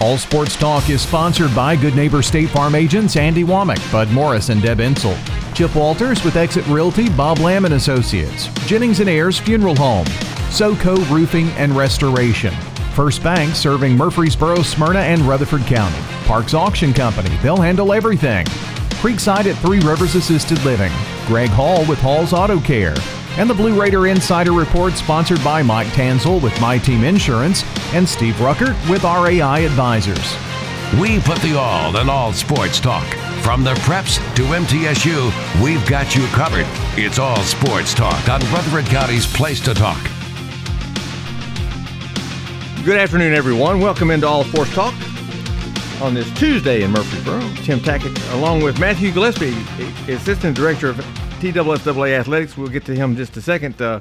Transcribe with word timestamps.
All 0.00 0.16
Sports 0.16 0.54
Talk 0.54 0.88
is 0.90 1.02
sponsored 1.02 1.52
by 1.56 1.74
Good 1.74 1.96
Neighbor 1.96 2.22
State 2.22 2.50
Farm 2.50 2.76
agents 2.76 3.16
Andy 3.16 3.42
Womack, 3.42 3.90
Bud 3.90 4.08
Morris, 4.10 4.48
and 4.48 4.62
Deb 4.62 4.78
Insel. 4.78 5.16
Chip 5.54 5.74
Walters 5.74 6.22
with 6.22 6.36
Exit 6.36 6.64
Realty, 6.68 7.08
Bob 7.08 7.40
Lamb 7.40 7.64
and 7.64 7.74
Associates. 7.74 8.46
Jennings 8.66 9.00
and 9.00 9.08
Ayers 9.08 9.40
Funeral 9.40 9.74
Home. 9.74 10.06
SoCo 10.50 10.96
Roofing 11.10 11.48
and 11.50 11.76
Restoration. 11.76 12.54
First 12.94 13.24
Bank 13.24 13.56
serving 13.56 13.96
Murfreesboro, 13.96 14.62
Smyrna, 14.62 15.00
and 15.00 15.22
Rutherford 15.22 15.62
County. 15.62 15.98
Parks 16.26 16.54
Auction 16.54 16.92
Company. 16.92 17.36
They'll 17.42 17.60
handle 17.60 17.92
everything. 17.92 18.46
Creekside 19.00 19.46
at 19.46 19.56
Three 19.56 19.80
Rivers 19.80 20.14
Assisted 20.14 20.62
Living. 20.64 20.92
Greg 21.26 21.50
Hall 21.50 21.84
with 21.86 21.98
Hall's 21.98 22.32
Auto 22.32 22.60
Care. 22.60 22.94
And 23.38 23.48
the 23.48 23.54
Blue 23.54 23.80
Raider 23.80 24.08
Insider 24.08 24.50
Report 24.50 24.94
sponsored 24.94 25.42
by 25.44 25.62
Mike 25.62 25.86
Tanzel 25.88 26.42
with 26.42 26.60
My 26.60 26.76
Team 26.76 27.04
Insurance 27.04 27.62
and 27.94 28.06
Steve 28.06 28.34
Ruckert 28.34 28.74
with 28.90 29.04
RAI 29.04 29.64
Advisors. 29.64 30.36
We 31.00 31.20
put 31.20 31.38
the 31.38 31.56
all 31.56 31.96
in 31.98 32.08
all 32.10 32.32
sports 32.32 32.80
talk. 32.80 33.06
From 33.44 33.62
the 33.62 33.74
preps 33.74 34.16
to 34.34 34.42
MTSU, 34.42 35.62
we've 35.62 35.86
got 35.88 36.16
you 36.16 36.26
covered. 36.28 36.66
It's 36.96 37.20
all 37.20 37.36
sports 37.44 37.94
talk 37.94 38.28
on 38.28 38.40
Rutherford 38.52 38.86
County's 38.86 39.24
Place 39.24 39.60
to 39.60 39.72
Talk. 39.72 40.02
Good 42.84 42.98
afternoon, 42.98 43.34
everyone. 43.34 43.78
Welcome 43.78 44.10
into 44.10 44.26
All 44.26 44.42
Sports 44.42 44.74
Talk 44.74 44.94
on 46.00 46.12
this 46.12 46.28
Tuesday 46.36 46.82
in 46.82 46.90
Murfreesboro. 46.90 47.38
Tim 47.62 47.78
Tackett, 47.78 48.34
along 48.34 48.64
with 48.64 48.80
Matthew 48.80 49.12
Gillespie, 49.12 49.54
Assistant 50.12 50.56
Director 50.56 50.88
of 50.88 50.98
TSSAA 51.38 52.18
Athletics. 52.18 52.56
We'll 52.56 52.68
get 52.68 52.84
to 52.86 52.94
him 52.96 53.14
just 53.14 53.36
a 53.36 53.40
second. 53.40 53.80
Uh, 53.80 54.00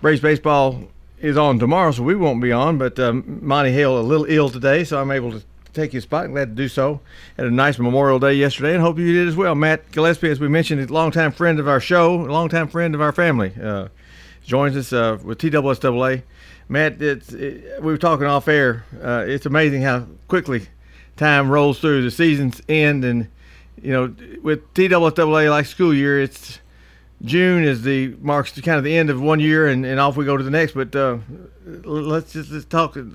Braves 0.00 0.20
baseball 0.20 0.84
is 1.18 1.36
on 1.36 1.58
tomorrow, 1.58 1.90
so 1.90 2.04
we 2.04 2.14
won't 2.14 2.40
be 2.40 2.52
on. 2.52 2.78
But 2.78 2.98
um, 3.00 3.40
Monty 3.42 3.72
Hale 3.72 3.98
a 3.98 4.02
little 4.02 4.26
ill 4.26 4.48
today, 4.48 4.84
so 4.84 5.00
I'm 5.00 5.10
able 5.10 5.32
to 5.32 5.42
take 5.72 5.90
his 5.90 6.04
spot. 6.04 6.30
Glad 6.30 6.50
to 6.50 6.54
do 6.54 6.68
so. 6.68 7.00
Had 7.36 7.46
a 7.46 7.50
nice 7.50 7.80
Memorial 7.80 8.20
Day 8.20 8.34
yesterday, 8.34 8.74
and 8.74 8.80
hope 8.80 8.96
you 8.96 9.12
did 9.12 9.26
as 9.26 9.34
well. 9.34 9.56
Matt 9.56 9.90
Gillespie, 9.90 10.30
as 10.30 10.38
we 10.38 10.46
mentioned, 10.46 10.80
is 10.80 10.88
a 10.88 10.92
longtime 10.92 11.32
friend 11.32 11.58
of 11.58 11.66
our 11.66 11.80
show, 11.80 12.20
a 12.20 12.30
longtime 12.30 12.68
friend 12.68 12.94
of 12.94 13.00
our 13.00 13.12
family. 13.12 13.52
Uh, 13.60 13.88
joins 14.44 14.76
us 14.76 14.92
uh, 14.92 15.18
with 15.24 15.38
TSSAA. 15.38 16.22
Matt, 16.68 17.02
it's, 17.02 17.32
it, 17.32 17.82
we 17.82 17.90
were 17.90 17.98
talking 17.98 18.26
off 18.26 18.46
air. 18.46 18.84
Uh, 19.02 19.24
it's 19.26 19.46
amazing 19.46 19.82
how 19.82 20.06
quickly 20.28 20.68
time 21.16 21.50
rolls 21.50 21.80
through. 21.80 22.02
The 22.02 22.10
seasons 22.12 22.62
end, 22.68 23.04
and 23.04 23.28
you 23.82 23.92
know, 23.92 24.14
with 24.42 24.72
TSSAA 24.74 25.50
like 25.50 25.66
school 25.66 25.92
year, 25.94 26.20
it's 26.20 26.60
June 27.22 27.64
is 27.64 27.82
the 27.82 28.08
marks 28.20 28.52
the, 28.52 28.62
kind 28.62 28.78
of 28.78 28.84
the 28.84 28.96
end 28.96 29.10
of 29.10 29.20
one 29.20 29.40
year, 29.40 29.66
and, 29.66 29.84
and 29.86 29.98
off 30.00 30.16
we 30.16 30.24
go 30.24 30.36
to 30.36 30.44
the 30.44 30.50
next. 30.50 30.72
But 30.72 30.94
uh, 30.94 31.18
let's 31.64 32.32
just 32.32 32.50
let's 32.50 32.64
talk. 32.64 32.96
Uh, 32.96 33.06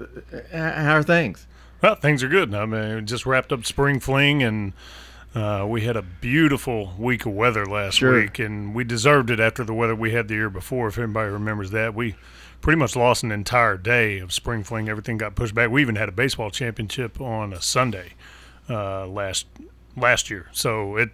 how 0.52 0.96
are 0.96 1.04
things? 1.04 1.48
Well, 1.82 1.96
things 1.96 2.24
are 2.24 2.28
good. 2.28 2.54
I 2.54 2.66
mean, 2.66 3.06
just 3.06 3.26
wrapped 3.26 3.52
up 3.52 3.66
spring 3.66 4.00
fling, 4.00 4.44
and 4.44 4.74
uh, 5.34 5.66
we 5.68 5.82
had 5.82 5.96
a 5.98 6.02
beautiful 6.02 6.94
week 6.98 7.26
of 7.26 7.34
weather 7.34 7.66
last 7.66 7.96
Sure. 7.96 8.22
week, 8.22 8.38
and 8.40 8.76
we 8.76 8.84
deserved 8.84 9.30
it 9.30 9.40
after 9.40 9.64
the 9.64 9.74
weather 9.74 9.96
we 9.96 10.12
had 10.12 10.28
the 10.28 10.36
year 10.36 10.50
before. 10.50 10.88
If 10.90 10.98
anybody 10.98 11.32
remembers 11.32 11.72
that, 11.72 11.96
we 11.96 12.16
pretty 12.62 12.78
much 12.78 12.96
lost 12.96 13.24
an 13.24 13.32
entire 13.32 13.78
day 13.78 14.20
of 14.20 14.32
spring 14.32 14.64
fling. 14.64 14.90
Everything 14.90 15.18
got 15.18 15.34
pushed 15.36 15.56
back. 15.56 15.72
We 15.72 15.82
even 15.82 15.96
had 15.96 16.10
a 16.10 16.12
baseball 16.12 16.52
championship 16.52 17.20
on 17.20 17.54
a 17.54 17.62
Sunday 17.62 18.14
uh, 18.70 19.08
last 19.08 19.48
last 19.96 20.30
year, 20.30 20.48
so 20.52 20.98
it 20.98 21.10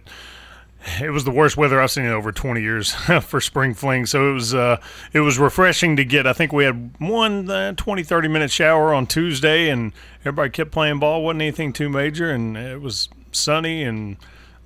it 1.00 1.10
was 1.10 1.24
the 1.24 1.30
worst 1.30 1.56
weather 1.56 1.80
I've 1.80 1.90
seen 1.90 2.04
in 2.04 2.12
over 2.12 2.30
20 2.30 2.60
years 2.60 2.92
for 3.22 3.40
spring 3.40 3.74
fling. 3.74 4.06
So 4.06 4.30
it 4.30 4.34
was 4.34 4.54
uh, 4.54 4.80
it 5.12 5.20
was 5.20 5.38
refreshing 5.38 5.96
to 5.96 6.04
get. 6.04 6.26
I 6.26 6.32
think 6.32 6.52
we 6.52 6.64
had 6.64 6.92
one 6.98 7.50
uh, 7.50 7.72
20 7.76 8.02
30 8.02 8.28
minute 8.28 8.50
shower 8.50 8.94
on 8.94 9.06
Tuesday, 9.06 9.68
and 9.68 9.92
everybody 10.20 10.50
kept 10.50 10.70
playing 10.70 11.00
ball. 11.00 11.22
wasn't 11.22 11.42
anything 11.42 11.72
too 11.72 11.88
major, 11.88 12.30
and 12.30 12.56
it 12.56 12.80
was 12.80 13.08
sunny 13.32 13.82
and 13.82 14.16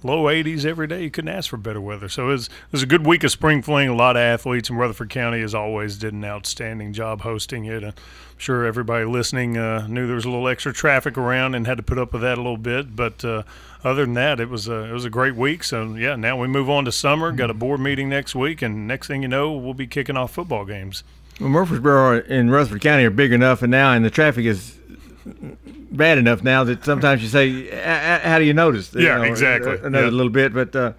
low 0.05 0.25
80s 0.25 0.65
every 0.65 0.87
day. 0.87 1.03
You 1.03 1.11
couldn't 1.11 1.35
ask 1.35 1.51
for 1.51 1.57
better 1.57 1.81
weather. 1.81 2.09
So 2.09 2.25
it 2.25 2.33
was, 2.33 2.47
it 2.47 2.73
was 2.73 2.83
a 2.83 2.87
good 2.87 3.07
week 3.07 3.25
of 3.25 3.31
spring 3.31 3.63
fling. 3.63 3.89
A 3.89 3.95
lot 3.95 4.17
of 4.17 4.21
athletes 4.21 4.71
in 4.71 4.77
Rutherford 4.77 5.11
County, 5.11 5.41
as 5.43 5.55
always, 5.55 5.99
did 5.99 6.13
an 6.13 6.25
outstanding 6.25 6.93
job 6.93 7.23
hosting 7.23 7.65
it. 7.65 7.85
I'm 7.85 7.95
sure 8.43 8.65
everybody 8.67 9.05
listening 9.05 9.57
uh, 9.57 9.87
knew 9.87 10.07
there 10.07 10.17
was 10.17 10.25
a 10.25 10.31
little 10.31 10.49
extra 10.49 10.73
traffic 10.73 11.17
around 11.17 11.55
and 11.55 11.67
had 11.67 11.77
to 11.77 11.83
put 11.83 11.97
up 11.99 12.13
with 12.13 12.23
that 12.23 12.39
a 12.39 12.43
little 12.43 12.57
bit. 12.57 12.95
But 12.97 13.25
uh, 13.25 13.45
other 13.85 14.05
than 14.05 14.15
that, 14.15 14.41
it 14.41 14.49
was 14.49 14.67
a, 14.69 14.85
it 14.89 14.93
was 14.93 15.05
a 15.05 15.11
great 15.11 15.37
week. 15.37 15.63
So 15.65 15.95
yeah, 15.95 16.17
now 16.17 16.37
we 16.37 16.49
move 16.49 16.69
on 16.69 16.85
to 16.87 16.93
summer. 16.93 17.31
Got 17.33 17.51
a 17.51 17.55
board 17.55 17.81
meeting 17.81 18.09
next 18.09 18.35
week, 18.35 18.61
and 18.61 18.87
next 18.89 19.07
thing 19.07 19.23
you 19.23 19.29
know, 19.29 19.53
we'll 19.53 19.75
be 19.75 19.87
kicking 19.87 20.17
off 20.17 20.33
football 20.33 20.65
games. 20.65 21.05
Well, 21.41 21.49
Murfreesboro 21.49 22.25
and 22.29 22.51
Rutherford 22.51 22.83
County 22.83 23.05
are 23.05 23.11
big 23.11 23.33
enough, 23.33 23.63
and 23.63 23.71
now 23.71 23.93
and 23.93 24.05
the 24.05 24.11
traffic 24.11 24.45
is 24.45 24.79
bad 25.25 26.19
enough 26.19 26.43
now 26.43 26.65
that 26.65 26.85
sometimes 26.85 27.23
you 27.23 27.29
say, 27.29 27.69
"A- 27.71 28.17
a- 28.17 28.29
"How 28.29 28.39
do 28.39 28.45
you 28.45 28.53
notice?" 28.55 28.93
You 28.93 29.03
Yeah, 29.07 29.23
exactly. 29.23 29.75
Another 29.83 30.07
Yeah. 30.07 30.11
little 30.11 30.31
bit, 30.33 30.53
but 30.53 30.75
uh, 30.75 30.93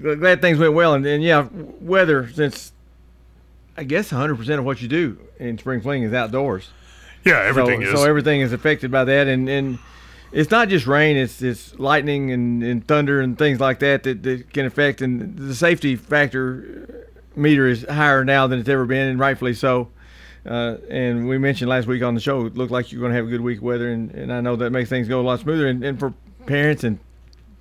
glad 0.00 0.40
things 0.40 0.58
went 0.58 0.72
well, 0.72 0.94
and, 0.94 1.04
and 1.04 1.22
yeah, 1.22 1.48
weather 1.52 2.30
since 2.32 2.72
I 3.76 3.84
guess 3.84 4.12
100 4.12 4.36
percent 4.36 4.58
of 4.58 4.64
what 4.64 4.80
you 4.80 4.88
do 4.88 5.18
in 5.38 5.58
spring 5.58 5.80
fling 5.80 6.02
is 6.02 6.12
outdoors. 6.12 6.68
Yeah, 7.24 7.40
everything 7.40 7.82
so, 7.82 7.88
is. 7.88 8.00
so 8.00 8.04
everything 8.04 8.40
is 8.40 8.52
affected 8.52 8.90
by 8.90 9.04
that, 9.04 9.26
and 9.26 9.48
and 9.48 9.78
it's 10.32 10.50
not 10.50 10.68
just 10.68 10.86
rain; 10.86 11.16
it's 11.16 11.40
it's 11.42 11.78
lightning 11.78 12.30
and, 12.32 12.62
and 12.62 12.86
thunder 12.86 13.20
and 13.20 13.38
things 13.38 13.60
like 13.60 13.78
that, 13.80 14.02
that 14.02 14.22
that 14.22 14.52
can 14.52 14.66
affect. 14.66 15.00
And 15.00 15.36
the 15.38 15.54
safety 15.54 15.96
factor 15.96 17.08
meter 17.36 17.66
is 17.66 17.84
higher 17.88 18.24
now 18.24 18.46
than 18.46 18.58
it's 18.58 18.68
ever 18.68 18.84
been, 18.84 19.08
and 19.08 19.18
rightfully 19.18 19.54
so. 19.54 19.88
Uh, 20.46 20.76
and 20.90 21.26
we 21.26 21.38
mentioned 21.38 21.70
last 21.70 21.86
week 21.86 22.02
on 22.02 22.14
the 22.14 22.20
show, 22.20 22.44
it 22.44 22.54
looked 22.54 22.70
like 22.70 22.92
you're 22.92 23.00
going 23.00 23.12
to 23.12 23.16
have 23.16 23.26
a 23.26 23.30
good 23.30 23.40
week 23.40 23.58
of 23.58 23.64
weather, 23.64 23.90
and, 23.90 24.10
and 24.10 24.32
I 24.32 24.40
know 24.42 24.56
that 24.56 24.70
makes 24.70 24.90
things 24.90 25.08
go 25.08 25.20
a 25.20 25.22
lot 25.22 25.40
smoother. 25.40 25.66
And, 25.66 25.82
and 25.82 25.98
for 25.98 26.12
parents 26.44 26.84
and 26.84 26.98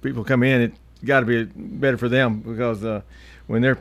people 0.02 0.26
come 0.26 0.44
in, 0.44 0.62
it's 0.62 0.80
got 1.06 1.22
to 1.22 1.26
be 1.26 1.46
better 1.46 1.98
for 1.98 2.10
them 2.10 2.42
because 2.42 2.84
uh, 2.84 3.02
when 3.48 3.62
their 3.62 3.78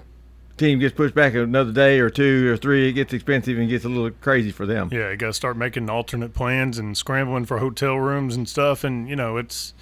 team 0.63 0.79
gets 0.79 0.95
pushed 0.95 1.15
back 1.15 1.35
another 1.35 1.73
day 1.73 1.99
or 1.99 2.09
two 2.09 2.51
or 2.51 2.57
three, 2.57 2.89
it 2.89 2.93
gets 2.93 3.13
expensive 3.13 3.59
and 3.59 3.69
gets 3.69 3.85
a 3.85 3.89
little 3.89 4.11
crazy 4.11 4.51
for 4.51 4.65
them. 4.65 4.89
Yeah, 4.93 5.11
you 5.11 5.17
got 5.17 5.27
to 5.27 5.33
start 5.33 5.57
making 5.57 5.91
alternate 5.91 6.35
plans 6.35 6.79
and 6.79 6.97
scrambling 6.97 7.45
for 7.45 7.59
hotel 7.59 7.97
rooms 7.97 8.37
and 8.37 8.49
stuff. 8.49 8.85
And 8.85 9.09
you 9.09 9.17
know, 9.17 9.37
it's 9.37 9.75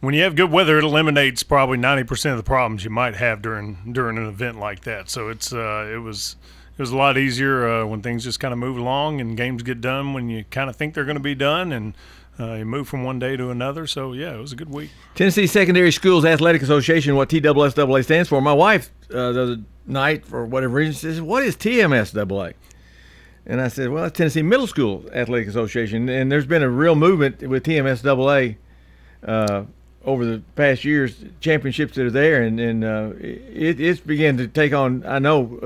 when 0.00 0.14
you 0.14 0.22
have 0.22 0.36
good 0.36 0.50
weather, 0.50 0.78
it 0.78 0.84
eliminates 0.84 1.42
probably 1.42 1.78
ninety 1.78 2.04
percent 2.04 2.32
of 2.32 2.38
the 2.38 2.48
problems 2.48 2.84
you 2.84 2.90
might 2.90 3.16
have 3.16 3.40
during 3.40 3.92
during 3.92 4.18
an 4.18 4.26
event 4.26 4.58
like 4.58 4.80
that. 4.84 5.08
So 5.08 5.28
it's 5.28 5.52
uh, 5.52 5.90
it 5.92 5.98
was 5.98 6.36
it 6.76 6.82
was 6.82 6.90
a 6.90 6.96
lot 6.96 7.16
easier 7.16 7.68
uh, 7.68 7.86
when 7.86 8.02
things 8.02 8.24
just 8.24 8.40
kind 8.40 8.52
of 8.52 8.58
move 8.58 8.76
along 8.76 9.20
and 9.20 9.36
games 9.36 9.62
get 9.62 9.80
done 9.80 10.12
when 10.12 10.28
you 10.28 10.44
kind 10.50 10.68
of 10.68 10.76
think 10.76 10.94
they're 10.94 11.04
going 11.04 11.16
to 11.16 11.22
be 11.22 11.34
done 11.34 11.72
and. 11.72 11.94
Uh, 12.40 12.54
you 12.54 12.64
move 12.64 12.86
from 12.86 13.02
one 13.02 13.18
day 13.18 13.36
to 13.36 13.50
another, 13.50 13.86
so 13.86 14.12
yeah, 14.12 14.32
it 14.32 14.38
was 14.38 14.52
a 14.52 14.56
good 14.56 14.70
week. 14.70 14.90
Tennessee 15.16 15.48
Secondary 15.48 15.90
Schools 15.90 16.24
Athletic 16.24 16.62
Association, 16.62 17.16
what 17.16 17.28
TSSAA 17.28 18.04
stands 18.04 18.28
for. 18.28 18.40
My 18.40 18.52
wife 18.52 18.90
uh, 19.10 19.32
the 19.32 19.42
other 19.42 19.56
night, 19.86 20.24
for 20.24 20.44
whatever 20.44 20.74
reason, 20.74 20.94
says, 20.94 21.20
"What 21.20 21.42
is 21.42 21.56
TMSAA?" 21.56 22.54
And 23.44 23.60
I 23.60 23.68
said, 23.68 23.88
"Well, 23.88 24.04
it's 24.04 24.16
Tennessee 24.16 24.42
Middle 24.42 24.68
School 24.68 25.04
Athletic 25.12 25.48
Association." 25.48 26.08
And 26.08 26.30
there's 26.30 26.46
been 26.46 26.62
a 26.62 26.70
real 26.70 26.94
movement 26.94 27.42
with 27.42 27.64
TMSAA 27.64 28.56
uh, 29.26 29.64
over 30.04 30.24
the 30.24 30.42
past 30.54 30.84
years, 30.84 31.24
championships 31.40 31.96
that 31.96 32.06
are 32.06 32.10
there, 32.10 32.42
and 32.42 32.60
and 32.60 32.84
uh, 32.84 33.10
it, 33.18 33.80
it's 33.80 33.98
began 33.98 34.36
to 34.36 34.46
take 34.46 34.72
on. 34.72 35.04
I 35.04 35.18
know 35.18 35.58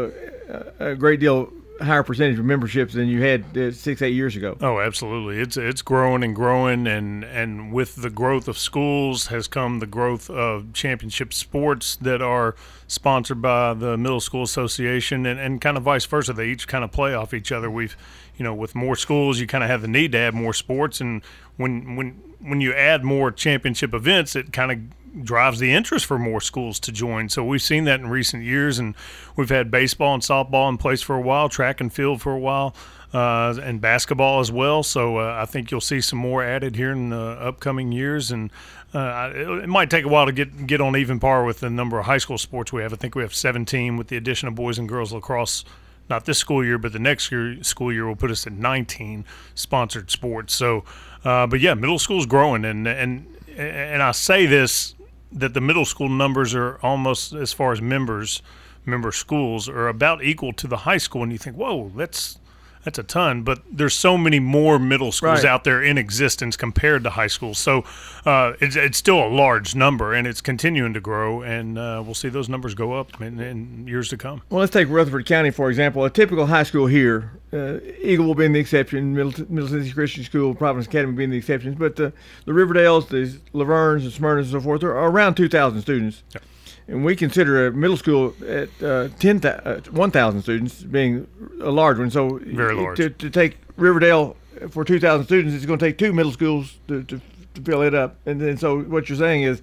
uh, 0.49 0.63
a 0.79 0.95
great 0.95 1.21
deal 1.21 1.53
higher 1.81 2.03
percentage 2.03 2.39
of 2.39 2.45
memberships 2.45 2.95
than 2.95 3.09
you 3.09 3.23
had 3.23 3.57
uh, 3.57 3.73
six, 3.73 4.03
eight 4.03 4.15
years 4.15 4.37
ago. 4.37 4.57
Oh, 4.61 4.81
absolutely. 4.81 5.39
It's 5.39 5.57
it's 5.57 5.83
growing 5.83 6.23
and 6.23 6.35
growing, 6.35 6.87
and 6.87 7.25
and 7.25 7.73
with 7.73 7.97
the 7.97 8.11
growth 8.11 8.49
of 8.49 8.59
schools 8.59 9.29
has 9.29 9.49
come 9.49 9.79
the 9.79 9.87
growth 9.87 10.31
of 10.31 10.73
championship 10.73 11.33
sports 11.33 11.97
that 11.97 12.23
are 12.23 12.55
sponsored 12.87 13.41
by 13.41 13.75
the 13.75 13.97
Middle 13.97 14.21
School 14.21 14.43
Association, 14.43 15.27
and, 15.27 15.41
and 15.41 15.61
kind 15.61 15.77
of 15.77 15.83
vice 15.83 16.05
versa. 16.05 16.33
They 16.33 16.49
each 16.49 16.69
kind 16.69 16.85
of 16.85 16.93
play 16.93 17.15
off 17.15 17.35
each 17.35 17.51
other. 17.51 17.71
We've, 17.71 17.97
you 18.37 18.45
know, 18.45 18.55
with 18.55 18.75
more 18.75 18.97
schools, 18.97 19.41
you 19.41 19.47
kind 19.47 19.65
of 19.65 19.71
have 19.71 19.83
the 19.83 19.89
need 19.89 20.13
to 20.13 20.19
add 20.19 20.35
more 20.35 20.55
sports, 20.55 21.01
and 21.01 21.23
when 21.57 21.97
when 21.97 22.21
when 22.41 22.61
you 22.61 22.73
add 22.75 23.05
more 23.05 23.31
championship 23.31 23.95
events, 23.95 24.37
it 24.37 24.53
kind 24.53 24.73
of 24.73 24.79
drives 25.21 25.59
the 25.59 25.73
interest 25.73 26.07
for 26.07 26.19
more 26.19 26.41
schools 26.41 26.81
to 26.81 26.93
join. 26.93 27.29
So 27.29 27.45
we've 27.45 27.63
seen 27.63 27.85
that 27.85 28.01
in 28.01 28.09
recent 28.09 28.43
years, 28.45 28.79
and 28.79 28.95
we've 29.37 29.51
had 29.51 29.71
baseball 29.71 30.15
and 30.15 30.23
softball 30.23 30.69
in 30.69 30.79
place 30.79 31.03
for 31.03 31.17
a 31.17 31.21
while, 31.21 31.49
track 31.49 31.81
and 31.81 31.93
field 31.93 32.23
for 32.23 32.33
a 32.33 32.39
while, 32.39 32.75
uh, 33.13 33.55
and 33.63 33.81
basketball 33.81 34.41
as 34.41 34.51
well. 34.51 34.83
So 34.83 35.19
uh, 35.19 35.37
I 35.41 35.45
think 35.45 35.71
you'll 35.71 35.81
see 35.81 36.01
some 36.01 36.19
more 36.19 36.43
added 36.43 36.77
here 36.77 36.93
in 36.93 37.11
the 37.11 37.37
upcoming 37.41 37.93
years, 37.93 38.31
and 38.31 38.51
uh, 38.95 39.31
it, 39.35 39.49
it, 39.65 39.69
might 39.69 39.91
take 39.91 40.05
a 40.05 40.09
while 40.09 40.27
to 40.27 40.33
get 40.33 40.67
get 40.67 40.81
on 40.81 40.97
even 40.97 41.21
par 41.21 41.45
with 41.45 41.61
the 41.61 41.71
number 41.71 41.99
of 41.99 42.07
high 42.07 42.19
school 42.19 42.39
sports 42.39 42.73
we 42.73 42.83
have. 42.83 42.93
I 42.93 42.97
think 42.97 43.15
we 43.15 43.23
have 43.23 43.35
17 43.35 43.97
with 43.97 44.09
the 44.09 44.17
addition 44.17 44.49
of 44.49 44.55
boys 44.55 44.79
and 44.79 44.89
girls 44.89 45.13
lacrosse. 45.13 45.65
Not 46.11 46.25
this 46.25 46.37
school 46.37 46.65
year, 46.65 46.79
but 46.79 46.93
the 46.93 46.99
next 46.99 47.31
year, 47.31 47.63
school 47.63 47.93
year 47.93 48.07
will 48.07 48.17
put 48.17 48.31
us 48.31 48.47
at 48.47 48.53
19 48.53 49.25
sponsored 49.55 50.11
sports. 50.11 50.53
So, 50.53 50.85
uh, 51.25 51.47
but 51.47 51.61
yeah, 51.61 51.75
middle 51.75 51.99
school's 51.99 52.27
growing, 52.27 52.65
and 52.65 52.89
and 52.89 53.27
and 53.57 54.03
I 54.03 54.11
say 54.11 54.47
this 54.47 54.95
that 55.33 55.55
the 55.55 55.61
middle 55.61 55.85
school 55.85 56.09
numbers 56.09 56.55
are 56.55 56.79
almost 56.83 57.33
as 57.33 57.53
far 57.53 57.73
as 57.73 57.81
members 57.81 58.43
member 58.85 59.13
schools 59.13 59.69
are 59.69 59.89
about 59.89 60.23
equal 60.25 60.53
to 60.53 60.67
the 60.67 60.79
high 60.79 60.99
school, 60.99 61.23
and 61.23 61.33
you 61.33 61.39
think, 61.39 61.57
whoa, 61.57 61.91
that's 61.95 62.39
that's 62.85 62.99
a 62.99 63.03
ton, 63.03 63.43
but 63.43 63.63
there's 63.71 63.95
so 63.95 64.19
many 64.19 64.41
more 64.41 64.79
middle 64.79 65.13
schools 65.13 65.45
right. 65.45 65.51
out 65.51 65.65
there 65.65 65.83
in 65.83 65.99
existence 65.99 66.57
compared 66.57 67.05
to 67.05 67.11
high 67.11 67.29
schools. 67.29 67.59
So 67.59 67.85
uh, 68.27 68.55
it's, 68.61 68.75
it's, 68.75 68.99
still 68.99 69.25
a 69.25 69.29
large 69.29 69.75
number, 69.75 70.13
and 70.13 70.27
it's 70.27 70.41
continuing 70.41 70.93
to 70.95 71.01
grow, 71.01 71.43
and 71.43 71.79
uh, 71.79 72.03
we'll 72.05 72.15
see 72.15 72.29
those 72.29 72.49
numbers 72.49 72.75
go 72.75 72.93
up 72.93 73.21
in, 73.21 73.41
in, 73.41 73.87
years 73.87 74.09
to 74.11 74.17
come. 74.17 74.43
Well, 74.51 74.61
let's 74.61 74.73
take 74.73 74.89
Rutherford 74.89 75.27
County 75.27 75.51
for 75.51 75.69
example. 75.71 76.05
A 76.05 76.11
typical 76.11 76.47
high 76.47 76.63
school 76.63 76.87
here, 76.87 77.33
uh, 77.53 77.79
Eagle 78.01 78.27
will 78.27 78.35
be 78.35 78.47
the 78.49 78.59
exception, 78.59 79.15
Middle, 79.15 79.33
Middle 79.49 79.69
Tennessee 79.69 79.93
Christian 79.93 80.25
School, 80.25 80.55
Providence 80.55 80.87
Academy 80.87 81.15
being 81.15 81.31
the 81.31 81.39
exceptions, 81.39 81.77
but 81.77 81.97
the, 81.97 82.13
the 82.45 82.53
Riverdales, 82.53 83.09
the 83.09 83.39
La 83.53 83.65
Vergnes, 83.65 84.05
the 84.05 84.11
Smyrnas, 84.11 84.43
and 84.43 84.51
so 84.51 84.61
forth 84.61 84.83
are 84.83 84.91
around 84.91 85.35
2,000 85.35 85.83
students. 85.83 86.23
Yeah 86.35 86.41
and 86.89 87.05
we 87.05 87.17
consider 87.17 87.67
a 87.67 87.73
middle 87.73 87.97
school 87.97 88.35
at 88.47 88.69
uh, 88.83 89.09
10, 89.19 89.45
uh, 89.45 89.81
1,000 89.91 90.43
students 90.43 90.83
being 90.83 91.27
a 91.61 91.71
large 91.71 91.99
one. 91.99 92.11
So 92.11 92.39
very 92.43 92.75
large. 92.75 92.97
To, 92.99 93.11
to 93.11 93.31
take 93.31 93.59
Riverdale 93.77 94.37
for 94.71 94.85
2,000 94.85 95.25
students, 95.25 95.55
it's 95.55 95.67
going 95.67 95.79
to 95.79 95.85
take 95.85 95.99
two 95.99 96.13
middle 96.13 96.33
schools 96.33 96.77
to, 96.89 97.03
to, 97.05 97.21
to, 97.55 97.63
fill 97.63 97.83
it 97.83 97.95
up. 97.95 98.17
And 98.27 98.41
then 98.41 98.57
so 98.57 98.81
what 98.83 99.09
you're 99.09 99.19
saying 99.19 99.43
is 99.43 99.63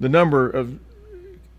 the 0.00 0.08
number 0.08 0.50
of 0.50 0.78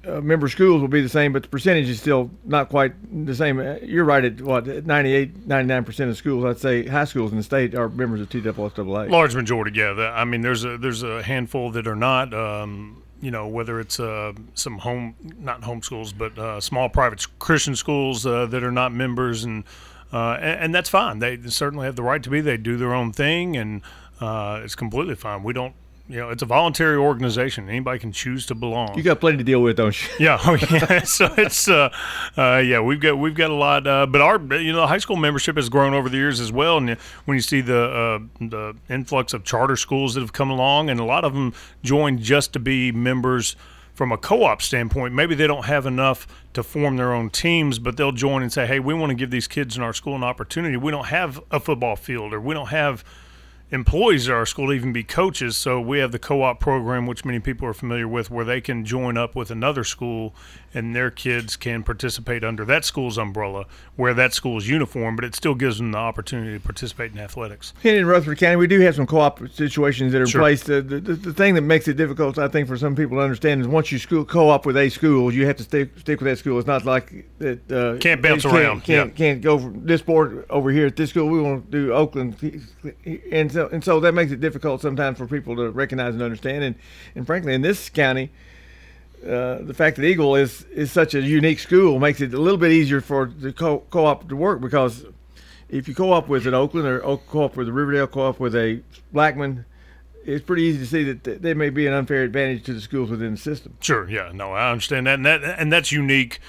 uh, 0.06 0.19
member 0.19 0.50
schools 0.50 0.81
will 0.81 0.90
be 0.90 1.01
the 1.01 1.10
same, 1.10 1.31
but 1.31 1.44
the 1.44 1.50
percentage 1.50 1.88
is 1.88 2.00
still 2.00 2.30
not 2.44 2.69
quite 2.69 2.94
the 3.25 3.34
same. 3.34 3.60
Uh, 3.60 3.75
you're 3.81 4.04
right 4.04 4.25
at 4.25 4.42
what 4.42 4.68
98, 4.68 5.48
99 5.48 5.84
percent 5.86 6.12
of 6.12 6.18
schools. 6.18 6.44
I'd 6.44 6.60
say 6.60 6.86
high 6.86 7.06
schools 7.06 7.31
in 7.31 7.38
the 7.38 7.44
state 7.44 7.74
are 7.74 7.88
members 7.88 8.19
of 8.19 8.30
TSSAA. 8.30 9.10
Large 9.10 9.36
majority, 9.36 9.80
yeah. 9.80 10.12
I 10.13 10.25
mean, 10.25 10.42
there's 10.42 10.66
a 10.66 10.78
there's 10.78 11.04
a 11.04 11.24
handful 11.24 11.72
that 11.72 11.88
are 11.88 11.95
not. 11.95 12.34
Um, 12.34 13.03
you 13.24 13.31
know, 13.31 13.48
whether 13.48 13.80
it's 13.80 14.02
uh, 14.02 14.34
some 14.54 14.80
home, 14.80 15.16
not 15.40 15.62
homeschools, 15.62 16.14
but 16.16 16.38
uh, 16.38 16.60
small 16.60 16.90
private 16.90 17.25
Christian 17.40 17.75
schools 17.75 18.25
uh, 18.25 18.46
that 18.48 18.64
are 18.64 18.72
not 18.72 18.92
members, 18.92 19.46
and, 19.46 19.64
uh, 20.12 20.34
and, 20.34 20.60
and 20.60 20.75
that's 20.75 20.90
fine. 20.90 21.20
They 21.20 21.40
certainly 21.48 21.86
have 21.86 21.96
the 21.96 22.04
right 22.04 22.22
to 22.22 22.30
be. 22.30 22.42
They 22.42 22.58
do 22.58 22.75
their 22.75 22.94
own 22.94 23.14
thing, 23.14 23.56
and 23.56 23.81
uh, 24.20 24.60
it's 24.62 24.75
completely 24.75 25.16
fine. 25.16 25.42
We 25.42 25.54
don't 25.54 25.74
you 26.10 26.18
know, 26.18 26.30
it's 26.30 26.44
a 26.44 26.46
voluntary 26.46 26.98
organization. 26.98 27.70
Anybody 27.70 27.98
can 27.98 28.12
choose 28.12 28.46
to 28.48 28.56
belong. 28.56 28.98
You 28.98 29.04
got 29.04 29.22
plenty 29.22 29.38
to 29.38 29.44
deal 29.44 29.62
with, 29.62 29.78
don't 29.78 30.00
you? 30.02 30.10
yeah, 30.20 30.38
oh, 30.46 30.56
yeah. 30.56 31.04
so 31.04 31.34
it's 31.38 31.70
uh, 31.70 31.90
uh, 32.38 32.58
yeah, 32.58 32.82
we've 32.82 33.00
got 33.00 33.18
we've 33.18 33.34
got 33.36 33.52
a 33.52 33.56
lot, 33.56 33.88
uh, 33.88 34.06
but 34.06 34.20
our 34.20 34.38
you 34.58 34.74
know 34.74 34.82
the 34.82 34.88
high 34.88 34.98
school 34.98 35.16
membership 35.16 35.56
has 35.56 35.70
grown 35.70 35.94
over 35.94 36.10
the 36.10 36.18
years 36.18 36.42
as 36.42 36.52
well. 36.52 36.78
And 36.78 36.98
when 37.24 37.36
you 37.36 37.42
see 37.42 37.62
the 37.62 37.84
uh, 37.84 38.20
the 38.42 38.76
influx 38.90 39.34
of 39.34 39.46
charter 39.46 39.78
schools 39.78 40.16
that 40.16 40.22
have 40.22 40.34
come 40.34 40.50
along, 40.50 40.90
and 40.90 41.00
a 41.00 41.06
lot 41.06 41.24
of 41.24 41.34
them 41.34 41.54
join 41.84 42.20
just 42.20 42.52
to 42.54 42.60
be 42.60 42.92
members 42.92 43.56
from 43.94 44.12
a 44.12 44.18
co-op 44.18 44.62
standpoint, 44.62 45.14
maybe 45.14 45.36
they 45.36 45.48
don't 45.48 45.66
have 45.66 45.86
enough 45.86 46.28
to 46.52 46.64
form 46.64 46.98
their 46.98 47.14
own 47.14 47.30
teams, 47.30 47.80
but 47.80 47.96
they'll 47.96 48.12
join 48.12 48.42
and 48.42 48.52
say, 48.52 48.68
"Hey, 48.68 48.80
we 48.80 48.94
want 48.94 49.12
to 49.12 49.16
give 49.16 49.32
these 49.32 49.48
kids 49.48 49.78
in 49.78 49.84
our 49.84 49.94
school 49.94 50.16
an 50.16 50.24
opportunity. 50.24 50.76
We 50.76 50.92
don't 50.92 51.08
have 51.08 51.40
a 51.50 51.62
football 51.62 51.96
field, 51.96 52.34
or 52.34 52.42
we 52.42 52.54
don't 52.54 52.70
have." 52.70 53.06
Employees 53.74 54.30
at 54.30 54.36
our 54.36 54.46
school 54.46 54.68
to 54.68 54.74
even 54.74 54.94
be 54.94 55.04
coaches. 55.04 55.58
So 55.58 55.81
we 55.81 55.98
have 55.98 56.12
the 56.12 56.20
co-op 56.20 56.60
program, 56.60 57.08
which 57.08 57.25
many 57.25 57.40
people 57.40 57.68
are 57.68 57.74
familiar 57.74 58.08
with, 58.08 58.30
where 58.30 58.46
they 58.46 58.62
can 58.62 58.86
join 58.86 59.18
up 59.18 59.36
with 59.36 59.50
another 59.50 59.84
school 59.84 60.36
and 60.74 60.96
their 60.96 61.12
kids 61.12 61.56
can 61.56 61.84
participate 61.84 62.44
under 62.44 62.66
that 62.66 62.84
school's 62.86 63.18
umbrella, 63.18 63.66
wear 63.96 64.14
that 64.14 64.34
school's 64.34 64.68
uniform, 64.68 65.16
but 65.16 65.24
it 65.24 65.36
still 65.36 65.56
gives 65.56 65.78
them 65.78 65.92
the 65.92 65.98
opportunity 65.98 66.58
to 66.58 66.60
participate 66.60 67.12
in 67.12 67.20
athletics. 67.20 67.74
And 67.84 67.96
in 67.96 68.06
Rutherford 68.06 68.40
County, 68.40 68.56
we 68.56 68.68
do 68.68 68.80
have 68.81 68.96
some 68.96 69.06
co-op 69.06 69.48
situations 69.50 70.14
that 70.14 70.22
are 70.22 70.28
sure. 70.28 70.42
in 70.42 70.44
place. 70.44 70.64
The, 70.64 70.81
the, 70.81 71.00
the, 71.00 71.34
thing 71.34 71.56
that 71.56 71.62
makes 71.62 71.88
it 71.88 71.96
difficult, 71.96 72.38
I 72.38 72.48
think, 72.48 72.68
for 72.68 72.78
some 72.78 72.96
people 72.96 73.18
to 73.18 73.24
understand 73.24 73.62
is 73.62 73.68
once 73.68 73.92
you 73.92 74.00
school 74.00 74.25
co-op 74.25 74.66
with 74.66 74.78
a 74.78 74.90
school, 74.90 75.34
you 75.34 75.46
have 75.46 75.58
to 75.58 75.64
stick 75.64 75.98
stick 76.00 76.20
with 76.20 76.30
that 76.30 76.38
school. 76.38 76.58
It's 76.58 76.68
not 76.68 76.86
like 76.86 77.26
that 77.40 77.72
uh, 77.72 77.98
can't 78.00 78.22
bounce 78.22 78.44
can't, 78.44 78.56
around. 78.56 78.84
Can't, 78.84 79.12
yeah. 79.12 79.16
can't 79.16 79.42
go 79.42 79.60
from 79.60 79.86
this 79.86 80.02
board 80.02 80.46
over 80.50 80.72
here 80.72 80.88
at 80.88 80.96
this 80.96 81.12
school. 81.12 81.28
We 81.28 81.42
want 81.42 81.72
to 81.72 81.72
do 81.72 81.94
Oakland, 81.94 82.36
and 83.31 83.52
so 83.52 83.68
and 83.72 83.84
so 83.84 84.00
that 84.00 84.14
makes 84.14 84.31
it 84.31 84.40
difficult 84.40 84.81
sometimes 84.81 85.18
for 85.18 85.28
people 85.28 85.56
to 85.56 85.69
recognize 85.72 86.14
and 86.14 86.24
understand. 86.24 86.64
And 86.64 86.76
and 87.16 87.26
frankly, 87.26 87.54
in 87.54 87.62
this 87.62 87.90
county 87.90 88.31
uh, 89.25 89.60
the 89.62 89.74
fact 89.74 89.96
that 89.98 90.06
Eagle 90.06 90.36
is 90.36 90.64
is 90.74 90.92
such 90.92 91.14
a 91.14 91.22
unique 91.22 91.60
school 91.60 92.00
makes 92.00 92.22
it 92.22 92.34
a 92.34 92.40
little 92.40 92.58
bit 92.58 92.72
easier 92.72 93.02
for 93.02 93.25
the 93.25 93.54
co- 93.54 93.84
co-op 93.90 94.28
to 94.30 94.36
work 94.36 94.60
because 94.62 95.06
if 95.70 95.88
you 95.88 95.96
co-op 95.96 96.28
with 96.28 96.46
an 96.46 96.54
Oakland 96.54 96.88
or 96.88 97.18
co-op 97.18 97.56
with 97.56 97.68
a 97.68 97.74
Riverdale, 97.74 98.08
co-op 98.08 98.40
with 98.40 98.56
a 98.56 98.81
Blackman, 99.12 99.66
it's 100.25 100.46
pretty 100.46 100.64
easy 100.64 100.80
to 100.80 100.86
see 100.86 101.12
that 101.12 101.42
there 101.42 101.56
may 101.56 101.70
be 101.70 101.88
an 101.88 101.94
unfair 101.94 102.24
advantage 102.24 102.64
to 102.66 102.74
the 102.74 102.81
schools 102.81 103.10
within 103.10 103.31
the 103.31 103.38
system. 103.38 103.75
Sure, 103.80 104.10
yeah, 104.10 104.31
no, 104.34 104.52
I 104.52 104.72
understand 104.72 105.08
that, 105.08 105.16
and 105.16 105.26
that 105.26 105.44
and 105.44 105.72
that's 105.72 105.92
unique. 105.92 106.40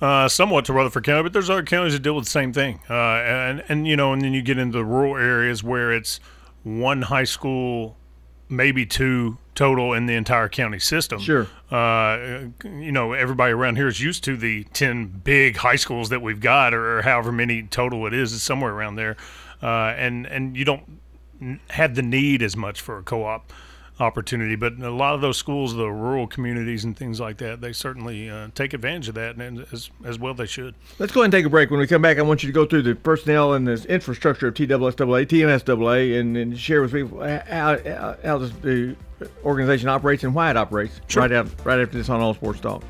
Uh, 0.00 0.28
somewhat 0.28 0.64
to 0.64 0.72
Rutherford 0.72 1.02
County, 1.02 1.24
but 1.24 1.32
there's 1.32 1.50
other 1.50 1.64
counties 1.64 1.92
that 1.92 2.02
deal 2.02 2.14
with 2.14 2.24
the 2.24 2.30
same 2.30 2.52
thing. 2.52 2.78
Uh, 2.88 2.92
and 2.94 3.64
and 3.68 3.88
you 3.88 3.96
know, 3.96 4.12
and 4.12 4.22
then 4.22 4.32
you 4.32 4.42
get 4.42 4.56
into 4.56 4.78
the 4.78 4.84
rural 4.84 5.16
areas 5.16 5.64
where 5.64 5.92
it's 5.92 6.20
one 6.62 7.02
high 7.02 7.24
school, 7.24 7.96
maybe 8.48 8.86
two 8.86 9.38
total 9.54 9.92
in 9.92 10.06
the 10.06 10.14
entire 10.14 10.48
county 10.48 10.78
system. 10.78 11.20
Sure. 11.20 11.46
Uh, 11.70 12.46
you 12.64 12.92
know, 12.92 13.12
everybody 13.12 13.52
around 13.52 13.76
here 13.76 13.88
is 13.88 14.00
used 14.00 14.24
to 14.24 14.36
the 14.36 14.64
10 14.72 15.20
big 15.24 15.56
high 15.56 15.76
schools 15.76 16.08
that 16.10 16.22
we've 16.22 16.40
got, 16.40 16.72
or, 16.72 17.02
however 17.02 17.32
many 17.32 17.62
total 17.64 18.06
it 18.06 18.14
is, 18.14 18.32
it's 18.32 18.42
somewhere 18.42 18.72
around 18.72 18.94
there. 18.94 19.16
Uh, 19.62 19.94
and, 19.96 20.26
and 20.26 20.56
you 20.56 20.64
don't 20.64 21.00
have 21.70 21.94
the 21.94 22.02
need 22.02 22.42
as 22.42 22.56
much 22.56 22.80
for 22.80 22.98
a 22.98 23.02
co 23.02 23.24
op 23.24 23.52
opportunity. 24.00 24.56
But 24.56 24.74
a 24.78 24.90
lot 24.90 25.14
of 25.14 25.20
those 25.20 25.36
schools, 25.36 25.74
the 25.74 25.90
rural 25.90 26.26
communities 26.26 26.84
and 26.84 26.96
things 26.96 27.20
like 27.20 27.38
that, 27.38 27.60
they 27.60 27.72
certainly 27.72 28.30
uh, 28.30 28.48
take 28.54 28.72
advantage 28.72 29.08
of 29.08 29.14
that, 29.14 29.36
and 29.36 29.66
as, 29.72 29.90
as 30.04 30.18
well 30.18 30.34
they 30.34 30.46
should. 30.46 30.74
Let's 30.98 31.12
go 31.12 31.20
ahead 31.20 31.26
and 31.26 31.32
take 31.32 31.46
a 31.46 31.50
break. 31.50 31.70
When 31.70 31.80
we 31.80 31.86
come 31.86 32.02
back, 32.02 32.18
I 32.18 32.22
want 32.22 32.42
you 32.42 32.48
to 32.48 32.52
go 32.52 32.64
through 32.64 32.82
the 32.82 32.94
personnel 32.94 33.54
and 33.54 33.66
the 33.66 33.84
infrastructure 33.88 34.48
of 34.48 34.54
TSSAA, 34.54 35.26
TMSAA, 35.26 36.20
and, 36.20 36.36
and 36.36 36.58
share 36.58 36.82
with 36.82 36.92
people 36.92 37.22
how, 37.22 37.76
how 38.24 38.38
the 38.38 38.96
organization 39.44 39.88
operates 39.88 40.24
and 40.24 40.34
why 40.34 40.50
it 40.50 40.56
operates. 40.56 41.00
Sure. 41.08 41.22
Right, 41.22 41.32
out, 41.32 41.48
right 41.64 41.80
after 41.80 41.98
this 41.98 42.08
on 42.08 42.20
All 42.20 42.34
Sports 42.34 42.60
Talk. 42.60 42.82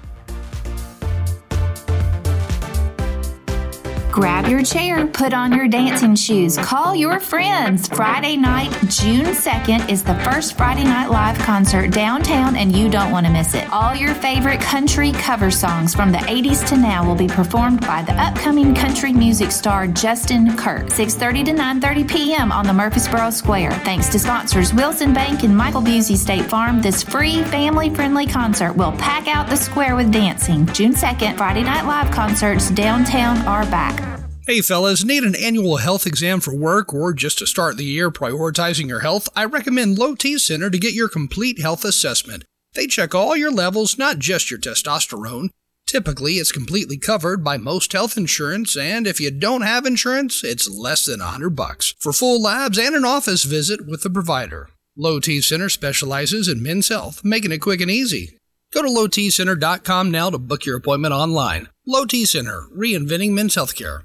Grab 4.18 4.48
your 4.48 4.64
chair, 4.64 5.06
put 5.06 5.32
on 5.32 5.52
your 5.52 5.68
dancing 5.68 6.16
shoes, 6.16 6.58
call 6.58 6.92
your 6.92 7.20
friends. 7.20 7.86
Friday 7.86 8.36
night, 8.36 8.72
June 8.88 9.26
2nd, 9.26 9.88
is 9.88 10.02
the 10.02 10.16
first 10.24 10.56
Friday 10.56 10.82
Night 10.82 11.08
Live 11.08 11.38
concert 11.38 11.92
downtown, 11.92 12.56
and 12.56 12.74
you 12.74 12.88
don't 12.88 13.12
want 13.12 13.26
to 13.26 13.32
miss 13.32 13.54
it. 13.54 13.70
All 13.70 13.94
your 13.94 14.14
favorite 14.14 14.60
country 14.60 15.12
cover 15.12 15.52
songs 15.52 15.94
from 15.94 16.10
the 16.10 16.18
80s 16.18 16.66
to 16.66 16.76
now 16.76 17.06
will 17.06 17.14
be 17.14 17.28
performed 17.28 17.80
by 17.82 18.02
the 18.02 18.12
upcoming 18.14 18.74
country 18.74 19.12
music 19.12 19.52
star 19.52 19.86
Justin 19.86 20.56
Kirk. 20.56 20.86
6:30 20.88 21.44
to 21.44 21.52
9:30 21.52 22.08
p.m. 22.08 22.50
on 22.50 22.66
the 22.66 22.72
Murfreesboro 22.72 23.30
Square. 23.30 23.70
Thanks 23.84 24.08
to 24.08 24.18
sponsors 24.18 24.74
Wilson 24.74 25.12
Bank 25.14 25.44
and 25.44 25.56
Michael 25.56 25.82
Busey 25.82 26.16
State 26.16 26.46
Farm, 26.46 26.82
this 26.82 27.04
free 27.04 27.44
family-friendly 27.44 28.26
concert 28.26 28.72
will 28.72 28.92
pack 28.98 29.28
out 29.28 29.48
the 29.48 29.56
square 29.56 29.94
with 29.94 30.10
dancing. 30.10 30.66
June 30.72 30.94
2nd, 30.94 31.36
Friday 31.36 31.62
Night 31.62 31.84
Live 31.84 32.10
concerts 32.10 32.68
downtown 32.70 33.38
are 33.46 33.64
back. 33.66 34.07
Hey 34.48 34.62
fellas, 34.62 35.04
need 35.04 35.24
an 35.24 35.34
annual 35.34 35.76
health 35.76 36.06
exam 36.06 36.40
for 36.40 36.56
work 36.56 36.94
or 36.94 37.12
just 37.12 37.36
to 37.36 37.46
start 37.46 37.76
the 37.76 37.84
year 37.84 38.10
prioritizing 38.10 38.88
your 38.88 39.00
health? 39.00 39.28
I 39.36 39.44
recommend 39.44 39.98
Low 39.98 40.14
T 40.14 40.38
Center 40.38 40.70
to 40.70 40.78
get 40.78 40.94
your 40.94 41.10
complete 41.10 41.60
health 41.60 41.84
assessment. 41.84 42.44
They 42.72 42.86
check 42.86 43.14
all 43.14 43.36
your 43.36 43.50
levels, 43.52 43.98
not 43.98 44.18
just 44.18 44.50
your 44.50 44.58
testosterone. 44.58 45.50
Typically, 45.86 46.36
it's 46.36 46.50
completely 46.50 46.96
covered 46.96 47.44
by 47.44 47.58
most 47.58 47.92
health 47.92 48.16
insurance, 48.16 48.74
and 48.74 49.06
if 49.06 49.20
you 49.20 49.30
don't 49.30 49.60
have 49.60 49.84
insurance, 49.84 50.42
it's 50.42 50.66
less 50.66 51.04
than 51.04 51.20
100 51.20 51.50
bucks 51.50 51.94
for 51.98 52.14
full 52.14 52.40
labs 52.40 52.78
and 52.78 52.94
an 52.94 53.04
office 53.04 53.44
visit 53.44 53.86
with 53.86 54.02
the 54.02 54.08
provider. 54.08 54.70
Low 54.96 55.20
T 55.20 55.42
Center 55.42 55.68
specializes 55.68 56.48
in 56.48 56.62
men's 56.62 56.88
health, 56.88 57.22
making 57.22 57.52
it 57.52 57.58
quick 57.58 57.82
and 57.82 57.90
easy. 57.90 58.38
Go 58.72 58.80
to 58.80 58.88
lowtcenter.com 58.88 60.10
now 60.10 60.30
to 60.30 60.38
book 60.38 60.64
your 60.64 60.78
appointment 60.78 61.12
online. 61.12 61.68
Low 61.86 62.06
T 62.06 62.24
Center, 62.24 62.62
reinventing 62.74 63.32
men's 63.32 63.54
healthcare. 63.54 64.04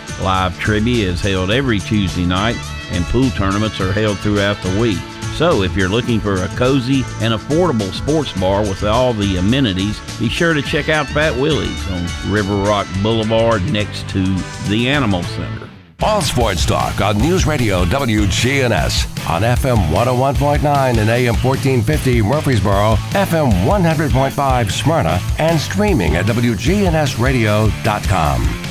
Live 0.23 0.57
trivia 0.59 1.09
is 1.09 1.21
held 1.21 1.51
every 1.51 1.79
Tuesday 1.79 2.25
night, 2.25 2.55
and 2.91 3.03
pool 3.05 3.29
tournaments 3.31 3.79
are 3.81 3.91
held 3.91 4.19
throughout 4.19 4.61
the 4.61 4.79
week. 4.79 4.99
So, 5.35 5.63
if 5.63 5.75
you're 5.75 5.89
looking 5.89 6.19
for 6.19 6.43
a 6.43 6.47
cozy 6.49 7.03
and 7.21 7.33
affordable 7.33 7.91
sports 7.93 8.31
bar 8.33 8.61
with 8.61 8.83
all 8.83 9.13
the 9.13 9.37
amenities, 9.37 9.99
be 10.19 10.29
sure 10.29 10.53
to 10.53 10.61
check 10.61 10.89
out 10.89 11.07
Fat 11.07 11.35
Willie's 11.35 11.87
on 11.89 12.05
River 12.31 12.57
Rock 12.57 12.85
Boulevard 13.01 13.63
next 13.71 14.07
to 14.09 14.23
the 14.69 14.87
Animal 14.87 15.23
Center. 15.23 15.67
All 16.03 16.21
Sports 16.21 16.65
Talk 16.65 16.99
on 17.01 17.19
News 17.19 17.45
Radio 17.45 17.85
WGNS 17.85 19.29
on 19.29 19.43
FM 19.43 19.77
101.9 19.89 20.97
and 20.97 21.09
AM 21.09 21.35
1450 21.35 22.23
Murfreesboro, 22.23 22.95
FM 23.11 23.51
100.5 23.65 24.71
Smyrna, 24.71 25.19
and 25.37 25.59
streaming 25.59 26.15
at 26.15 26.25
WGNSradio.com. 26.25 28.70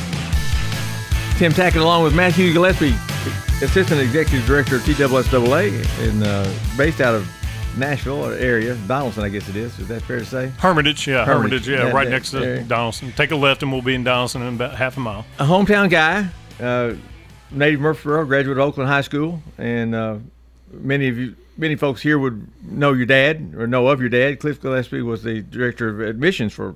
Tim 1.40 1.52
Tackett 1.52 1.80
along 1.80 2.02
with 2.02 2.14
Matthew 2.14 2.52
Gillespie, 2.52 2.94
Assistant 3.64 3.99
Executive 3.99 4.47
Director 4.47 4.76
of 4.76 4.82
TSSAA, 4.82 6.06
and 6.06 6.23
uh, 6.23 6.52
based 6.76 7.00
out 7.00 7.14
of 7.14 7.26
Nashville 7.78 8.26
area, 8.26 8.75
Donelson, 8.87 9.23
I 9.23 9.30
guess 9.30 9.49
it 9.49 9.56
is. 9.56 9.78
Is 9.78 9.88
that 9.88 10.02
fair 10.02 10.18
to 10.18 10.25
say? 10.26 10.49
Hermitage, 10.59 11.06
yeah, 11.06 11.25
Hermitage, 11.25 11.64
Hermitage, 11.64 11.68
yeah, 11.68 11.87
yeah, 11.87 11.92
right 11.92 12.04
that 12.04 12.11
next 12.11 12.32
to 12.32 12.44
area. 12.44 12.64
Donelson. 12.64 13.16
Take 13.16 13.30
a 13.30 13.37
left 13.37 13.62
and 13.62 13.73
we'll 13.73 13.80
be 13.80 13.94
in 13.94 14.04
Donelson 14.04 14.47
in 14.47 14.56
about 14.56 14.75
half 14.75 14.99
a 14.99 15.00
mile. 15.00 15.25
A 15.38 15.47
hometown 15.47 15.88
guy, 15.88 16.28
uh, 16.62 16.92
native 17.50 17.80
Murfreesboro, 17.80 18.26
graduate 18.26 18.59
of 18.59 18.62
Oakland 18.62 18.90
High 18.90 19.00
School, 19.00 19.42
and 19.56 19.94
uh, 19.94 20.16
many 20.70 21.09
of 21.09 21.16
you, 21.16 21.37
many 21.56 21.75
folks 21.75 22.02
here 22.02 22.18
would 22.18 22.47
know 22.70 22.92
your 22.92 23.06
dad 23.06 23.54
or 23.56 23.66
know 23.66 23.88
of 23.88 23.99
your 23.99 24.11
dad. 24.11 24.40
Cliff 24.40 24.61
Gillespie 24.61 25.00
was 25.00 25.23
the 25.23 25.40
director 25.40 25.88
of 25.88 26.00
admissions 26.06 26.52
for 26.52 26.75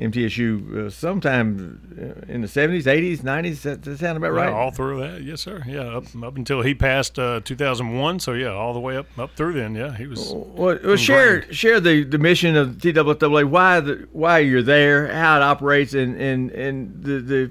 MTSU 0.00 0.86
uh, 0.86 0.90
sometime 0.90 2.24
in 2.26 2.40
the 2.40 2.46
70s, 2.46 2.84
80s, 2.84 3.18
90s. 3.18 3.62
That, 3.62 3.82
that 3.82 3.98
sound 3.98 4.16
about 4.16 4.32
right? 4.32 4.48
Yeah, 4.48 4.56
all 4.56 4.70
through 4.70 5.00
that, 5.00 5.22
yes, 5.22 5.42
sir. 5.42 5.62
Yeah, 5.66 5.98
up, 5.98 6.04
up 6.22 6.36
until 6.36 6.62
he 6.62 6.74
passed 6.74 7.18
uh, 7.18 7.40
2001. 7.44 8.20
So 8.20 8.32
yeah, 8.32 8.48
all 8.48 8.72
the 8.72 8.80
way 8.80 8.96
up 8.96 9.06
up 9.18 9.36
through 9.36 9.52
then. 9.54 9.74
Yeah, 9.74 9.94
he 9.94 10.06
was. 10.06 10.32
Well, 10.32 10.78
well 10.82 10.96
share 10.96 11.50
share 11.52 11.80
the, 11.80 12.04
the 12.04 12.18
mission 12.18 12.56
of 12.56 12.78
TSSAA, 12.78 13.44
why 13.44 13.80
the 13.80 14.08
why 14.12 14.38
you're 14.38 14.62
there, 14.62 15.12
how 15.12 15.36
it 15.36 15.42
operates, 15.42 15.92
and 15.92 16.16
and, 16.16 16.50
and 16.52 17.04
the, 17.04 17.20
the 17.20 17.50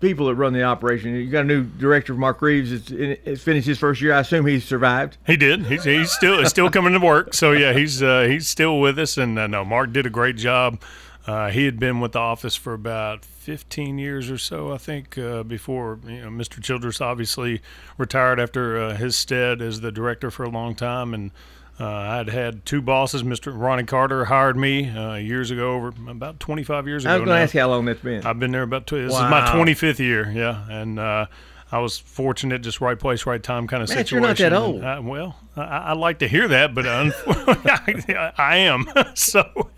people 0.00 0.26
that 0.26 0.34
run 0.34 0.52
the 0.52 0.62
operation. 0.62 1.14
You 1.14 1.30
got 1.30 1.42
a 1.42 1.48
new 1.48 1.64
director, 1.64 2.14
Mark 2.14 2.42
Reeves. 2.42 2.72
It's, 2.72 2.90
it's 2.90 3.42
finished 3.42 3.66
his 3.66 3.78
first 3.78 4.00
year. 4.00 4.14
I 4.14 4.20
assume 4.20 4.46
he 4.46 4.60
survived. 4.60 5.16
He 5.26 5.36
did. 5.36 5.66
He's, 5.66 5.84
he's 5.84 6.10
still 6.10 6.40
he's 6.40 6.48
still 6.48 6.70
coming 6.70 6.92
to 6.92 6.98
work. 6.98 7.32
So 7.32 7.52
yeah, 7.52 7.72
he's 7.72 8.02
uh, 8.02 8.26
he's 8.28 8.48
still 8.48 8.80
with 8.80 8.98
us. 8.98 9.16
And 9.16 9.38
uh, 9.38 9.46
no, 9.46 9.64
Mark 9.64 9.92
did 9.92 10.04
a 10.04 10.10
great 10.10 10.36
job. 10.36 10.80
Uh, 11.26 11.50
he 11.50 11.66
had 11.66 11.78
been 11.78 12.00
with 12.00 12.12
the 12.12 12.18
office 12.18 12.56
for 12.56 12.72
about 12.72 13.24
15 13.24 13.98
years 13.98 14.30
or 14.30 14.38
so, 14.38 14.72
I 14.72 14.78
think, 14.78 15.18
uh, 15.18 15.42
before 15.42 15.98
you 16.06 16.22
know 16.22 16.28
Mr. 16.30 16.62
Childress 16.62 17.00
obviously 17.00 17.60
retired 17.98 18.40
after 18.40 18.78
uh, 18.78 18.96
his 18.96 19.16
stead 19.16 19.60
as 19.60 19.80
the 19.82 19.92
director 19.92 20.30
for 20.30 20.44
a 20.44 20.48
long 20.48 20.74
time, 20.74 21.12
and 21.12 21.30
uh, 21.78 21.86
I'd 21.86 22.28
had 22.30 22.64
two 22.64 22.80
bosses. 22.82 23.22
Mr. 23.22 23.52
Ronnie 23.58 23.84
Carter 23.84 24.24
hired 24.26 24.56
me 24.56 24.88
uh, 24.90 25.14
years 25.16 25.50
ago, 25.50 25.74
over 25.76 25.92
about 26.08 26.40
25 26.40 26.86
years 26.88 27.04
ago. 27.04 27.12
I 27.12 27.16
was 27.18 27.26
going 27.26 27.36
to 27.36 27.42
ask 27.42 27.54
you 27.54 27.60
how 27.60 27.68
long 27.68 27.84
that's 27.84 28.00
been. 28.00 28.24
I've 28.26 28.38
been 28.38 28.50
there 28.52 28.62
about 28.62 28.86
tw- 28.86 28.92
this 28.92 29.12
Wow. 29.12 29.24
is 29.26 29.30
my 29.30 29.40
25th 29.54 29.98
year, 29.98 30.30
yeah, 30.30 30.64
and 30.70 30.98
uh, 30.98 31.26
I 31.72 31.78
was 31.78 31.98
fortunate, 31.98 32.62
just 32.62 32.80
right 32.80 32.98
place, 32.98 33.26
right 33.26 33.42
time 33.42 33.68
kind 33.68 33.82
of 33.82 33.88
Matt, 33.88 33.98
situation. 34.08 34.18
you're 34.18 34.28
not 34.28 34.36
that 34.38 34.52
old. 34.52 34.82
uh, 34.82 35.00
well, 35.02 35.36
I, 35.56 35.62
I 35.62 35.92
like 35.92 36.18
to 36.18 36.28
hear 36.28 36.48
that, 36.48 36.74
but 36.74 36.84
unfortunately, 36.84 38.14
I, 38.16 38.32
I 38.36 38.56
am. 38.56 38.86
so, 39.14 39.70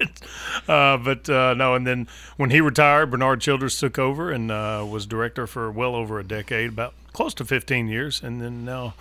uh, 0.68 0.96
but 0.96 1.28
uh, 1.28 1.54
no, 1.54 1.74
and 1.74 1.86
then 1.86 2.08
when 2.36 2.50
he 2.50 2.60
retired, 2.60 3.10
Bernard 3.10 3.40
Childress 3.42 3.78
took 3.78 3.98
over 3.98 4.30
and 4.30 4.50
uh, 4.50 4.86
was 4.88 5.04
director 5.06 5.46
for 5.46 5.70
well 5.70 5.94
over 5.94 6.18
a 6.18 6.24
decade, 6.24 6.70
about 6.70 6.94
close 7.12 7.34
to 7.34 7.44
15 7.44 7.88
years, 7.88 8.22
and 8.22 8.40
then 8.40 8.64
now. 8.64 8.94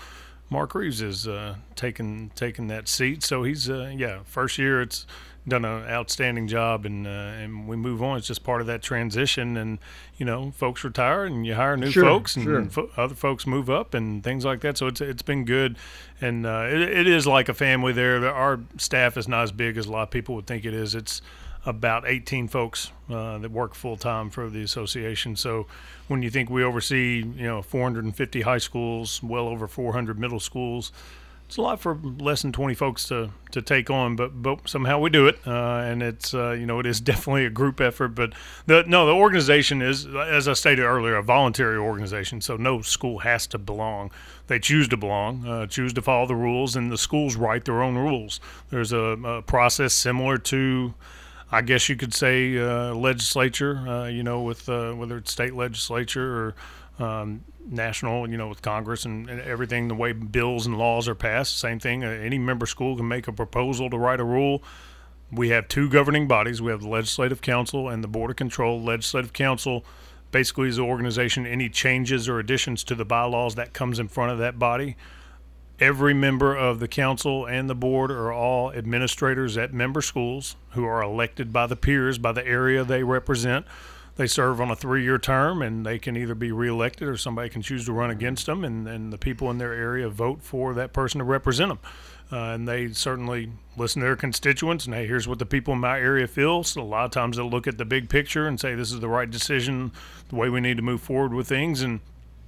Mark 0.49 0.75
Reeves 0.75 1.01
is 1.01 1.29
uh, 1.29 1.55
taking 1.77 2.29
taking 2.35 2.67
that 2.67 2.89
seat, 2.89 3.23
so 3.23 3.43
he's 3.43 3.69
uh, 3.69 3.89
yeah. 3.95 4.19
First 4.25 4.57
year, 4.57 4.81
it's 4.81 5.07
done 5.47 5.65
an 5.65 5.83
outstanding 5.89 6.47
job, 6.47 6.85
and 6.85 7.07
uh, 7.07 7.09
and 7.09 7.67
we 7.67 7.75
move 7.75 8.03
on. 8.03 8.17
It's 8.17 8.27
just 8.27 8.43
part 8.43 8.61
of 8.61 8.67
that 8.67 8.81
transition, 8.81 9.57
and 9.57 9.79
you 10.17 10.25
know, 10.25 10.51
folks 10.51 10.83
retire, 10.83 11.25
and 11.25 11.45
you 11.45 11.55
hire 11.55 11.75
new 11.75 11.89
Sure, 11.91 12.03
folks, 12.03 12.35
and 12.35 12.45
sure. 12.45 12.65
fo- 12.65 12.89
other 12.95 13.15
folks 13.15 13.47
move 13.47 13.69
up, 13.69 13.93
and 13.93 14.23
things 14.23 14.45
like 14.45 14.61
that. 14.61 14.77
So 14.77 14.87
it's 14.87 15.01
it's 15.01 15.23
been 15.23 15.45
good, 15.45 15.77
and 16.19 16.45
uh, 16.45 16.67
it, 16.69 16.81
it 16.81 17.07
is 17.07 17.25
like 17.25 17.49
a 17.49 17.53
family 17.53 17.91
there. 17.93 18.27
Our 18.29 18.59
staff 18.77 19.17
is 19.17 19.27
not 19.27 19.43
as 19.43 19.51
big 19.51 19.77
as 19.77 19.87
a 19.87 19.91
lot 19.91 20.03
of 20.03 20.11
people 20.11 20.35
would 20.35 20.47
think 20.47 20.63
it 20.65 20.73
is. 20.73 20.93
It's 20.95 21.21
about 21.63 22.07
18 22.07 22.47
folks 22.47 22.91
uh, 23.07 23.37
that 23.37 23.51
work 23.51 23.75
full 23.75 23.95
time 23.95 24.31
for 24.31 24.49
the 24.49 24.63
association. 24.63 25.35
So 25.35 25.67
when 26.07 26.23
you 26.23 26.31
think 26.31 26.49
we 26.49 26.63
oversee, 26.63 27.17
you 27.17 27.43
know, 27.45 27.61
450 27.61 28.41
high 28.41 28.57
schools, 28.57 29.21
well 29.21 29.47
over 29.47 29.67
400 29.67 30.17
middle 30.17 30.39
schools, 30.39 30.91
it's 31.51 31.57
a 31.57 31.61
lot 31.61 31.81
for 31.81 31.95
less 31.95 32.43
than 32.43 32.53
20 32.53 32.75
folks 32.75 33.09
to, 33.09 33.29
to 33.51 33.61
take 33.61 33.89
on, 33.89 34.15
but 34.15 34.41
but 34.41 34.69
somehow 34.69 34.99
we 34.99 35.09
do 35.09 35.27
it, 35.27 35.37
uh, 35.45 35.81
and 35.83 36.01
it's 36.01 36.33
uh, 36.33 36.51
you 36.51 36.65
know 36.65 36.79
it 36.79 36.85
is 36.85 37.01
definitely 37.11 37.45
a 37.45 37.49
group 37.49 37.81
effort. 37.81 38.15
But 38.15 38.31
the 38.67 38.85
no, 38.87 39.05
the 39.05 39.11
organization 39.11 39.81
is, 39.81 40.05
as 40.05 40.47
I 40.47 40.53
stated 40.53 40.83
earlier, 40.83 41.17
a 41.17 41.21
voluntary 41.21 41.75
organization, 41.75 42.39
so 42.39 42.55
no 42.55 42.81
school 42.81 43.19
has 43.19 43.47
to 43.47 43.57
belong. 43.57 44.11
They 44.47 44.59
choose 44.59 44.87
to 44.87 44.97
belong, 44.97 45.45
uh, 45.45 45.67
choose 45.67 45.91
to 45.91 46.01
follow 46.01 46.25
the 46.25 46.37
rules, 46.37 46.77
and 46.77 46.89
the 46.89 46.97
schools 46.97 47.35
write 47.35 47.65
their 47.65 47.83
own 47.83 47.97
rules. 47.97 48.39
There's 48.69 48.93
a, 48.93 48.97
a 48.97 49.41
process 49.41 49.93
similar 49.93 50.37
to. 50.37 50.93
I 51.51 51.61
guess 51.61 51.89
you 51.89 51.97
could 51.97 52.13
say 52.13 52.57
uh, 52.57 52.93
legislature, 52.93 53.79
uh, 53.79 54.07
you 54.07 54.23
know, 54.23 54.41
with 54.41 54.69
uh, 54.69 54.93
whether 54.93 55.17
it's 55.17 55.33
state 55.33 55.53
legislature 55.53 56.55
or 56.97 57.05
um, 57.05 57.43
national, 57.69 58.29
you 58.29 58.37
know, 58.37 58.47
with 58.47 58.61
Congress 58.61 59.05
and, 59.05 59.29
and 59.29 59.41
everything, 59.41 59.87
the 59.87 59.95
way 59.95 60.13
bills 60.13 60.65
and 60.65 60.77
laws 60.77 61.07
are 61.07 61.15
passed. 61.15 61.57
Same 61.57 61.79
thing. 61.79 62.03
Uh, 62.03 62.07
any 62.07 62.37
member 62.37 62.65
school 62.65 62.95
can 62.95 63.07
make 63.07 63.27
a 63.27 63.31
proposal 63.31 63.89
to 63.89 63.97
write 63.97 64.19
a 64.19 64.23
rule. 64.23 64.63
We 65.31 65.49
have 65.49 65.67
two 65.67 65.89
governing 65.89 66.27
bodies. 66.27 66.61
We 66.61 66.71
have 66.71 66.81
the 66.81 66.89
Legislative 66.89 67.41
Council 67.41 67.89
and 67.89 68.03
the 68.03 68.07
Board 68.07 68.31
of 68.31 68.35
Control. 68.35 68.81
Legislative 68.81 69.33
Council 69.33 69.85
basically 70.31 70.69
is 70.69 70.77
the 70.77 70.83
organization. 70.83 71.45
Any 71.45 71.69
changes 71.69 72.27
or 72.27 72.39
additions 72.39 72.83
to 72.85 72.95
the 72.95 73.05
bylaws 73.05 73.55
that 73.55 73.73
comes 73.73 73.99
in 73.99 74.07
front 74.07 74.31
of 74.31 74.39
that 74.39 74.59
body 74.59 74.97
every 75.81 76.13
member 76.13 76.55
of 76.55 76.79
the 76.79 76.87
council 76.87 77.47
and 77.47 77.67
the 77.67 77.75
board 77.75 78.11
are 78.11 78.31
all 78.31 78.71
administrators 78.71 79.57
at 79.57 79.73
member 79.73 80.01
schools 80.01 80.55
who 80.69 80.85
are 80.85 81.01
elected 81.01 81.51
by 81.51 81.65
the 81.65 81.75
peers 81.75 82.19
by 82.19 82.31
the 82.31 82.45
area 82.45 82.83
they 82.83 83.03
represent. 83.03 83.65
They 84.17 84.27
serve 84.27 84.59
on 84.59 84.69
a 84.69 84.75
three-year 84.75 85.17
term, 85.17 85.61
and 85.61 85.85
they 85.85 85.97
can 85.97 86.17
either 86.17 86.35
be 86.35 86.51
reelected 86.51 87.07
or 87.07 87.17
somebody 87.17 87.49
can 87.49 87.61
choose 87.61 87.85
to 87.85 87.93
run 87.93 88.09
against 88.09 88.45
them, 88.45 88.63
and, 88.63 88.87
and 88.87 89.11
the 89.11 89.17
people 89.17 89.49
in 89.49 89.57
their 89.57 89.73
area 89.73 90.09
vote 90.09 90.41
for 90.41 90.73
that 90.73 90.93
person 90.93 91.19
to 91.19 91.25
represent 91.25 91.69
them. 91.69 91.79
Uh, 92.31 92.53
and 92.53 92.67
they 92.67 92.89
certainly 92.89 93.51
listen 93.75 94.01
to 94.01 94.05
their 94.05 94.15
constituents, 94.15 94.85
and 94.85 94.95
hey, 94.95 95.05
here's 95.07 95.27
what 95.27 95.39
the 95.39 95.45
people 95.45 95.73
in 95.73 95.79
my 95.79 95.99
area 95.99 96.27
feel. 96.27 96.63
So 96.63 96.81
a 96.81 96.83
lot 96.83 97.05
of 97.05 97.11
times 97.11 97.37
they'll 97.37 97.49
look 97.49 97.67
at 97.67 97.77
the 97.77 97.85
big 97.85 98.09
picture 98.09 98.47
and 98.47 98.59
say 98.59 98.75
this 98.75 98.91
is 98.91 98.99
the 98.99 99.09
right 99.09 99.29
decision, 99.29 99.91
the 100.29 100.35
way 100.35 100.49
we 100.49 100.61
need 100.61 100.77
to 100.77 100.83
move 100.83 101.01
forward 101.01 101.33
with 101.33 101.47
things, 101.47 101.81
and 101.81 101.99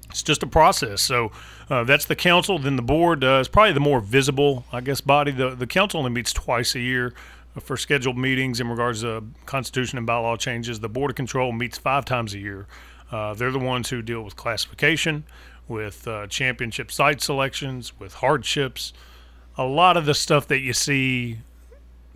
it's 0.09 0.23
just 0.23 0.43
a 0.43 0.47
process. 0.47 1.01
So 1.01 1.31
uh, 1.69 1.83
that's 1.85 2.05
the 2.05 2.15
council. 2.15 2.59
Then 2.59 2.75
the 2.75 2.81
board 2.81 3.23
uh, 3.23 3.39
is 3.41 3.47
probably 3.47 3.73
the 3.73 3.79
more 3.79 3.99
visible, 3.99 4.63
I 4.71 4.79
guess, 4.81 5.01
body. 5.01 5.31
The 5.31 5.55
the 5.55 5.67
council 5.67 5.99
only 5.99 6.11
meets 6.11 6.31
twice 6.31 6.75
a 6.75 6.79
year. 6.79 7.13
For 7.59 7.77
scheduled 7.77 8.17
meetings 8.17 8.59
in 8.59 8.67
regards 8.67 9.01
to 9.01 9.23
constitution 9.45 9.97
and 9.97 10.07
bylaw 10.07 10.37
changes. 10.39 10.79
The 10.79 10.89
Board 10.89 11.11
of 11.11 11.15
Control 11.15 11.51
meets 11.51 11.77
five 11.77 12.05
times 12.05 12.33
a 12.33 12.39
year. 12.39 12.67
Uh, 13.11 13.33
they're 13.33 13.51
the 13.51 13.59
ones 13.59 13.89
who 13.89 14.01
deal 14.01 14.23
with 14.23 14.35
classification, 14.35 15.23
with 15.67 16.07
uh, 16.07 16.27
championship 16.27 16.91
site 16.91 17.21
selections, 17.21 17.97
with 17.99 18.15
hardships, 18.15 18.91
a 19.57 19.65
lot 19.65 19.97
of 19.97 20.05
the 20.05 20.15
stuff 20.15 20.47
that 20.47 20.59
you 20.59 20.73
see 20.73 21.39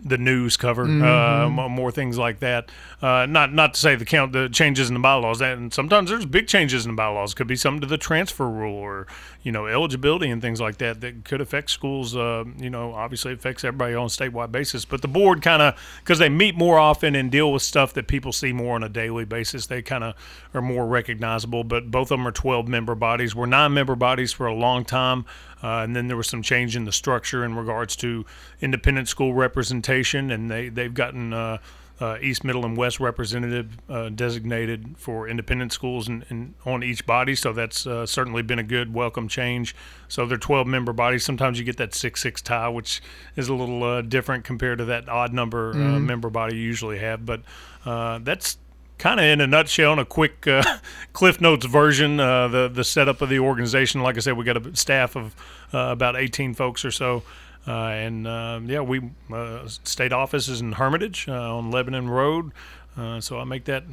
the 0.00 0.18
news 0.18 0.56
cover, 0.56 0.86
mm-hmm. 0.86 1.58
uh, 1.58 1.68
more 1.68 1.90
things 1.90 2.18
like 2.18 2.38
that. 2.38 2.70
Uh, 3.02 3.26
not 3.26 3.52
not 3.52 3.74
to 3.74 3.80
say 3.80 3.96
the 3.96 4.04
count 4.04 4.32
the 4.32 4.48
changes 4.48 4.88
in 4.88 4.94
the 4.94 5.00
bylaws, 5.00 5.40
and 5.40 5.72
sometimes 5.74 6.10
there's 6.10 6.24
big 6.24 6.46
changes 6.46 6.84
in 6.84 6.92
the 6.92 6.96
bylaws. 6.96 7.34
Could 7.34 7.48
be 7.48 7.56
something 7.56 7.80
to 7.80 7.86
the 7.86 7.98
transfer 7.98 8.48
rule 8.48 8.76
or 8.76 9.08
you 9.42 9.50
know 9.50 9.66
eligibility 9.66 10.30
and 10.30 10.40
things 10.40 10.60
like 10.60 10.78
that 10.78 11.00
that 11.00 11.24
could 11.24 11.40
affect 11.40 11.70
schools. 11.70 12.16
Uh, 12.16 12.44
you 12.58 12.70
know, 12.70 12.92
obviously 12.94 13.32
affects 13.32 13.64
everybody 13.64 13.94
on 13.94 14.06
a 14.06 14.08
statewide 14.08 14.52
basis. 14.52 14.84
But 14.84 15.02
the 15.02 15.08
board 15.08 15.42
kind 15.42 15.62
of 15.62 15.74
because 15.98 16.20
they 16.20 16.28
meet 16.28 16.56
more 16.56 16.78
often 16.78 17.16
and 17.16 17.30
deal 17.30 17.52
with 17.52 17.62
stuff 17.62 17.92
that 17.94 18.06
people 18.06 18.32
see 18.32 18.52
more 18.52 18.76
on 18.76 18.84
a 18.84 18.88
daily 18.88 19.24
basis, 19.24 19.66
they 19.66 19.82
kind 19.82 20.04
of 20.04 20.14
are 20.54 20.62
more 20.62 20.86
recognizable. 20.86 21.64
But 21.64 21.90
both 21.90 22.12
of 22.12 22.18
them 22.18 22.26
are 22.28 22.32
12 22.32 22.68
member 22.68 22.94
bodies. 22.94 23.34
We're 23.34 23.46
nine 23.46 23.74
member 23.74 23.96
bodies 23.96 24.32
for 24.32 24.46
a 24.46 24.54
long 24.54 24.84
time. 24.84 25.24
Uh, 25.62 25.78
and 25.78 25.94
then 25.94 26.08
there 26.08 26.16
was 26.16 26.28
some 26.28 26.42
change 26.42 26.76
in 26.76 26.84
the 26.84 26.92
structure 26.92 27.44
in 27.44 27.54
regards 27.56 27.96
to 27.96 28.24
independent 28.60 29.08
school 29.08 29.34
representation, 29.34 30.30
and 30.30 30.50
they 30.50 30.68
they've 30.68 30.94
gotten 30.94 31.32
uh, 31.32 31.58
uh, 32.00 32.16
East, 32.20 32.44
Middle, 32.44 32.64
and 32.64 32.76
West 32.76 33.00
representative 33.00 33.76
uh, 33.88 34.08
designated 34.08 34.96
for 34.96 35.26
independent 35.28 35.72
schools 35.72 36.06
and, 36.06 36.24
and, 36.28 36.54
on 36.64 36.84
each 36.84 37.04
body. 37.06 37.34
So 37.34 37.52
that's 37.52 37.86
uh, 37.86 38.06
certainly 38.06 38.42
been 38.42 38.60
a 38.60 38.64
good 38.64 38.94
welcome 38.94 39.26
change. 39.26 39.74
So 40.06 40.24
they're 40.24 40.38
12 40.38 40.66
member 40.66 40.92
bodies. 40.92 41.24
Sometimes 41.24 41.58
you 41.58 41.64
get 41.64 41.76
that 41.78 41.94
6 41.94 42.20
6 42.20 42.42
tie, 42.42 42.68
which 42.68 43.02
is 43.34 43.48
a 43.48 43.54
little 43.54 43.82
uh, 43.82 44.02
different 44.02 44.44
compared 44.44 44.78
to 44.78 44.84
that 44.86 45.08
odd 45.08 45.32
number 45.32 45.74
mm-hmm. 45.74 46.06
member 46.06 46.30
body 46.30 46.56
you 46.56 46.62
usually 46.62 46.98
have. 46.98 47.26
But 47.26 47.42
that's 47.84 48.58
kind 48.98 49.20
of 49.20 49.24
in 49.24 49.40
a 49.40 49.46
nutshell, 49.46 49.92
in 49.94 49.98
a 49.98 50.04
quick 50.04 50.46
uh, 50.46 50.62
Cliff 51.12 51.40
Notes 51.40 51.66
version, 51.66 52.20
uh, 52.20 52.48
the 52.48 52.68
the 52.68 52.84
setup 52.84 53.22
of 53.22 53.28
the 53.28 53.38
organization. 53.38 54.02
Like 54.02 54.16
I 54.16 54.20
said, 54.20 54.36
we 54.36 54.44
got 54.44 54.64
a 54.64 54.76
staff 54.76 55.16
of 55.16 55.34
uh, 55.72 55.78
about 55.90 56.16
18 56.16 56.54
folks 56.54 56.84
or 56.84 56.90
so, 56.90 57.22
uh, 57.66 57.70
and 57.70 58.26
um, 58.26 58.68
yeah, 58.68 58.80
we 58.80 59.10
uh, 59.32 59.66
state 59.66 60.12
office 60.12 60.48
is 60.48 60.60
in 60.60 60.72
Hermitage 60.72 61.28
uh, 61.28 61.56
on 61.56 61.70
Lebanon 61.70 62.08
Road. 62.10 62.52
so 63.20 63.38
I 63.38 63.44
make 63.44 63.64
that 63.66 63.84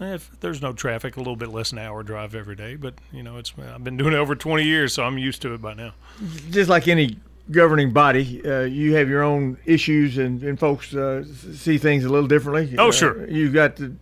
if 0.00 0.30
there's 0.40 0.62
no 0.62 0.72
traffic, 0.72 1.16
a 1.16 1.20
little 1.20 1.36
bit 1.36 1.48
less 1.48 1.70
than 1.70 1.78
an 1.78 1.86
hour 1.86 2.02
drive 2.02 2.34
every 2.34 2.56
day. 2.56 2.76
But 2.76 2.94
you 3.12 3.22
know, 3.22 3.38
it's 3.38 3.52
I've 3.58 3.84
been 3.84 3.96
doing 3.96 4.14
it 4.14 4.18
over 4.18 4.34
20 4.34 4.62
years, 4.62 4.94
so 4.94 5.02
I'm 5.02 5.18
used 5.18 5.42
to 5.42 5.54
it 5.54 5.60
by 5.60 5.74
now. 5.74 5.94
Just 6.50 6.70
like 6.70 6.88
any 6.88 7.18
governing 7.50 7.92
body, 7.92 8.44
uh, 8.44 8.62
you 8.62 8.94
have 8.96 9.08
your 9.08 9.22
own 9.22 9.56
issues, 9.64 10.18
and, 10.18 10.42
and 10.42 10.58
folks 10.58 10.94
uh, 10.94 11.24
see 11.54 11.78
things 11.78 12.04
a 12.04 12.08
little 12.08 12.26
differently. 12.26 12.74
Oh, 12.78 12.90
sure. 12.90 13.22
Uh, 13.22 13.26
you've 13.26 13.54
got 13.54 13.76
to 13.76 13.96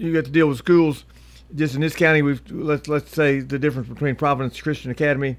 you 0.00 0.14
got 0.14 0.24
to 0.24 0.30
deal 0.30 0.48
with 0.48 0.58
schools. 0.58 1.04
Just 1.54 1.74
in 1.74 1.80
this 1.80 1.94
county, 1.94 2.22
we've 2.22 2.40
let's 2.50 2.88
let's 2.88 3.10
say 3.10 3.40
the 3.40 3.58
difference 3.58 3.88
between 3.88 4.14
Providence 4.16 4.60
Christian 4.60 4.90
Academy, 4.90 5.36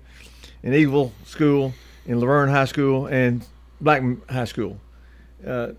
and 0.62 0.76
Eagle 0.76 1.14
School, 1.26 1.74
and 2.06 2.20
La 2.20 2.28
Vergne 2.28 2.52
High 2.52 2.66
School, 2.66 3.08
and 3.08 3.46
Blackman 3.80 4.22
High 4.30 4.46
School. 4.46 4.80
Uh, 5.46 5.70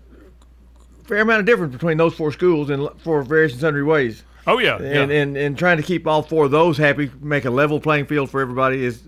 fair 1.05 1.19
amount 1.19 1.39
of 1.39 1.45
difference 1.45 1.71
between 1.71 1.97
those 1.97 2.15
four 2.15 2.31
schools 2.31 2.69
in 2.69 2.87
for 2.97 3.21
various 3.21 3.53
and 3.53 3.61
sundry 3.61 3.83
ways. 3.83 4.23
Oh 4.45 4.57
yeah, 4.57 4.77
and, 4.77 5.11
yeah. 5.11 5.17
and 5.17 5.37
and 5.37 5.57
trying 5.57 5.77
to 5.77 5.83
keep 5.83 6.07
all 6.07 6.23
four 6.23 6.45
of 6.45 6.51
those 6.51 6.77
happy, 6.77 7.11
make 7.21 7.45
a 7.45 7.51
level 7.51 7.79
playing 7.79 8.07
field 8.07 8.29
for 8.29 8.41
everybody 8.41 8.83
is 8.83 9.03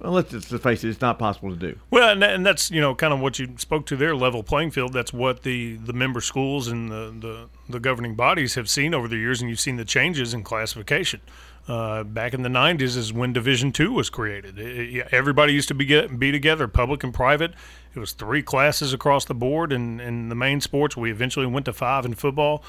well, 0.00 0.12
let's 0.12 0.30
just 0.30 0.48
face 0.62 0.82
it, 0.82 0.88
it's 0.88 1.00
not 1.00 1.18
possible 1.18 1.50
to 1.50 1.56
do. 1.56 1.78
Well, 1.90 2.10
and, 2.10 2.24
and 2.24 2.46
that's 2.46 2.70
you 2.70 2.80
know 2.80 2.94
kind 2.94 3.12
of 3.12 3.20
what 3.20 3.38
you 3.38 3.54
spoke 3.58 3.86
to 3.86 3.96
there, 3.96 4.16
level 4.16 4.42
playing 4.42 4.70
field. 4.70 4.92
That's 4.92 5.12
what 5.12 5.42
the, 5.42 5.76
the 5.76 5.92
member 5.92 6.20
schools 6.20 6.68
and 6.68 6.90
the, 6.90 7.14
the, 7.20 7.48
the 7.70 7.80
governing 7.80 8.14
bodies 8.14 8.54
have 8.54 8.68
seen 8.68 8.94
over 8.94 9.08
the 9.08 9.16
years, 9.16 9.40
and 9.40 9.50
you've 9.50 9.60
seen 9.60 9.76
the 9.76 9.84
changes 9.84 10.34
in 10.34 10.42
classification. 10.42 11.20
Uh, 11.68 12.02
back 12.02 12.34
in 12.34 12.42
the 12.42 12.48
90s 12.48 12.96
is 12.96 13.12
when 13.12 13.32
Division 13.32 13.70
Two 13.70 13.92
was 13.92 14.10
created. 14.10 14.58
It, 14.58 14.96
it, 14.96 15.08
everybody 15.12 15.52
used 15.52 15.68
to 15.68 15.74
be 15.74 15.84
get, 15.84 16.18
be 16.18 16.32
together, 16.32 16.66
public 16.66 17.04
and 17.04 17.12
private. 17.14 17.52
It 17.94 17.98
was 17.98 18.12
three 18.12 18.42
classes 18.42 18.92
across 18.92 19.24
the 19.24 19.34
board, 19.34 19.72
and 19.72 20.00
in 20.00 20.28
the 20.28 20.34
main 20.34 20.60
sports, 20.60 20.96
we 20.96 21.10
eventually 21.10 21.46
went 21.46 21.66
to 21.66 21.72
five 21.72 22.04
in 22.04 22.14
football 22.14 22.64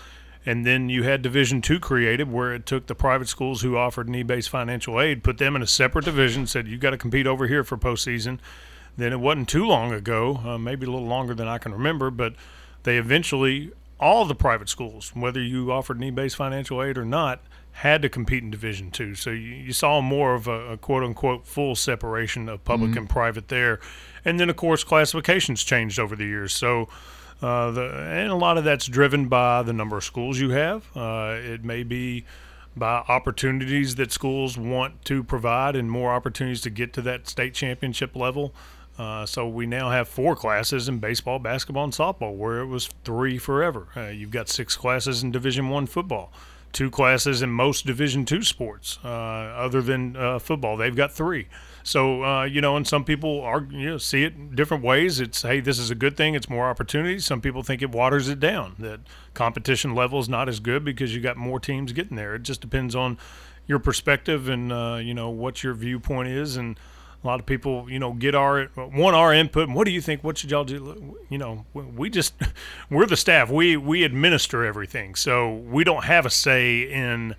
and 0.46 0.66
then 0.66 0.90
you 0.90 1.04
had 1.04 1.22
Division 1.22 1.62
Two 1.62 1.80
created, 1.80 2.32
where 2.32 2.54
it 2.54 2.66
took 2.66 2.88
the 2.88 2.96
private 2.96 3.28
schools 3.28 3.62
who 3.62 3.78
offered 3.78 4.10
need-based 4.10 4.50
financial 4.50 5.00
aid, 5.00 5.24
put 5.24 5.38
them 5.38 5.56
in 5.56 5.62
a 5.62 5.68
separate 5.68 6.06
division, 6.06 6.48
said 6.48 6.68
you've 6.68 6.82
got 6.82 6.92
to 6.92 6.98
compete 6.98 7.28
over 7.28 7.48
here 7.48 7.64
for 7.64 7.78
postseason. 7.78 8.40
Then 8.98 9.14
it 9.14 9.20
wasn't 9.20 9.50
too 9.50 9.66
long 9.66 9.94
ago, 9.94 10.38
uh, 10.44 10.58
maybe 10.58 10.86
a 10.86 10.90
little 10.90 11.08
longer 11.08 11.34
than 11.36 11.48
I 11.48 11.60
can 11.60 11.72
remember, 11.72 12.10
but 12.10 12.34
they 12.84 12.98
eventually 12.98 13.72
all 14.02 14.26
the 14.26 14.36
private 14.36 14.68
schools, 14.68 15.12
whether 15.14 15.42
you 15.42 15.72
offered 15.72 16.00
need-based 16.00 16.36
financial 16.36 16.82
aid 16.82 16.98
or 16.98 17.06
not, 17.06 17.42
had 17.74 18.02
to 18.02 18.10
compete 18.10 18.44
in 18.44 18.52
Division 18.52 18.92
Two. 18.92 19.16
So 19.16 19.30
you, 19.30 19.54
you, 19.54 19.74
saw 19.74 20.02
more 20.02 20.34
of 20.34 20.48
a, 20.48 20.74
a, 20.74 20.78
quote-unquote 20.78 21.48
full 21.48 21.76
separation 21.76 22.50
of 22.50 22.66
public 22.66 22.92
mm-hmm. 22.92 23.00
and 23.00 23.10
private 23.10 23.48
there, 23.48 23.80
and 24.26 24.40
then 24.40 24.50
of 24.50 24.58
course 24.58 24.84
classifications 24.84 25.64
changed 25.64 26.00
over 26.00 26.16
the 26.16 26.26
years. 26.26 26.54
So 26.54 26.90
uh, 27.42 27.72
the, 27.72 27.84
and 27.84 28.32
a 28.32 28.36
lot 28.36 28.58
of 28.58 28.64
that's 28.64 28.88
driven 28.88 29.28
by 29.28 29.64
the 29.64 29.74
number 29.74 29.98
of 29.98 30.04
schools 30.04 30.40
you 30.40 30.50
have. 30.50 30.86
Uh, 30.96 31.38
it 31.40 31.64
may 31.64 31.84
be 31.84 32.26
by 32.76 33.04
opportunities 33.08 33.96
that 33.96 34.12
schools 34.12 34.58
want 34.58 35.04
to 35.06 35.24
provide 35.24 35.76
and 35.76 35.90
more 35.90 36.12
opportunities 36.12 36.62
to 36.62 36.70
get 36.70 36.94
to 36.94 37.02
that 37.02 37.28
state 37.28 37.54
championship 37.54 38.16
level. 38.16 38.54
Uh, 39.02 39.26
so 39.26 39.48
we 39.48 39.66
now 39.66 39.90
have 39.90 40.08
four 40.08 40.36
classes 40.36 40.88
in 40.88 41.00
baseball, 41.00 41.40
basketball, 41.40 41.86
and 41.86 41.92
softball, 41.92 42.36
where 42.36 42.60
it 42.60 42.68
was 42.68 42.88
three 43.04 43.40
forever. 43.40 43.88
Uh, 43.98 44.10
you've 44.10 44.30
got 44.30 44.48
six 44.48 44.76
classes 44.76 45.24
in 45.24 45.32
Division 45.32 45.70
One 45.70 45.88
football, 45.88 46.32
two 46.72 46.92
classes 46.92 47.42
in 47.42 47.50
most 47.50 47.88
Division 47.88 48.26
Two 48.26 48.44
sports, 48.44 49.00
uh, 49.04 49.08
other 49.08 49.82
than 49.82 50.16
uh, 50.16 50.38
football. 50.38 50.78
They've 50.78 50.96
got 50.96 51.12
three. 51.12 51.48
So 51.82 52.24
uh, 52.24 52.44
you 52.44 52.62
know, 52.62 52.76
and 52.78 52.88
some 52.88 53.04
people 53.04 53.42
are 53.42 53.68
you 53.72 53.90
know 53.90 53.98
see 53.98 54.24
it 54.24 54.56
different 54.56 54.84
ways. 54.84 55.20
It's 55.20 55.42
hey, 55.42 55.62
this 55.62 55.80
is 55.80 55.90
a 55.90 55.96
good 55.96 56.16
thing. 56.16 56.36
It's 56.36 56.48
more 56.48 56.70
opportunities. 56.70 57.26
Some 57.26 57.42
people 57.42 57.64
think 57.64 57.82
it 57.82 57.90
waters 57.90 58.30
it 58.30 58.40
down. 58.40 58.76
That 58.78 59.00
competition 59.34 59.96
level 59.96 60.20
is 60.20 60.30
not 60.30 60.48
as 60.48 60.60
good 60.60 60.86
because 60.86 61.16
you 61.16 61.22
got 61.22 61.38
more 61.38 61.60
teams 61.60 61.92
getting 61.92 62.18
there. 62.18 62.36
It 62.36 62.44
just 62.44 62.62
depends 62.62 62.96
on 62.96 63.18
your 63.66 63.80
perspective 63.80 64.48
and 64.48 64.72
uh, 64.72 65.00
you 65.02 65.16
know 65.16 65.32
what 65.32 65.64
your 65.64 65.74
viewpoint 65.74 66.28
is 66.28 66.56
and 66.56 66.78
a 67.24 67.28
lot 67.28 67.40
of 67.40 67.46
people 67.46 67.90
you 67.90 68.00
know 68.00 68.14
get 68.14 68.34
our 68.36 68.70
want 68.76 69.16
our 69.16 69.34
input 69.34 69.68
and 69.68 69.76
what 69.76 69.86
do 69.86 69.92
you 69.92 70.02
think 70.02 70.24
what 70.24 70.38
should 70.38 70.52
y'all 70.52 70.64
do 70.64 71.18
you 71.30 71.38
know 71.38 71.66
we 71.74 72.10
just 72.10 72.34
we're 72.90 73.06
the 73.06 73.18
staff 73.18 73.50
we 73.50 73.78
we 73.78 74.04
administer 74.04 74.66
everything 74.66 75.16
so 75.16 75.56
we 75.56 75.84
don't 75.84 76.06
have 76.06 76.26
a 76.26 76.30
say 76.30 76.82
in 76.82 77.36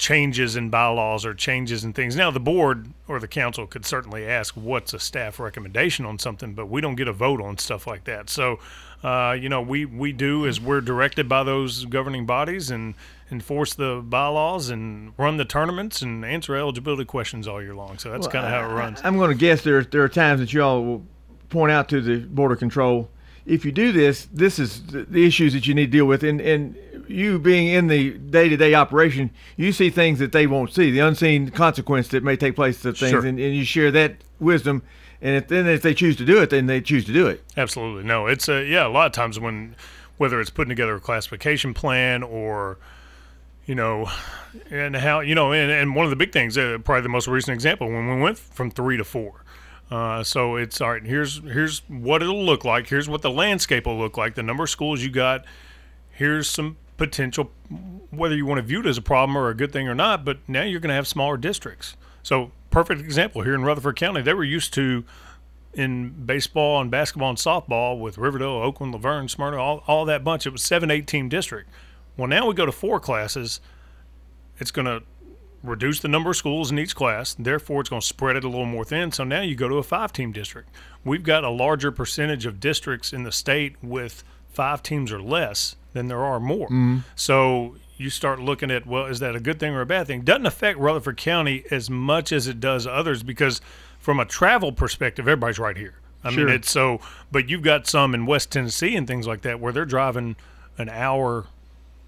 changes 0.00 0.56
in 0.56 0.70
bylaws 0.70 1.26
or 1.26 1.34
changes 1.34 1.84
in 1.84 1.92
things. 1.92 2.16
Now, 2.16 2.30
the 2.30 2.40
board 2.40 2.88
or 3.06 3.20
the 3.20 3.28
council 3.28 3.66
could 3.66 3.84
certainly 3.84 4.26
ask 4.26 4.56
what's 4.56 4.94
a 4.94 4.98
staff 4.98 5.38
recommendation 5.38 6.06
on 6.06 6.18
something, 6.18 6.54
but 6.54 6.66
we 6.66 6.80
don't 6.80 6.96
get 6.96 7.06
a 7.06 7.12
vote 7.12 7.40
on 7.40 7.58
stuff 7.58 7.86
like 7.86 8.04
that. 8.04 8.30
So, 8.30 8.58
uh, 9.02 9.36
you 9.38 9.48
know, 9.48 9.62
we, 9.62 9.84
we 9.84 10.12
do 10.12 10.46
as 10.46 10.60
we're 10.60 10.80
directed 10.80 11.28
by 11.28 11.42
those 11.42 11.84
governing 11.86 12.26
bodies 12.26 12.70
and 12.70 12.94
enforce 13.30 13.74
the 13.74 14.02
bylaws 14.04 14.70
and 14.70 15.12
run 15.16 15.36
the 15.36 15.44
tournaments 15.44 16.02
and 16.02 16.24
answer 16.24 16.56
eligibility 16.56 17.04
questions 17.04 17.46
all 17.46 17.62
year 17.62 17.74
long. 17.74 17.98
So 17.98 18.10
that's 18.10 18.26
well, 18.26 18.32
kind 18.32 18.46
of 18.46 18.52
how 18.52 18.70
it 18.70 18.74
runs. 18.74 19.00
I, 19.02 19.08
am 19.08 19.16
going 19.16 19.30
to 19.30 19.36
guess 19.36 19.62
there, 19.62 19.82
there 19.84 20.02
are 20.02 20.08
times 20.08 20.40
that 20.40 20.52
you 20.52 20.62
all 20.62 20.84
will 20.84 21.06
point 21.48 21.72
out 21.72 21.88
to 21.90 22.00
the 22.00 22.26
border 22.26 22.56
Control 22.56 23.08
if 23.46 23.64
you 23.64 23.72
do 23.72 23.92
this, 23.92 24.28
this 24.32 24.58
is 24.58 24.82
the 24.86 25.26
issues 25.26 25.52
that 25.54 25.66
you 25.66 25.74
need 25.74 25.86
to 25.86 25.90
deal 25.90 26.04
with. 26.04 26.22
And, 26.22 26.40
and 26.40 26.76
you 27.08 27.38
being 27.38 27.68
in 27.68 27.88
the 27.88 28.10
day-to-day 28.10 28.74
operation, 28.74 29.30
you 29.56 29.72
see 29.72 29.90
things 29.90 30.18
that 30.18 30.32
they 30.32 30.46
won't 30.46 30.72
see, 30.72 30.90
the 30.90 31.00
unseen 31.00 31.50
consequence 31.50 32.08
that 32.08 32.22
may 32.22 32.36
take 32.36 32.54
place 32.54 32.80
to 32.82 32.92
things, 32.92 33.10
sure. 33.10 33.26
and, 33.26 33.40
and, 33.40 33.54
you 33.54 33.64
share 33.64 33.90
that 33.90 34.22
wisdom. 34.38 34.82
And 35.22 35.36
if, 35.36 35.48
then 35.48 35.66
if 35.66 35.82
they 35.82 35.94
choose 35.94 36.16
to 36.16 36.24
do 36.24 36.40
it, 36.40 36.50
then 36.50 36.66
they 36.66 36.80
choose 36.80 37.04
to 37.04 37.12
do 37.12 37.26
it. 37.26 37.44
Absolutely, 37.56 38.04
no. 38.04 38.26
It's 38.26 38.48
a 38.48 38.64
yeah. 38.64 38.86
A 38.86 38.88
lot 38.88 39.06
of 39.06 39.12
times 39.12 39.38
when 39.38 39.76
whether 40.16 40.40
it's 40.40 40.50
putting 40.50 40.70
together 40.70 40.94
a 40.94 41.00
classification 41.00 41.74
plan 41.74 42.22
or 42.22 42.78
you 43.66 43.74
know, 43.74 44.10
and 44.70 44.96
how 44.96 45.20
you 45.20 45.34
know, 45.34 45.52
and, 45.52 45.70
and 45.70 45.94
one 45.94 46.04
of 46.04 46.10
the 46.10 46.16
big 46.16 46.32
things, 46.32 46.58
uh, 46.58 46.78
probably 46.82 47.02
the 47.02 47.08
most 47.08 47.28
recent 47.28 47.54
example, 47.54 47.86
when 47.86 48.16
we 48.16 48.20
went 48.20 48.38
from 48.38 48.70
three 48.70 48.96
to 48.96 49.04
four. 49.04 49.44
Uh, 49.90 50.24
so 50.24 50.56
it's 50.56 50.80
all 50.80 50.90
right. 50.90 51.04
Here's 51.04 51.38
here's 51.42 51.80
what 51.88 52.22
it'll 52.22 52.44
look 52.44 52.64
like. 52.64 52.88
Here's 52.88 53.08
what 53.08 53.22
the 53.22 53.30
landscape 53.30 53.86
will 53.86 53.98
look 53.98 54.16
like. 54.16 54.34
The 54.34 54.42
number 54.42 54.64
of 54.64 54.70
schools 54.70 55.02
you 55.02 55.10
got. 55.10 55.44
Here's 56.10 56.48
some 56.48 56.76
potential, 56.96 57.50
whether 58.10 58.36
you 58.36 58.44
want 58.44 58.58
to 58.58 58.62
view 58.62 58.80
it 58.80 58.86
as 58.86 58.98
a 58.98 59.02
problem 59.02 59.36
or 59.36 59.48
a 59.48 59.54
good 59.54 59.72
thing 59.72 59.88
or 59.88 59.94
not, 59.94 60.24
but 60.24 60.38
now 60.46 60.62
you're 60.62 60.80
going 60.80 60.90
to 60.90 60.94
have 60.94 61.06
smaller 61.06 61.36
districts. 61.36 61.96
So, 62.22 62.52
perfect 62.70 63.00
example 63.00 63.42
here 63.42 63.54
in 63.54 63.62
Rutherford 63.62 63.96
County, 63.96 64.22
they 64.22 64.34
were 64.34 64.44
used 64.44 64.72
to 64.74 65.04
in 65.72 66.10
baseball 66.26 66.80
and 66.80 66.90
basketball 66.90 67.30
and 67.30 67.38
softball 67.38 68.00
with 68.00 68.18
Riverdale, 68.18 68.48
Oakland, 68.48 68.92
La 68.92 68.98
Vergne, 68.98 69.28
Smyrna, 69.28 69.56
all, 69.56 69.84
all 69.86 70.04
that 70.04 70.24
bunch. 70.24 70.46
It 70.46 70.50
was 70.50 70.62
seven, 70.62 70.90
eight 70.90 71.06
team 71.06 71.28
district. 71.28 71.70
Well, 72.16 72.26
now 72.26 72.46
we 72.46 72.54
go 72.54 72.66
to 72.66 72.72
four 72.72 72.98
classes. 72.98 73.60
It's 74.58 74.70
going 74.70 74.86
to 74.86 75.02
reduce 75.62 76.00
the 76.00 76.08
number 76.08 76.30
of 76.30 76.36
schools 76.36 76.70
in 76.70 76.78
each 76.78 76.94
class. 76.94 77.34
Therefore, 77.38 77.80
it's 77.80 77.90
going 77.90 78.00
to 78.00 78.06
spread 78.06 78.36
it 78.36 78.44
a 78.44 78.48
little 78.48 78.66
more 78.66 78.84
thin. 78.84 79.12
So 79.12 79.24
now 79.24 79.42
you 79.42 79.54
go 79.54 79.68
to 79.68 79.76
a 79.76 79.82
five 79.82 80.12
team 80.12 80.32
district. 80.32 80.70
We've 81.04 81.22
got 81.22 81.44
a 81.44 81.50
larger 81.50 81.92
percentage 81.92 82.46
of 82.46 82.60
districts 82.60 83.12
in 83.12 83.22
the 83.22 83.32
state 83.32 83.76
with 83.82 84.24
five 84.48 84.82
teams 84.82 85.12
or 85.12 85.22
less 85.22 85.76
than 85.92 86.08
there 86.08 86.24
are 86.24 86.40
more. 86.40 86.66
Mm-hmm. 86.66 86.98
So 87.14 87.76
you 88.00 88.10
start 88.10 88.40
looking 88.40 88.70
at, 88.70 88.86
well, 88.86 89.06
is 89.06 89.20
that 89.20 89.36
a 89.36 89.40
good 89.40 89.60
thing 89.60 89.74
or 89.74 89.80
a 89.82 89.86
bad 89.86 90.06
thing? 90.06 90.22
Doesn't 90.22 90.46
affect 90.46 90.78
Rutherford 90.78 91.16
County 91.16 91.64
as 91.70 91.90
much 91.90 92.32
as 92.32 92.46
it 92.46 92.58
does 92.60 92.86
others 92.86 93.22
because 93.22 93.60
from 93.98 94.18
a 94.18 94.24
travel 94.24 94.72
perspective, 94.72 95.28
everybody's 95.28 95.58
right 95.58 95.76
here. 95.76 95.94
I 96.24 96.30
Sure. 96.32 96.46
mean, 96.46 96.54
it's 96.54 96.70
so, 96.70 97.00
but 97.30 97.48
you've 97.48 97.62
got 97.62 97.86
some 97.86 98.14
in 98.14 98.26
West 98.26 98.50
Tennessee 98.52 98.96
and 98.96 99.06
things 99.06 99.26
like 99.26 99.42
that 99.42 99.60
where 99.60 99.72
they're 99.72 99.84
driving 99.86 100.36
an 100.78 100.88
hour 100.88 101.46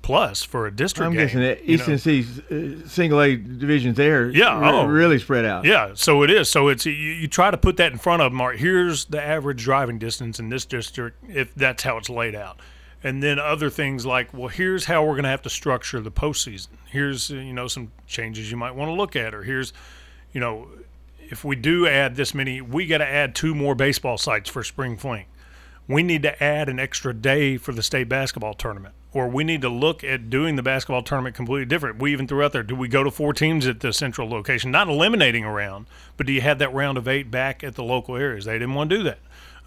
plus 0.03 0.43
for 0.43 0.67
a 0.67 0.71
district 0.75 1.07
I'm 1.07 1.13
game. 1.13 1.27
guessing 1.27 1.41
that 1.43 1.61
East. 1.65 1.85
Tennessee's 1.85 2.41
uh, 2.41 2.87
single 2.89 3.21
A 3.21 3.37
divisions 3.37 3.97
there 3.97 4.29
Yeah, 4.31 4.59
re- 4.61 4.69
oh. 4.71 4.87
really 4.87 5.19
spread 5.19 5.45
out. 5.45 5.65
Yeah, 5.65 5.93
so 5.95 6.23
it 6.25 6.31
is. 6.31 6.51
So 6.51 6.69
it's 6.69 6.85
you, 6.87 6.93
you 6.93 7.29
try 7.29 7.51
to 7.53 7.57
put 7.57 7.77
that 7.77 7.93
in 7.93 7.99
front 7.99 8.21
of 8.21 8.33
them. 8.33 8.41
All 8.41 8.49
right, 8.49 8.59
here's 8.59 9.05
the 9.05 9.23
average 9.23 9.63
driving 9.63 9.99
distance 9.99 10.41
in 10.41 10.49
this 10.49 10.65
district 10.65 11.23
if 11.29 11.55
that's 11.55 11.85
how 11.85 11.99
it's 11.99 12.11
laid 12.11 12.35
out, 12.35 12.59
and 13.05 13.23
then 13.23 13.39
other 13.39 13.71
things 13.71 14.07
like, 14.07 14.33
well, 14.33 14.49
here's 14.49 14.85
how 14.85 15.03
we're 15.03 15.15
going 15.15 15.25
to 15.25 15.31
have 15.31 15.43
to 15.43 15.51
structure 15.51 16.01
the 16.01 16.11
postseason. 16.11 16.69
Here's 16.91 17.31
uh, 17.31 17.37
you 17.37 17.53
know 17.53 17.69
some 17.69 17.91
changes 18.07 18.51
you 18.51 18.57
might 18.57 18.75
want 18.75 18.89
to 18.89 18.95
look 18.95 19.17
at, 19.17 19.35
or 19.35 19.43
here's, 19.43 19.73
you 20.33 20.41
know, 20.41 20.69
if 21.19 21.45
we 21.45 21.57
do 21.57 21.87
add 21.87 22.17
this 22.17 22.35
many, 22.35 22.61
we 22.61 22.87
got 22.87 22.99
to 22.99 23.09
add 23.09 23.35
two 23.35 23.55
more 23.55 23.75
baseball 23.75 24.19
sites 24.19 24.51
for 24.51 24.63
spring 24.63 24.97
fling. 24.97 25.27
We 25.89 26.03
need 26.03 26.23
to 26.23 26.43
add 26.43 26.69
an 26.69 26.79
extra 26.79 27.13
day 27.13 27.57
for 27.57 27.73
the 27.73 27.83
state 27.83 28.09
basketball 28.09 28.55
tournament, 28.55 28.95
or 29.13 29.29
we 29.29 29.43
need 29.43 29.63
to 29.63 29.69
look 29.69 30.05
at 30.05 30.31
doing 30.31 30.55
the 30.55 30.63
basketball 30.63 31.03
tournament 31.03 31.35
completely 31.35 31.65
different. 31.65 31.99
We 31.99 32.13
even 32.13 32.29
threw 32.29 32.45
out 32.45 32.53
there: 32.53 32.63
do 32.63 32.77
we 32.77 32.87
go 32.87 33.03
to 33.03 33.11
four 33.11 33.33
teams 33.33 33.67
at 33.67 33.81
the 33.81 33.93
central 33.93 34.29
location, 34.29 34.71
not 34.71 34.89
eliminating 34.89 35.45
a 35.45 35.53
round, 35.53 35.87
but 36.17 36.27
do 36.27 36.33
you 36.33 36.41
have 36.41 36.61
that 36.61 36.73
round 36.73 36.99
of 36.99 37.09
eight 37.09 37.31
back 37.31 37.65
at 37.65 37.75
the 37.75 37.83
local 37.83 38.15
areas? 38.15 38.45
They 38.45 38.55
didn't 38.55 38.75
want 38.75 38.91
to 38.91 38.97
do 38.99 39.03
that, 39.03 39.19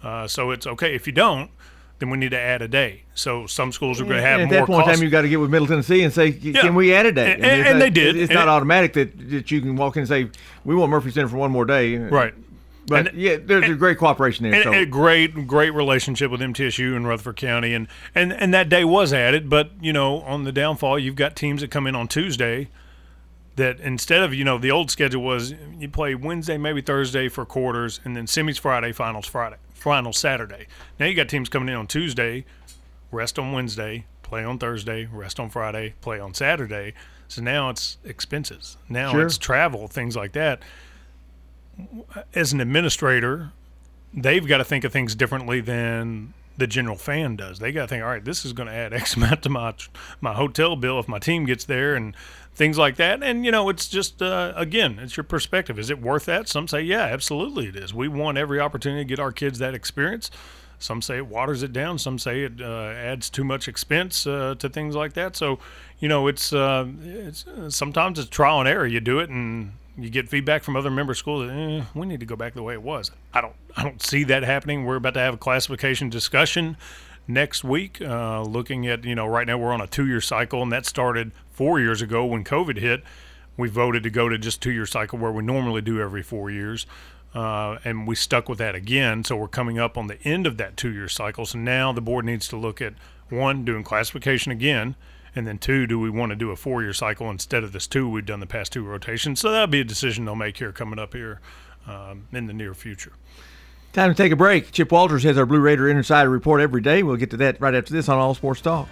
uh, 0.02 0.26
so 0.26 0.52
it's 0.52 0.66
okay 0.66 0.94
if 0.94 1.06
you 1.06 1.12
don't. 1.12 1.50
Then 1.98 2.10
we 2.10 2.18
need 2.18 2.32
to 2.32 2.38
add 2.38 2.60
a 2.60 2.68
day. 2.68 3.04
So 3.14 3.46
some 3.46 3.72
schools 3.72 4.00
are 4.00 4.04
going 4.04 4.16
to 4.16 4.22
have 4.22 4.40
and 4.40 4.52
at 4.52 4.54
more 4.54 4.60
that 4.60 4.66
point 4.66 4.78
in 4.80 4.84
cost- 4.84 4.96
time, 4.98 5.02
you've 5.02 5.12
got 5.12 5.22
to 5.22 5.28
get 5.30 5.40
with 5.40 5.48
Middle 5.50 5.66
Tennessee 5.66 6.02
and 6.02 6.12
say, 6.12 6.30
"Can 6.32 6.54
Yeah. 6.54 6.70
we 6.70 6.92
add 6.94 7.06
a 7.06 7.12
day?" 7.12 7.32
And- 7.32 7.46
I 7.46 7.48
mean, 7.56 7.66
and 7.66 7.78
not- 7.78 7.84
they 7.84 7.90
did. 7.90 8.16
It's 8.16 8.28
And 8.30 8.34
not 8.38 8.48
it- 8.48 8.50
automatic 8.50 8.92
that, 8.92 9.30
that 9.30 9.50
you 9.50 9.62
can 9.62 9.76
walk 9.76 9.96
in 9.96 10.00
and 10.00 10.08
say, 10.08 10.26
"We 10.64 10.74
want 10.74 10.90
Murphy 10.90 11.10
Center 11.10 11.28
for 11.28 11.36
one 11.38 11.50
more 11.50 11.64
day." 11.64 11.96
right. 11.96 12.34
But 12.88 13.08
And- 13.08 13.18
yeah, 13.18 13.36
there's 13.44 13.68
a 13.68 13.74
great 13.74 13.98
cooperation 13.98 14.44
there. 14.44 14.54
and, 14.54 14.62
so 14.62 14.72
and 14.72 14.82
a 14.82 14.86
great 14.86 15.46
great 15.48 15.70
relationship 15.74 16.30
with 16.30 16.40
MTSU 16.40 16.94
and 16.94 17.08
Rutherford 17.08 17.34
County 17.36 17.72
and, 17.74 17.88
and 18.14 18.32
and 18.32 18.54
that 18.54 18.68
day 18.68 18.84
was 18.84 19.12
added 19.12 19.50
but 19.50 19.70
you 19.80 19.92
know 19.92 20.20
on 20.20 20.44
the 20.44 20.52
downfall 20.52 20.96
you've 20.98 21.16
got 21.16 21.34
teams 21.34 21.62
that 21.62 21.70
come 21.72 21.88
in 21.88 21.96
on 21.96 22.06
Tuesday 22.06 22.68
that 23.56 23.80
instead 23.80 24.22
of 24.22 24.32
you 24.34 24.44
know 24.44 24.56
the 24.56 24.70
old 24.70 24.92
schedule 24.92 25.22
was 25.24 25.52
you 25.80 25.88
play 25.88 26.14
Wednesday 26.14 26.58
maybe 26.58 26.80
Thursday 26.80 27.28
for 27.28 27.44
quarters 27.44 27.98
and 28.04 28.16
then 28.16 28.26
semis 28.26 28.60
Friday 28.60 28.92
finals 28.92 29.26
Friday 29.26 29.56
finals 29.76 30.18
Saturday. 30.18 30.66
Now 30.98 31.06
you 31.06 31.14
got 31.14 31.28
teams 31.28 31.48
coming 31.48 31.68
in 31.68 31.74
on 31.74 31.86
Tuesday 31.86 32.44
rest 33.12 33.38
on 33.38 33.52
Wednesday 33.52 34.04
play 34.22 34.42
on 34.42 34.58
Thursday 34.58 35.06
rest 35.12 35.38
on 35.38 35.48
Friday 35.50 35.94
play 36.00 36.18
on 36.18 36.34
Saturday. 36.34 36.92
So 37.28 37.40
now 37.42 37.70
it's 37.70 37.98
expenses. 38.04 38.76
Now 38.88 39.12
Sure. 39.12 39.26
it's 39.26 39.38
travel 39.38 39.86
things 39.88 40.16
like 40.16 40.32
that. 40.32 40.60
As 42.34 42.52
an 42.52 42.60
administrator 42.60 43.52
they've 44.14 44.46
got 44.46 44.58
to 44.58 44.64
think 44.64 44.82
of 44.84 44.92
things 44.92 45.14
differently 45.14 45.60
than 45.60 46.32
the 46.58 46.66
general 46.66 46.96
fan 46.96 47.36
does. 47.36 47.58
They 47.58 47.72
got 47.72 47.82
to 47.82 47.88
think, 47.88 48.02
all 48.02 48.08
right, 48.08 48.24
this 48.24 48.44
is 48.44 48.52
going 48.52 48.68
to 48.68 48.74
add 48.74 48.92
X 48.94 49.16
amount 49.16 49.42
to 49.42 49.48
my 49.48 49.74
my 50.20 50.34
hotel 50.34 50.76
bill 50.76 50.98
if 50.98 51.08
my 51.08 51.18
team 51.18 51.46
gets 51.46 51.64
there 51.64 51.94
and 51.94 52.14
things 52.54 52.78
like 52.78 52.96
that. 52.96 53.22
And 53.22 53.44
you 53.44 53.50
know, 53.50 53.68
it's 53.68 53.88
just 53.88 54.22
uh, 54.22 54.52
again, 54.56 54.98
it's 54.98 55.16
your 55.16 55.24
perspective. 55.24 55.78
Is 55.78 55.90
it 55.90 56.00
worth 56.00 56.24
that? 56.26 56.48
Some 56.48 56.68
say, 56.68 56.82
yeah, 56.82 57.02
absolutely 57.02 57.68
it 57.68 57.76
is. 57.76 57.92
We 57.92 58.08
want 58.08 58.38
every 58.38 58.60
opportunity 58.60 59.04
to 59.04 59.08
get 59.08 59.20
our 59.20 59.32
kids 59.32 59.58
that 59.58 59.74
experience. 59.74 60.30
Some 60.78 61.00
say 61.00 61.16
it 61.16 61.26
waters 61.26 61.62
it 61.62 61.72
down. 61.72 61.98
Some 61.98 62.18
say 62.18 62.42
it 62.42 62.60
uh, 62.60 62.92
adds 62.94 63.30
too 63.30 63.44
much 63.44 63.66
expense 63.66 64.26
uh, 64.26 64.56
to 64.58 64.68
things 64.68 64.94
like 64.94 65.14
that. 65.14 65.34
So, 65.34 65.58
you 65.98 66.08
know, 66.08 66.26
it's 66.26 66.52
uh, 66.52 66.86
it's 67.02 67.46
sometimes 67.68 68.18
it's 68.18 68.28
trial 68.28 68.60
and 68.60 68.68
error. 68.68 68.86
You 68.86 69.00
do 69.00 69.18
it 69.18 69.30
and 69.30 69.72
you 69.98 70.10
get 70.10 70.28
feedback 70.28 70.62
from 70.62 70.76
other 70.76 70.90
member 70.90 71.14
schools. 71.14 71.50
Eh, 71.50 71.84
we 71.94 72.06
need 72.06 72.20
to 72.20 72.26
go 72.26 72.36
back 72.36 72.54
the 72.54 72.62
way 72.62 72.74
it 72.74 72.82
was. 72.82 73.10
I 73.32 73.40
don't 73.40 73.54
I 73.76 73.82
don't 73.82 74.02
see 74.02 74.24
that 74.24 74.42
happening. 74.42 74.84
We're 74.84 74.96
about 74.96 75.14
to 75.14 75.20
have 75.20 75.34
a 75.34 75.38
classification 75.38 76.10
discussion 76.10 76.76
next 77.28 77.64
week, 77.64 78.00
uh, 78.00 78.42
looking 78.42 78.86
at 78.86 79.04
you 79.04 79.14
know 79.14 79.26
right 79.26 79.46
now 79.46 79.58
we're 79.58 79.72
on 79.72 79.80
a 79.80 79.86
two 79.86 80.06
year 80.06 80.20
cycle, 80.20 80.62
and 80.62 80.72
that 80.72 80.86
started 80.86 81.32
four 81.50 81.80
years 81.80 82.02
ago 82.02 82.24
when 82.24 82.44
COVID 82.44 82.78
hit. 82.78 83.02
We 83.56 83.68
voted 83.68 84.02
to 84.02 84.10
go 84.10 84.28
to 84.28 84.36
just 84.36 84.60
two 84.60 84.72
year 84.72 84.86
cycle 84.86 85.18
where 85.18 85.32
we 85.32 85.42
normally 85.42 85.80
do 85.80 86.00
every 86.00 86.22
four 86.22 86.50
years. 86.50 86.86
Uh, 87.34 87.78
and 87.84 88.06
we 88.06 88.14
stuck 88.14 88.48
with 88.48 88.56
that 88.56 88.74
again. 88.74 89.22
So 89.22 89.36
we're 89.36 89.48
coming 89.48 89.78
up 89.78 89.98
on 89.98 90.06
the 90.06 90.18
end 90.22 90.46
of 90.46 90.56
that 90.56 90.76
two 90.76 90.90
year 90.90 91.08
cycle. 91.08 91.44
So 91.44 91.58
now 91.58 91.92
the 91.92 92.00
board 92.00 92.24
needs 92.24 92.48
to 92.48 92.56
look 92.56 92.80
at 92.80 92.94
one, 93.28 93.64
doing 93.64 93.82
classification 93.82 94.52
again, 94.52 94.94
and 95.36 95.46
then 95.46 95.58
two, 95.58 95.86
do 95.86 96.00
we 96.00 96.08
want 96.08 96.30
to 96.30 96.36
do 96.36 96.50
a 96.50 96.56
four 96.56 96.82
year 96.82 96.94
cycle 96.94 97.30
instead 97.30 97.62
of 97.62 97.72
this 97.72 97.86
two 97.86 98.08
we've 98.08 98.24
done 98.24 98.40
the 98.40 98.46
past 98.46 98.72
two 98.72 98.82
rotations? 98.82 99.38
So 99.38 99.52
that'll 99.52 99.66
be 99.66 99.80
a 99.80 99.84
decision 99.84 100.24
they'll 100.24 100.34
make 100.34 100.56
here 100.56 100.72
coming 100.72 100.98
up 100.98 101.12
here 101.12 101.40
um, 101.86 102.26
in 102.32 102.46
the 102.46 102.54
near 102.54 102.74
future. 102.74 103.12
time 103.92 104.10
to 104.10 104.16
take 104.16 104.32
a 104.32 104.36
break. 104.36 104.72
Chip 104.72 104.90
Walters 104.90 105.22
has 105.24 105.36
our 105.36 105.46
Blue 105.46 105.60
Raider 105.60 105.88
Insider 105.90 106.30
Report 106.30 106.62
every 106.62 106.80
day. 106.80 107.02
We'll 107.02 107.16
get 107.16 107.30
to 107.30 107.36
that 107.36 107.60
right 107.60 107.74
after 107.74 107.92
this 107.92 108.08
on 108.08 108.18
All 108.18 108.34
Sports 108.34 108.62
Talk. 108.62 108.88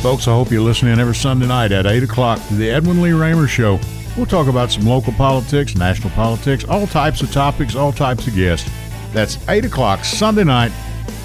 Folks, 0.00 0.26
I 0.26 0.32
hope 0.32 0.50
you're 0.50 0.62
listening 0.62 0.98
every 0.98 1.14
Sunday 1.14 1.46
night 1.46 1.72
at 1.72 1.84
8 1.84 2.02
o'clock 2.04 2.40
to 2.48 2.54
the 2.54 2.70
Edwin 2.70 3.02
Lee 3.02 3.12
Raymer 3.12 3.46
Show. 3.46 3.78
We'll 4.16 4.24
talk 4.24 4.48
about 4.48 4.72
some 4.72 4.86
local 4.86 5.12
politics, 5.12 5.76
national 5.76 6.08
politics, 6.10 6.64
all 6.64 6.86
types 6.86 7.20
of 7.20 7.30
topics, 7.30 7.76
all 7.76 7.92
types 7.92 8.26
of 8.26 8.34
guests. 8.34 8.70
That's 9.12 9.36
8 9.46 9.66
o'clock 9.66 10.04
Sunday 10.06 10.44
night, 10.44 10.72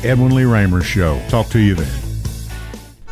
Edwin 0.04 0.36
Lee 0.36 0.44
Raymer 0.44 0.84
Show. 0.84 1.22
Talk 1.30 1.48
to 1.48 1.60
you 1.60 1.76
then. 1.76 2.05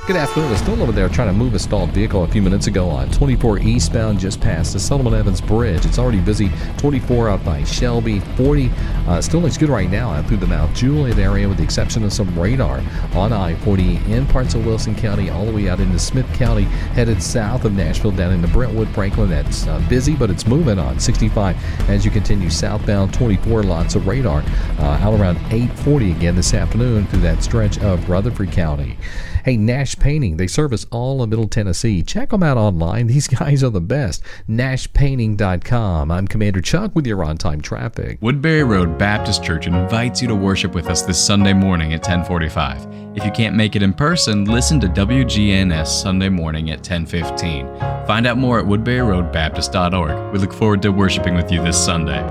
Good 0.05 0.17
afternoon. 0.17 0.51
It's 0.51 0.59
still 0.59 0.83
over 0.83 0.91
there 0.91 1.07
trying 1.07 1.29
to 1.29 1.33
move 1.33 1.53
a 1.53 1.59
stalled 1.59 1.91
vehicle 1.91 2.25
a 2.25 2.27
few 2.27 2.41
minutes 2.41 2.67
ago 2.67 2.89
on 2.89 3.09
24 3.11 3.59
eastbound 3.59 4.19
just 4.19 4.41
past 4.41 4.73
the 4.73 4.79
Silliman 4.79 5.17
Evans 5.17 5.39
Bridge. 5.39 5.85
It's 5.85 5.97
already 5.97 6.19
busy. 6.19 6.51
24 6.75 7.29
out 7.29 7.45
by 7.45 7.63
Shelby. 7.63 8.19
40 8.19 8.69
uh, 9.07 9.21
still 9.21 9.39
looks 9.39 9.57
good 9.57 9.69
right 9.69 9.89
now 9.89 10.11
out 10.11 10.25
through 10.25 10.37
the 10.37 10.45
Mount 10.45 10.75
Juliet 10.75 11.17
area 11.19 11.47
with 11.47 11.55
the 11.55 11.63
exception 11.63 12.03
of 12.03 12.11
some 12.11 12.37
radar 12.37 12.83
on 13.13 13.31
I-40 13.31 14.09
in 14.09 14.27
parts 14.27 14.55
of 14.55 14.65
Wilson 14.65 14.93
County 14.93 15.29
all 15.29 15.45
the 15.45 15.53
way 15.53 15.69
out 15.69 15.79
into 15.79 15.97
Smith 15.97 16.27
County 16.33 16.63
headed 16.63 17.23
south 17.23 17.63
of 17.63 17.71
Nashville 17.71 18.11
down 18.11 18.33
into 18.33 18.49
Brentwood, 18.49 18.89
Franklin. 18.89 19.29
That's 19.29 19.65
uh, 19.67 19.81
busy, 19.87 20.17
but 20.17 20.29
it's 20.29 20.45
moving 20.45 20.79
on 20.79 20.99
65 20.99 21.55
as 21.89 22.03
you 22.03 22.11
continue 22.11 22.49
southbound. 22.49 23.13
24 23.13 23.63
lots 23.63 23.95
of 23.95 24.05
radar 24.05 24.43
uh, 24.79 24.99
out 24.99 25.17
around 25.17 25.37
840 25.45 26.11
again 26.11 26.35
this 26.35 26.53
afternoon 26.53 27.07
through 27.07 27.21
that 27.21 27.41
stretch 27.41 27.79
of 27.79 28.09
Rutherford 28.09 28.51
County. 28.51 28.97
Hey, 29.43 29.57
Nash 29.57 29.99
Painting, 29.99 30.37
they 30.37 30.47
service 30.47 30.85
all 30.89 31.21
of 31.21 31.29
Middle 31.29 31.49
Tennessee. 31.49 32.01
Check 32.01 32.29
them 32.29 32.43
out 32.43 32.55
online. 32.55 33.07
These 33.13 33.27
guys 33.27 33.61
are 33.61 33.69
the 33.69 33.81
best. 33.81 34.23
NashPainting.com. 34.49 36.11
I'm 36.11 36.27
Commander 36.29 36.61
Chuck 36.61 36.95
with 36.95 37.05
your 37.05 37.25
on 37.25 37.37
time 37.37 37.59
traffic. 37.59 38.19
Woodbury 38.21 38.63
Road 38.63 38.97
Baptist 38.97 39.43
Church 39.43 39.67
invites 39.67 40.21
you 40.21 40.29
to 40.29 40.35
worship 40.35 40.73
with 40.73 40.87
us 40.87 41.01
this 41.01 41.23
Sunday 41.23 41.51
morning 41.51 41.93
at 41.93 42.07
1045. 42.07 43.17
If 43.17 43.25
you 43.25 43.31
can't 43.31 43.57
make 43.57 43.75
it 43.75 43.83
in 43.83 43.93
person, 43.93 44.45
listen 44.45 44.79
to 44.79 44.87
WGNS 44.87 45.87
Sunday 45.87 46.29
morning 46.29 46.69
at 46.69 46.77
1015. 46.77 47.67
Find 48.07 48.25
out 48.25 48.37
more 48.37 48.59
at 48.59 48.65
woodburyroadbaptist.org. 48.65 50.31
We 50.31 50.39
look 50.39 50.53
forward 50.53 50.81
to 50.83 50.89
worshiping 50.93 51.35
with 51.35 51.51
you 51.51 51.61
this 51.61 51.83
Sunday. 51.83 52.23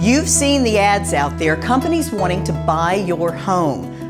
You've 0.00 0.28
seen 0.28 0.62
the 0.62 0.78
ads 0.78 1.12
out 1.12 1.36
there, 1.38 1.56
companies 1.56 2.10
wanting 2.10 2.42
to 2.44 2.52
buy 2.66 2.94
your 2.94 3.32
home. 3.32 3.95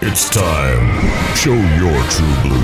It's 0.00 0.28
time. 0.30 1.36
Show 1.36 1.54
your 1.54 2.02
true 2.10 2.34
blue. 2.42 2.60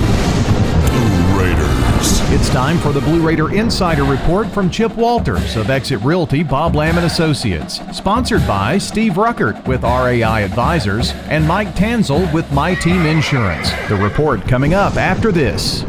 Blue 0.89 1.39
Raiders. 1.39 2.19
It's 2.31 2.49
time 2.49 2.77
for 2.77 2.91
the 2.91 3.01
Blue 3.01 3.21
Raider 3.21 3.53
Insider 3.53 4.03
Report 4.03 4.47
from 4.47 4.69
Chip 4.69 4.95
Walters 4.95 5.55
of 5.55 5.69
Exit 5.69 5.99
Realty 6.01 6.43
Bob 6.43 6.75
Lamb 6.75 6.97
and 6.97 7.05
Associates. 7.05 7.79
Sponsored 7.95 8.45
by 8.47 8.77
Steve 8.77 9.13
Ruckert 9.13 9.65
with 9.67 9.83
RAI 9.83 10.43
Advisors 10.43 11.11
and 11.29 11.47
Mike 11.47 11.75
Tanzel 11.75 12.31
with 12.33 12.51
My 12.51 12.75
Team 12.75 13.05
Insurance. 13.05 13.71
The 13.87 13.95
report 13.95 14.47
coming 14.47 14.73
up 14.73 14.95
after 14.95 15.31
this. 15.31 15.83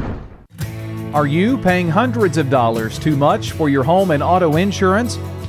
Are 1.13 1.27
you 1.27 1.59
paying 1.59 1.89
hundreds 1.89 2.39
of 2.39 2.51
dollars 2.51 2.99
too 2.99 3.17
much 3.17 3.53
for 3.53 3.69
your 3.69 3.83
home 3.83 4.11
and 4.13 4.23
auto 4.23 4.57
insurance? 4.57 5.19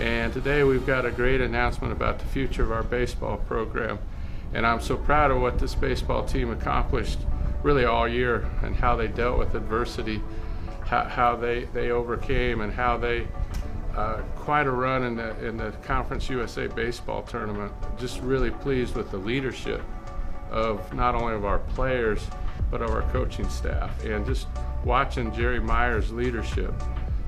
and 0.00 0.32
today 0.32 0.64
we've 0.64 0.84
got 0.84 1.06
a 1.06 1.12
great 1.12 1.40
announcement 1.40 1.92
about 1.92 2.18
the 2.18 2.24
future 2.24 2.64
of 2.64 2.72
our 2.72 2.82
baseball 2.82 3.36
program. 3.36 4.00
And 4.56 4.66
I'm 4.66 4.80
so 4.80 4.96
proud 4.96 5.30
of 5.30 5.42
what 5.42 5.58
this 5.58 5.74
baseball 5.74 6.24
team 6.24 6.50
accomplished 6.50 7.18
really 7.62 7.84
all 7.84 8.08
year 8.08 8.48
and 8.62 8.74
how 8.74 8.96
they 8.96 9.06
dealt 9.06 9.38
with 9.38 9.54
adversity, 9.54 10.22
how, 10.86 11.04
how 11.04 11.36
they, 11.36 11.64
they 11.74 11.90
overcame, 11.90 12.62
and 12.62 12.72
how 12.72 12.96
they 12.96 13.28
uh, 13.94 14.22
quite 14.34 14.66
a 14.66 14.70
run 14.70 15.04
in 15.04 15.16
the 15.16 15.46
in 15.46 15.58
the 15.58 15.72
Conference 15.82 16.30
USA 16.30 16.68
baseball 16.68 17.22
tournament. 17.22 17.70
Just 17.98 18.22
really 18.22 18.50
pleased 18.50 18.96
with 18.96 19.10
the 19.10 19.18
leadership 19.18 19.82
of 20.50 20.90
not 20.94 21.14
only 21.14 21.34
of 21.34 21.44
our 21.44 21.58
players 21.58 22.26
but 22.70 22.80
of 22.80 22.90
our 22.90 23.02
coaching 23.12 23.50
staff, 23.50 24.02
and 24.06 24.24
just 24.24 24.46
watching 24.84 25.34
Jerry 25.34 25.60
Meyers' 25.60 26.10
leadership 26.12 26.72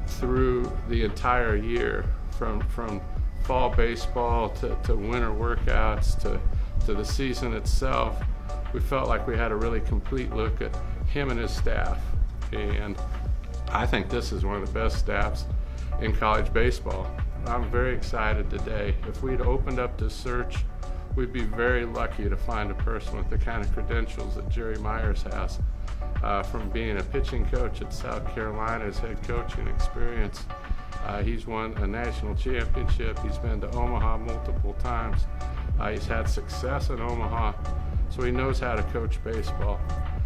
through 0.06 0.72
the 0.88 1.04
entire 1.04 1.56
year, 1.56 2.06
from 2.30 2.60
from 2.68 3.02
fall 3.44 3.68
baseball 3.68 4.48
to, 4.48 4.74
to 4.84 4.96
winter 4.96 5.30
workouts 5.30 6.18
to 6.22 6.40
to 6.88 6.94
the 6.94 7.05
season 7.05 7.53
itself. 7.53 8.18
We 8.72 8.81
felt 8.81 9.09
like 9.09 9.27
we 9.27 9.37
had 9.37 9.53
a 9.53 9.55
really 9.55 9.83
complete 9.83 10.33
look 10.33 10.62
at 10.62 10.74
him 11.07 11.29
and 11.29 11.38
his 11.38 11.51
staff, 11.51 12.01
and 12.53 12.96
I 13.70 13.85
think 13.85 14.09
this 14.09 14.33
is 14.33 14.42
one 14.42 14.57
of 14.57 14.66
the 14.66 14.72
best 14.72 14.98
staffs 14.98 15.44
in 16.01 16.16
college 16.16 16.51
baseball. 16.51 17.07
I'm 17.44 17.70
very 17.70 17.94
excited 17.94 18.48
today. 18.48 18.94
If 19.07 19.22
we'd 19.22 19.42
opened 19.42 19.79
up 19.79 19.98
this 19.98 20.14
search, 20.14 20.64
we'd 21.14 21.31
be 21.31 21.42
very 21.42 21.85
lucky 21.85 22.27
to 22.27 22.37
find 22.38 22.70
a 22.70 22.74
person 22.77 23.18
with 23.18 23.29
the 23.29 23.37
kind 23.37 23.62
of 23.62 23.70
credentials 23.74 24.37
that 24.37 24.48
Jerry 24.48 24.79
Meyers 24.79 25.22
has. 25.24 25.59
Uh, 26.22 26.42
from 26.42 26.70
being 26.70 26.96
a 26.96 27.03
pitching 27.05 27.44
coach 27.51 27.83
at 27.83 27.92
South 27.92 28.27
Carolina, 28.35 28.87
his 28.87 28.98
head 28.98 29.22
coaching 29.24 29.68
experience. 29.68 30.46
Uh, 31.05 31.22
he's 31.22 31.46
won 31.46 31.77
a 31.77 31.87
national 31.87 32.35
championship. 32.35 33.18
He's 33.18 33.37
been 33.38 33.61
to 33.61 33.70
Omaha 33.72 34.16
multiple 34.16 34.72
times. 34.81 35.27
Uh, 35.78 35.90
he's 35.90 36.06
had 36.06 36.28
success 36.28 36.90
in 36.90 37.00
Omaha, 37.00 37.52
so 38.10 38.22
he 38.22 38.30
knows 38.30 38.58
how 38.58 38.74
to 38.74 38.82
coach 38.84 39.22
baseball. 39.22 39.80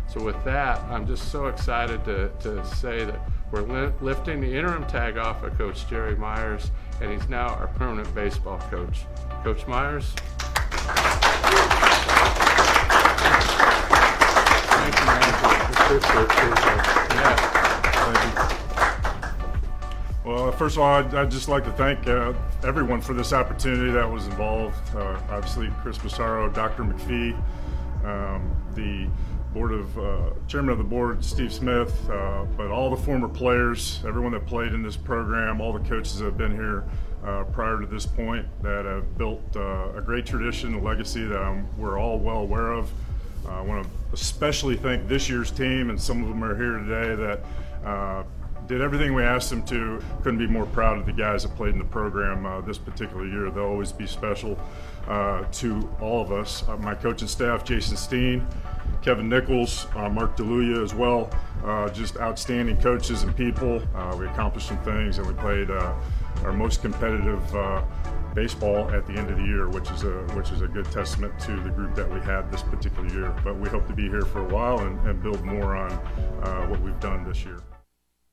So 0.08 0.22
with 0.22 0.42
that, 0.44 0.80
I'm 0.90 1.06
just 1.06 1.30
so 1.30 1.46
excited 1.46 2.04
to, 2.04 2.30
to 2.40 2.64
say 2.64 3.04
that 3.04 3.20
we're 3.50 3.62
li- 3.62 3.92
lifting 4.00 4.40
the 4.40 4.56
interim 4.56 4.86
tag 4.86 5.18
off 5.18 5.42
of 5.42 5.56
Coach 5.58 5.88
Jerry 5.88 6.16
Meyers, 6.16 6.70
and 7.00 7.10
he's 7.12 7.28
now 7.28 7.48
our 7.48 7.66
permanent 7.68 8.14
baseball 8.14 8.58
coach. 8.70 9.04
Coach 9.42 9.66
Meyers. 9.66 10.14
Thank 18.04 18.50
you, 18.50 18.51
Well, 20.24 20.52
first 20.52 20.76
of 20.76 20.82
all, 20.82 20.94
I'd, 20.94 21.12
I'd 21.16 21.30
just 21.32 21.48
like 21.48 21.64
to 21.64 21.72
thank 21.72 22.06
uh, 22.06 22.32
everyone 22.62 23.00
for 23.00 23.12
this 23.12 23.32
opportunity 23.32 23.90
that 23.90 24.08
was 24.08 24.26
involved. 24.26 24.76
Uh, 24.94 25.20
obviously, 25.28 25.68
Chris 25.82 26.02
Massaro, 26.04 26.48
Dr. 26.48 26.84
McPhee, 26.84 27.36
um, 28.04 28.56
the 28.74 29.08
board 29.52 29.72
of 29.72 29.98
uh, 29.98 30.30
chairman 30.46 30.70
of 30.70 30.78
the 30.78 30.84
board, 30.84 31.24
Steve 31.24 31.52
Smith, 31.52 31.92
uh, 32.08 32.44
but 32.56 32.70
all 32.70 32.88
the 32.88 32.96
former 32.96 33.28
players, 33.28 33.98
everyone 34.06 34.30
that 34.30 34.46
played 34.46 34.72
in 34.72 34.82
this 34.82 34.96
program, 34.96 35.60
all 35.60 35.72
the 35.72 35.88
coaches 35.88 36.18
that 36.18 36.26
have 36.26 36.38
been 36.38 36.54
here 36.54 36.84
uh, 37.24 37.42
prior 37.44 37.80
to 37.80 37.86
this 37.86 38.06
point 38.06 38.46
that 38.62 38.84
have 38.84 39.18
built 39.18 39.42
uh, 39.56 39.90
a 39.96 40.00
great 40.00 40.24
tradition, 40.24 40.74
a 40.74 40.80
legacy 40.80 41.24
that 41.24 41.42
I'm, 41.42 41.66
we're 41.76 41.98
all 41.98 42.20
well 42.20 42.38
aware 42.38 42.70
of. 42.70 42.88
I 43.48 43.60
want 43.60 43.84
to 43.84 43.90
especially 44.12 44.76
thank 44.76 45.08
this 45.08 45.28
year's 45.28 45.50
team, 45.50 45.90
and 45.90 46.00
some 46.00 46.22
of 46.22 46.28
them 46.28 46.44
are 46.44 46.56
here 46.56 46.78
today 46.78 47.16
that 47.16 48.24
did 48.66 48.80
everything 48.80 49.14
we 49.14 49.22
asked 49.22 49.50
them 49.50 49.62
to. 49.64 50.02
Couldn't 50.22 50.38
be 50.38 50.46
more 50.46 50.66
proud 50.66 50.98
of 50.98 51.06
the 51.06 51.12
guys 51.12 51.42
that 51.42 51.54
played 51.56 51.72
in 51.72 51.78
the 51.78 51.84
program 51.84 52.46
uh, 52.46 52.60
this 52.60 52.78
particular 52.78 53.26
year. 53.26 53.50
They'll 53.50 53.64
always 53.64 53.92
be 53.92 54.06
special 54.06 54.58
uh, 55.08 55.44
to 55.52 55.88
all 56.00 56.22
of 56.22 56.32
us. 56.32 56.66
Uh, 56.68 56.76
my 56.76 56.94
coaching 56.94 57.28
staff, 57.28 57.64
Jason 57.64 57.96
Steen, 57.96 58.46
Kevin 59.02 59.28
Nichols, 59.28 59.86
uh, 59.96 60.08
Mark 60.08 60.36
DeLuya 60.36 60.82
as 60.82 60.94
well. 60.94 61.30
Uh, 61.64 61.88
just 61.90 62.16
outstanding 62.18 62.80
coaches 62.80 63.22
and 63.22 63.36
people. 63.36 63.82
Uh, 63.94 64.16
we 64.18 64.26
accomplished 64.26 64.68
some 64.68 64.82
things 64.82 65.18
and 65.18 65.26
we 65.26 65.34
played 65.34 65.70
our 65.70 66.52
most 66.52 66.82
competitive 66.82 67.42
baseball 68.34 68.90
at 68.90 69.06
the 69.06 69.12
end 69.12 69.28
of 69.28 69.36
the 69.36 69.44
year, 69.44 69.68
which 69.68 69.90
is 69.90 70.04
a 70.04 70.12
which 70.34 70.50
is 70.50 70.62
a 70.62 70.66
good 70.66 70.90
testament 70.90 71.38
to 71.38 71.60
the 71.60 71.70
group 71.70 71.94
that 71.94 72.10
we 72.10 72.18
had 72.20 72.50
this 72.50 72.62
particular 72.62 73.08
year. 73.08 73.34
But 73.44 73.58
we 73.58 73.68
hope 73.68 73.86
to 73.88 73.92
be 73.92 74.08
here 74.08 74.22
for 74.22 74.40
a 74.40 74.48
while 74.48 74.80
and, 74.80 74.98
and 75.06 75.22
build 75.22 75.44
more 75.44 75.76
on 75.76 75.90
what 76.70 76.80
we've 76.80 76.98
done 77.00 77.24
this 77.24 77.44
year. 77.44 77.58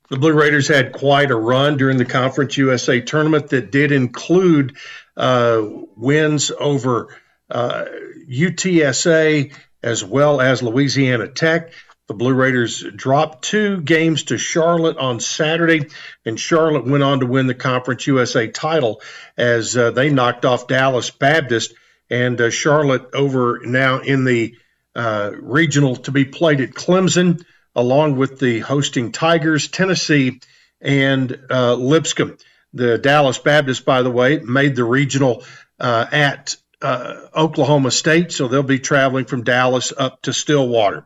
The 0.09 0.17
Blue 0.17 0.33
Raiders 0.33 0.67
had 0.67 0.91
quite 0.91 1.29
a 1.29 1.35
run 1.35 1.77
during 1.77 1.97
the 1.97 2.05
Conference 2.05 2.57
USA 2.57 2.99
tournament 2.99 3.49
that 3.49 3.71
did 3.71 3.91
include 3.91 4.75
uh, 5.15 5.61
wins 5.95 6.51
over 6.51 7.15
uh, 7.49 7.85
UTSA 8.27 9.53
as 9.83 10.03
well 10.03 10.41
as 10.41 10.63
Louisiana 10.63 11.27
Tech. 11.27 11.73
The 12.07 12.15
Blue 12.15 12.33
Raiders 12.33 12.83
dropped 12.95 13.43
two 13.43 13.81
games 13.81 14.23
to 14.25 14.39
Charlotte 14.39 14.97
on 14.97 15.19
Saturday, 15.19 15.89
and 16.25 16.39
Charlotte 16.39 16.87
went 16.87 17.03
on 17.03 17.19
to 17.19 17.27
win 17.27 17.45
the 17.45 17.53
Conference 17.53 18.07
USA 18.07 18.47
title 18.47 19.01
as 19.37 19.77
uh, 19.77 19.91
they 19.91 20.09
knocked 20.09 20.43
off 20.43 20.67
Dallas 20.67 21.11
Baptist. 21.11 21.75
And 22.09 22.41
uh, 22.41 22.49
Charlotte 22.49 23.13
over 23.13 23.59
now 23.63 23.99
in 23.99 24.23
the 24.23 24.55
uh, 24.95 25.33
regional 25.39 25.97
to 25.97 26.11
be 26.11 26.25
played 26.25 26.61
at 26.61 26.71
Clemson, 26.71 27.45
along 27.75 28.17
with 28.17 28.39
the 28.39 28.59
hosting 28.59 29.11
Tigers, 29.11 29.67
Tennessee, 29.67 30.39
and 30.81 31.39
uh, 31.49 31.73
Lipscomb. 31.75 32.37
The 32.73 32.97
Dallas 32.97 33.39
Baptist, 33.39 33.85
by 33.85 34.01
the 34.01 34.11
way, 34.11 34.39
made 34.39 34.75
the 34.75 34.83
regional 34.83 35.43
uh, 35.79 36.05
at 36.11 36.55
uh, 36.81 37.27
Oklahoma 37.35 37.91
State, 37.91 38.31
so 38.31 38.47
they'll 38.47 38.63
be 38.63 38.79
traveling 38.79 39.25
from 39.25 39.43
Dallas 39.43 39.91
up 39.95 40.21
to 40.23 40.33
Stillwater. 40.33 41.05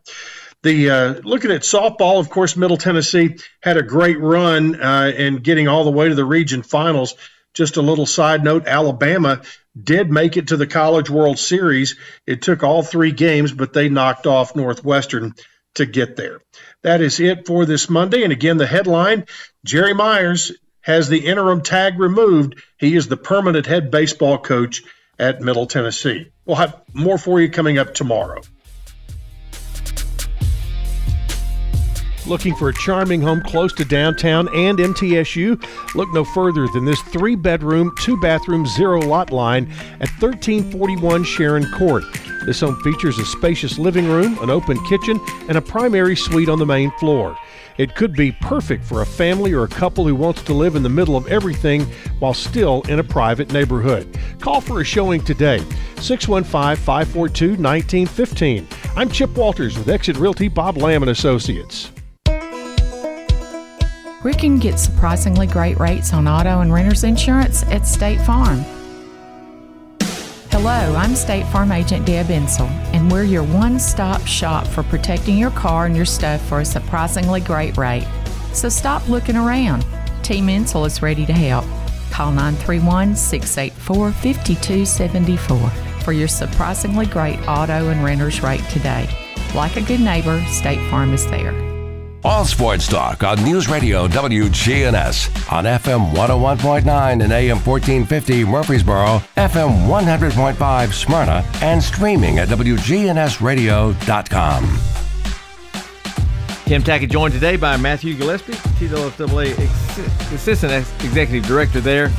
The 0.62 0.90
uh, 0.90 1.14
looking 1.24 1.52
at 1.52 1.62
softball, 1.62 2.20
of 2.20 2.30
course, 2.30 2.56
Middle 2.56 2.78
Tennessee 2.78 3.38
had 3.62 3.78
a 3.78 3.84
great 3.84 4.20
run 4.20 4.82
uh, 4.82 5.12
and 5.16 5.44
getting 5.44 5.68
all 5.68 5.84
the 5.84 5.92
way 5.92 6.08
to 6.10 6.16
the 6.16 6.26
region 6.26 6.64
finals. 6.64 7.16
Just 7.54 7.78
a 7.78 7.82
little 7.82 8.06
side 8.06 8.44
note: 8.44 8.66
Alabama 8.66 9.42
did 9.82 10.10
make 10.10 10.38
it 10.38 10.48
to 10.48 10.58
the 10.58 10.68
College 10.68 11.10
World 11.10 11.38
Series. 11.38 11.98
It 12.26 12.42
took 12.42 12.64
all 12.64 12.82
three 12.82 13.12
games, 13.12 13.52
but 13.52 13.74
they 13.74 13.90
knocked 13.90 14.26
off 14.26 14.56
Northwestern 14.56 15.34
to 15.76 15.86
get 15.86 16.16
there. 16.16 16.42
That 16.82 17.02
is 17.02 17.20
it 17.20 17.48
for 17.48 17.66
this 17.66 17.90
Monday. 17.90 18.24
And 18.24 18.32
again, 18.32 18.58
the 18.58 18.68
headline: 18.68 19.26
Jerry 19.66 19.94
Meyers 19.94 20.52
has 20.82 21.08
the 21.08 21.26
interim 21.26 21.62
tag 21.62 22.00
removed. 22.00 22.62
He 22.78 22.96
is 22.96 23.08
the 23.08 23.18
permanent 23.18 23.66
head 23.66 23.90
baseball 23.90 24.38
coach 24.38 24.84
at 25.18 25.42
Middle 25.42 25.66
Tennessee. 25.66 26.32
We'll 26.46 26.58
have 26.58 26.82
more 26.94 27.18
for 27.18 27.40
you 27.40 27.50
coming 27.50 27.78
up 27.78 27.94
tomorrow. 27.94 28.42
Looking 32.26 32.56
for 32.56 32.70
a 32.70 32.74
charming 32.74 33.22
home 33.22 33.42
close 33.42 33.74
to 33.74 33.84
downtown 33.84 34.48
and 34.56 34.80
MTSU? 34.80 35.62
Look 35.94 36.14
no 36.14 36.24
further 36.24 36.68
than 36.70 36.86
this 36.86 37.02
three 37.02 37.36
bedroom, 37.36 37.94
two 38.00 38.18
bathroom, 38.22 38.66
zero 38.66 39.02
lot 39.02 39.32
line 39.32 39.70
at 40.00 40.10
1341 40.22 41.26
Sharon 41.26 41.70
Court. 41.74 42.06
This 42.46 42.62
home 42.62 42.82
features 42.82 43.20
a 43.20 43.26
spacious 43.26 43.78
living 43.78 44.08
room, 44.08 44.38
an 44.40 44.50
open 44.50 44.82
kitchen, 44.86 45.20
and 45.50 45.58
a 45.58 45.62
primary 45.62 46.16
suite 46.16 46.48
on 46.48 46.60
the 46.60 46.66
main 46.66 46.92
floor. 46.92 47.38
It 47.78 47.96
could 47.96 48.14
be 48.14 48.32
perfect 48.32 48.86
for 48.86 49.02
a 49.02 49.06
family 49.06 49.52
or 49.52 49.64
a 49.64 49.70
couple 49.70 50.08
who 50.08 50.16
wants 50.16 50.44
to 50.44 50.54
live 50.54 50.78
in 50.78 50.84
the 50.84 50.90
middle 50.90 51.18
of 51.18 51.28
everything 51.28 51.82
while 52.20 52.34
still 52.34 52.84
in 52.84 53.00
a 53.00 53.04
private 53.04 53.52
neighborhood. 53.52 54.18
Call 54.40 54.62
for 54.62 54.80
a 54.80 54.86
showing 54.86 55.22
today, 55.24 55.60
615 55.98 56.78
542 56.78 57.48
1915. 57.62 58.68
I'm 58.96 59.10
Chip 59.10 59.36
Walters 59.36 59.78
with 59.78 59.90
Exit 59.90 60.16
Realty 60.16 60.48
Bob 60.48 60.78
Lamb 60.78 61.04
and 61.04 61.12
Associates. 61.12 61.92
We 64.24 64.34
can 64.34 64.58
get 64.58 64.80
surprisingly 64.80 65.48
great 65.48 65.80
rates 65.80 66.14
on 66.14 66.30
auto 66.30 66.62
and 66.62 66.72
renter's 66.72 67.04
insurance 67.04 67.64
at 67.64 67.86
State 67.86 68.22
Farm. 68.22 68.64
Hello, 70.50 70.96
I'm 70.96 71.14
State 71.14 71.46
Farm 71.48 71.74
Agent 71.74 72.06
Deb 72.06 72.28
Insel, 72.28 72.68
and 72.94 73.12
we're 73.12 73.24
your 73.24 73.44
one 73.44 73.80
stop 73.80 74.26
shop 74.26 74.66
for 74.66 74.84
protecting 74.84 75.38
your 75.38 75.52
car 75.52 75.88
and 75.88 75.96
your 75.96 76.06
stuff 76.06 76.40
for 76.48 76.62
a 76.62 76.66
surprisingly 76.66 77.42
great 77.42 77.76
rate. 77.76 78.08
So 78.54 78.70
stop 78.70 79.10
looking 79.10 79.36
around. 79.36 79.86
Team 80.22 80.48
Insel 80.48 80.86
is 80.86 81.02
ready 81.02 81.26
to 81.26 81.34
help. 81.34 81.66
Call 82.10 82.32
931 82.32 83.18
684 83.18 84.12
5274 84.12 85.70
for 86.02 86.14
your 86.14 86.30
surprisingly 86.30 87.08
great 87.08 87.40
auto 87.46 87.90
and 87.90 88.02
renter's 88.06 88.42
rate 88.42 88.64
today. 88.70 89.10
Like 89.54 89.76
a 89.76 89.82
good 89.82 90.00
neighbor, 90.00 90.42
State 90.46 90.90
Farm 90.90 91.14
is 91.14 91.26
there. 91.26 91.73
All 92.26 92.46
Sports 92.46 92.88
Talk 92.88 93.22
on 93.22 93.44
News 93.44 93.68
Radio 93.68 94.08
WGNS 94.08 95.52
on 95.52 95.66
FM 95.66 96.14
101.9 96.14 97.22
and 97.22 97.34
AM 97.34 97.58
1450 97.58 98.46
Murfreesboro, 98.46 99.22
FM 99.36 99.88
100.5 99.88 100.94
Smyrna, 100.94 101.44
and 101.62 101.84
streaming 101.84 102.40
at 102.40 102.48
WGNSradio.com. 102.48 104.64
Tim 106.66 106.82
Tackett 106.82 107.12
joined 107.12 107.34
today 107.34 107.58
by 107.58 107.76
Matthew 107.76 108.16
Gillespie, 108.16 108.54
TWFAA 108.54 109.60
Assistant 110.34 110.72
Executive 111.04 111.46
Director 111.46 111.82
there. 111.82 112.10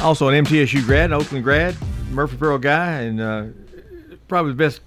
Also 0.00 0.28
an 0.28 0.46
MTSU 0.46 0.82
grad, 0.82 1.10
an 1.10 1.12
Oakland 1.12 1.44
grad, 1.44 1.76
Murfreesboro 2.10 2.56
guy, 2.56 3.02
and 3.02 3.20
uh, 3.20 3.44
probably 4.28 4.52
the 4.52 4.56
best 4.56 4.80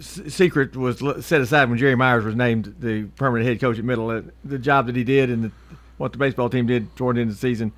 secret 0.00 0.76
was 0.76 0.98
set 1.24 1.40
aside 1.40 1.68
when 1.68 1.78
Jerry 1.78 1.94
Meyers 1.94 2.24
was 2.24 2.34
named 2.34 2.76
the 2.80 3.04
permanent 3.16 3.48
head 3.48 3.60
coach 3.60 3.78
at 3.78 3.84
Middle. 3.84 4.10
Uh, 4.10 4.22
the 4.44 4.58
job 4.58 4.86
that 4.86 4.96
he 4.96 5.04
did 5.04 5.30
and 5.30 5.44
the, 5.44 5.52
what 5.98 6.12
the 6.12 6.18
baseball 6.18 6.48
team 6.48 6.66
did 6.66 6.94
toward 6.96 7.16
the 7.16 7.20
end 7.20 7.30
of 7.30 7.36
the 7.36 7.40
season, 7.40 7.72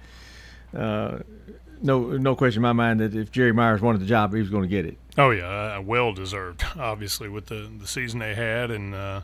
uh, 0.77 1.19
no 1.83 2.17
no 2.17 2.37
question 2.37 2.59
in 2.59 2.63
my 2.63 2.73
mind 2.73 3.01
that 3.01 3.15
if 3.15 3.31
Jerry 3.33 3.53
Meyers 3.53 3.81
wanted 3.81 4.01
the 4.01 4.07
job, 4.07 4.33
he 4.33 4.41
was 4.41 4.51
going 4.51 4.63
to 4.63 4.69
get 4.69 4.87
it. 4.87 4.97
Oh 5.19 5.31
yeah, 5.31 5.79
well 5.79 6.13
deserved, 6.13 6.65
obviously 6.79 7.29
with 7.29 7.47
the 7.47 7.71
the 7.79 7.87
season 7.87 8.21
they 8.21 8.35
had 8.35 8.71
and. 8.71 8.95
Uh, 8.95 9.21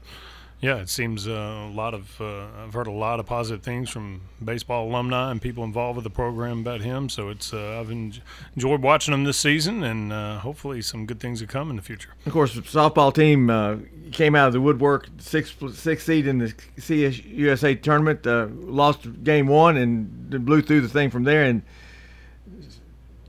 yeah, 0.60 0.78
it 0.78 0.88
seems 0.88 1.28
uh, 1.28 1.30
a 1.30 1.72
lot 1.72 1.94
of 1.94 2.20
uh, 2.20 2.46
I've 2.64 2.72
heard 2.72 2.88
a 2.88 2.92
lot 2.92 3.20
of 3.20 3.26
positive 3.26 3.62
things 3.62 3.90
from 3.90 4.22
baseball 4.44 4.88
alumni 4.88 5.30
and 5.30 5.40
people 5.40 5.62
involved 5.62 5.96
with 5.96 6.02
the 6.02 6.10
program 6.10 6.60
about 6.60 6.80
him. 6.80 7.08
So 7.08 7.28
it's 7.28 7.54
uh, 7.54 7.78
I've 7.78 7.92
en- 7.92 8.14
enjoyed 8.56 8.82
watching 8.82 9.14
him 9.14 9.22
this 9.22 9.36
season, 9.36 9.84
and 9.84 10.12
uh, 10.12 10.40
hopefully 10.40 10.82
some 10.82 11.06
good 11.06 11.20
things 11.20 11.40
will 11.40 11.46
come 11.48 11.70
in 11.70 11.76
the 11.76 11.82
future. 11.82 12.10
Of 12.26 12.32
course, 12.32 12.54
the 12.54 12.62
softball 12.62 13.14
team 13.14 13.50
uh, 13.50 13.76
came 14.10 14.34
out 14.34 14.48
of 14.48 14.52
the 14.52 14.60
woodwork, 14.60 15.08
six 15.18 15.54
six 15.74 16.04
seed 16.04 16.26
in 16.26 16.38
the 16.38 16.52
C-USA 16.78 17.76
tournament, 17.76 18.26
lost 18.26 19.22
game 19.22 19.46
one 19.46 19.76
and 19.76 20.44
blew 20.44 20.60
through 20.60 20.80
the 20.80 20.88
thing 20.88 21.10
from 21.10 21.22
there. 21.22 21.44
And 21.44 21.62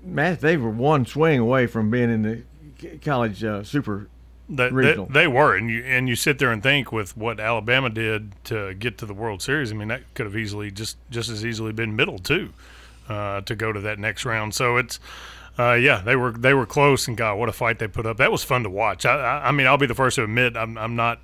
Matt, 0.03 0.41
they 0.41 0.57
were 0.57 0.71
one 0.71 1.05
swing 1.05 1.39
away 1.39 1.67
from 1.67 1.91
being 1.91 2.09
in 2.09 2.21
the 2.23 2.97
college 3.03 3.41
super 3.67 4.07
they, 4.49 4.69
they, 4.69 5.05
they, 5.09 5.27
were, 5.27 5.55
and 5.55 5.69
you 5.69 5.83
and 5.83 6.09
you 6.09 6.15
sit 6.15 6.39
there 6.39 6.51
and 6.51 6.61
think 6.61 6.91
with 6.91 7.15
what 7.15 7.39
Alabama 7.39 7.89
did 7.89 8.31
to 8.45 8.73
get 8.73 8.97
to 8.97 9.05
the 9.05 9.13
World 9.13 9.41
Series. 9.41 9.71
I 9.71 9.75
mean, 9.75 9.89
that 9.89 10.01
could 10.15 10.25
have 10.25 10.35
easily 10.35 10.71
just 10.71 10.97
just 11.09 11.29
as 11.29 11.45
easily 11.45 11.71
been 11.71 11.95
middle 11.95 12.19
too, 12.19 12.49
uh, 13.07 13.41
to 13.41 13.55
go 13.55 13.71
to 13.71 13.79
that 13.81 13.99
next 13.99 14.25
round. 14.25 14.53
So 14.55 14.77
it's. 14.77 14.99
Uh, 15.57 15.73
yeah, 15.73 15.99
they 15.99 16.15
were 16.15 16.31
they 16.31 16.53
were 16.53 16.65
close, 16.65 17.05
and 17.09 17.17
God, 17.17 17.37
what 17.37 17.49
a 17.49 17.51
fight 17.51 17.79
they 17.79 17.87
put 17.89 18.05
up! 18.05 18.15
That 18.15 18.31
was 18.31 18.45
fun 18.45 18.63
to 18.63 18.69
watch. 18.69 19.05
I, 19.05 19.15
I, 19.15 19.49
I 19.49 19.51
mean, 19.51 19.67
I'll 19.67 19.77
be 19.77 19.87
the 19.87 19.93
first 19.93 20.15
to 20.15 20.23
admit 20.23 20.55
I'm 20.55 20.77
I'm 20.77 20.95
not 20.95 21.19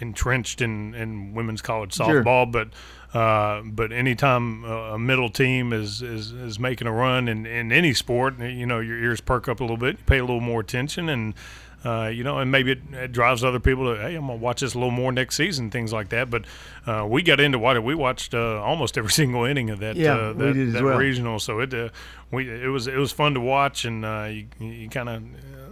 entrenched 0.00 0.60
in, 0.60 0.94
in 0.94 1.34
women's 1.34 1.62
college 1.62 1.94
softball, 1.94 2.44
sure. 2.44 2.46
but 2.46 2.68
uh, 3.14 3.62
but 3.64 3.92
anytime 3.92 4.64
a 4.64 4.98
middle 4.98 5.30
team 5.30 5.72
is, 5.72 6.02
is, 6.02 6.32
is 6.32 6.58
making 6.58 6.86
a 6.86 6.92
run 6.92 7.28
in, 7.28 7.46
in 7.46 7.72
any 7.72 7.94
sport, 7.94 8.38
you 8.38 8.66
know 8.66 8.80
your 8.80 8.98
ears 8.98 9.20
perk 9.20 9.48
up 9.48 9.60
a 9.60 9.62
little 9.62 9.76
bit, 9.76 9.98
you 9.98 10.04
pay 10.04 10.18
a 10.18 10.24
little 10.24 10.40
more 10.40 10.60
attention, 10.60 11.08
and 11.08 11.34
uh, 11.84 12.08
you 12.08 12.24
know, 12.24 12.38
and 12.38 12.50
maybe 12.50 12.72
it, 12.72 12.80
it, 12.92 13.12
drives 13.12 13.44
other 13.44 13.60
people 13.60 13.94
to, 13.94 14.00
hey, 14.00 14.14
I'm 14.16 14.26
gonna 14.26 14.36
watch 14.36 14.60
this 14.60 14.74
a 14.74 14.78
little 14.78 14.90
more 14.90 15.12
next 15.12 15.36
season, 15.36 15.70
things 15.70 15.92
like 15.92 16.08
that. 16.08 16.30
But 16.30 16.44
uh, 16.86 17.06
we 17.08 17.22
got 17.22 17.38
into 17.38 17.58
what 17.58 17.82
we 17.82 17.94
watched 17.94 18.34
uh, 18.34 18.60
almost 18.60 18.98
every 18.98 19.10
single 19.12 19.44
inning 19.44 19.70
of 19.70 19.80
that 19.80 19.96
yeah, 19.96 20.14
uh, 20.14 20.32
that, 20.32 20.52
that 20.72 20.82
well. 20.82 20.98
regional. 20.98 21.38
So 21.38 21.60
it 21.60 21.72
uh, 21.72 21.90
we 22.30 22.50
it 22.50 22.68
was 22.68 22.86
it 22.86 22.96
was 22.96 23.12
fun 23.12 23.34
to 23.34 23.40
watch, 23.40 23.84
and 23.84 24.04
uh, 24.04 24.28
you 24.30 24.46
you 24.58 24.88
kind 24.88 25.08
of 25.08 25.22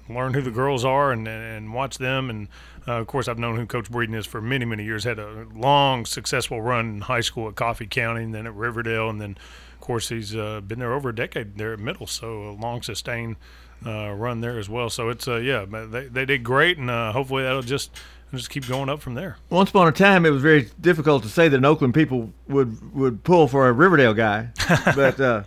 learn 0.08 0.34
who 0.34 0.42
the 0.42 0.50
girls 0.50 0.84
are 0.84 1.10
and 1.10 1.26
and 1.26 1.74
watch 1.74 1.98
them. 1.98 2.30
And 2.30 2.48
of 2.86 3.06
course, 3.06 3.26
I've 3.26 3.38
known 3.38 3.56
who 3.56 3.66
Coach 3.66 3.90
Breeden 3.90 4.14
is 4.14 4.26
for 4.26 4.40
many 4.40 4.64
many 4.64 4.84
years. 4.84 5.04
Had 5.04 5.18
a 5.18 5.46
long 5.54 6.06
successful 6.06 6.60
run 6.60 6.86
in 6.86 7.00
high 7.00 7.22
school 7.22 7.48
at 7.48 7.56
Coffee 7.56 7.86
County, 7.86 8.22
and 8.22 8.34
then 8.34 8.46
at 8.46 8.54
Riverdale, 8.54 9.08
and 9.08 9.20
then 9.20 9.36
of 9.72 9.80
course 9.80 10.10
he's 10.10 10.32
been 10.32 10.78
there 10.78 10.92
over 10.92 11.08
a 11.08 11.14
decade 11.14 11.56
there 11.56 11.72
at 11.72 11.80
Middle. 11.80 12.06
So 12.06 12.50
a 12.50 12.52
long 12.52 12.82
sustained 12.82 13.36
uh, 13.86 14.12
run 14.12 14.40
there 14.40 14.58
as 14.58 14.68
well. 14.68 14.90
So 14.90 15.08
it's 15.08 15.28
uh, 15.28 15.36
yeah, 15.36 15.64
they, 15.64 16.06
they 16.06 16.24
did 16.24 16.44
great, 16.44 16.78
and 16.78 16.90
uh, 16.90 17.12
hopefully 17.12 17.42
that'll 17.42 17.62
just 17.62 17.90
just 18.32 18.50
keep 18.50 18.66
going 18.66 18.88
up 18.88 19.00
from 19.00 19.14
there. 19.14 19.36
Once 19.50 19.70
upon 19.70 19.86
a 19.86 19.92
time, 19.92 20.26
it 20.26 20.30
was 20.30 20.42
very 20.42 20.68
difficult 20.80 21.22
to 21.22 21.28
say 21.28 21.48
that 21.48 21.56
an 21.56 21.64
Oakland 21.64 21.94
people 21.94 22.32
would 22.48 22.94
would 22.94 23.24
pull 23.24 23.48
for 23.48 23.68
a 23.68 23.72
Riverdale 23.72 24.14
guy, 24.14 24.48
but. 24.94 25.20
Uh, 25.20 25.42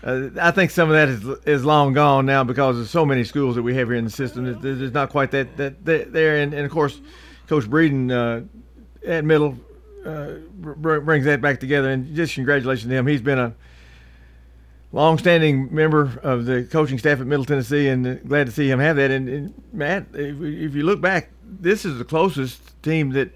uh, 0.00 0.30
I 0.40 0.52
think 0.52 0.70
some 0.70 0.88
of 0.88 0.94
that 0.94 1.08
is 1.08 1.24
is 1.44 1.64
long 1.64 1.92
gone 1.92 2.24
now 2.24 2.44
because 2.44 2.76
there's 2.76 2.88
so 2.88 3.04
many 3.04 3.24
schools 3.24 3.56
that 3.56 3.62
we 3.62 3.74
have 3.74 3.88
here 3.88 3.96
in 3.96 4.04
the 4.04 4.10
system. 4.10 4.60
There's 4.62 4.92
not 4.92 5.10
quite 5.10 5.32
that 5.32 5.56
that, 5.56 5.84
that 5.86 6.12
there, 6.12 6.36
and, 6.36 6.54
and 6.54 6.64
of 6.64 6.70
course, 6.70 7.00
Coach 7.48 7.64
Breeden 7.64 8.12
uh, 8.12 8.44
at 9.04 9.24
Middle 9.24 9.58
uh, 10.04 10.34
brings 10.54 11.24
that 11.24 11.40
back 11.40 11.60
together. 11.60 11.90
And 11.90 12.14
just 12.14 12.34
congratulations 12.34 12.88
to 12.88 12.96
him. 12.96 13.06
He's 13.06 13.22
been 13.22 13.38
a 13.38 13.54
longstanding 14.92 15.74
member 15.74 16.18
of 16.22 16.46
the 16.46 16.64
coaching 16.64 16.98
staff 16.98 17.20
at 17.20 17.26
Middle 17.26 17.44
Tennessee, 17.44 17.88
and 17.88 18.26
glad 18.26 18.46
to 18.46 18.52
see 18.52 18.70
him 18.70 18.78
have 18.78 18.96
that. 18.96 19.10
And, 19.10 19.28
and 19.28 19.62
Matt, 19.72 20.06
if, 20.14 20.40
if, 20.40 20.74
you 20.74 20.82
look 20.82 21.00
back, 21.00 21.30
this 21.42 21.84
is 21.84 21.98
the 21.98 22.04
closest 22.04 22.82
team 22.82 23.10
that 23.10 23.30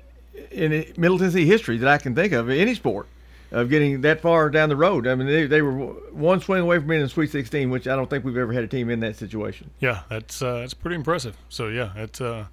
in 0.51 0.71
Middle 0.97 1.19
Tennessee 1.19 1.47
history 1.47 1.79
that 1.79 1.89
I 1.89 1.99
can 1.99 2.15
think 2.15 2.33
of 2.33 2.49
any 2.49 2.75
sport 2.75 3.07
of 3.51 3.69
getting 3.69 4.01
that 4.01 4.21
far 4.21 4.49
down 4.51 4.71
the 4.71 4.77
road. 4.77 5.07
I 5.07 5.15
mean, 5.15 5.27
they, 5.27 5.47
they 5.47 5.63
were 5.63 5.73
one 5.73 6.41
swing 6.41 6.63
away 6.63 6.79
from 6.79 6.89
being 6.89 7.01
in 7.01 7.07
the 7.07 7.11
Sweet 7.11 7.31
16, 7.31 7.71
which 7.71 7.87
I 7.87 7.95
don't 7.95 8.09
think 8.09 8.25
we've 8.25 8.37
ever 8.37 8.53
had 8.53 8.65
a 8.65 8.69
team 8.69 8.89
in 8.89 9.01
that 9.01 9.17
situation. 9.17 9.71
Yeah, 9.79 10.03
that's 10.09 10.41
uh, 10.41 10.61
that's 10.61 10.75
pretty 10.75 10.97
impressive. 10.97 11.37
So 11.49 11.69
yeah, 11.69 11.93
it's 11.97 12.21
uh, 12.21 12.47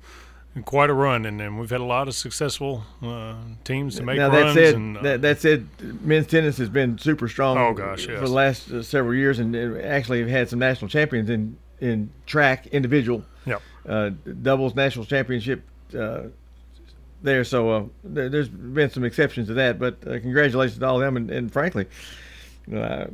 quite 0.65 0.89
a 0.89 0.93
run, 0.93 1.25
and, 1.25 1.41
and 1.41 1.59
we've 1.59 1.69
had 1.69 1.81
a 1.81 1.85
lot 1.85 2.07
of 2.07 2.15
successful 2.15 2.83
uh, 3.01 3.35
teams 3.63 3.95
to 3.95 4.03
make 4.03 4.17
now, 4.17 4.29
runs. 4.29 4.55
That 4.55 4.65
said, 4.65 4.75
and, 4.75 4.97
uh, 4.97 5.01
that, 5.01 5.21
that 5.21 5.39
said, 5.39 5.67
men's 6.01 6.27
tennis 6.27 6.57
has 6.57 6.69
been 6.69 6.97
super 6.97 7.27
strong. 7.27 7.57
Oh, 7.57 7.73
gosh, 7.73 8.07
yes. 8.07 8.19
for 8.19 8.27
the 8.27 8.33
last 8.33 8.71
uh, 8.71 8.83
several 8.83 9.15
years, 9.15 9.39
and 9.39 9.55
uh, 9.55 9.79
actually 9.79 10.19
have 10.19 10.29
had 10.29 10.49
some 10.49 10.59
national 10.59 10.89
champions 10.89 11.29
in 11.29 11.57
in 11.79 12.11
track 12.25 12.67
individual. 12.67 13.23
Yep. 13.45 13.61
Uh, 13.87 14.09
doubles 14.41 14.75
national 14.75 15.05
championship 15.05 15.63
uh, 15.97 16.23
there. 17.21 17.43
So 17.43 17.69
uh, 17.69 17.83
there, 18.03 18.29
has 18.29 18.49
been 18.49 18.89
some 18.89 19.03
exceptions 19.03 19.47
to 19.47 19.53
that, 19.55 19.79
but 19.79 19.95
uh, 20.05 20.19
congratulations 20.19 20.79
to 20.79 20.85
all 20.85 20.95
of 20.95 21.01
them. 21.01 21.17
And, 21.17 21.31
and 21.31 21.51
frankly, 21.51 21.87
uh, 22.75 23.05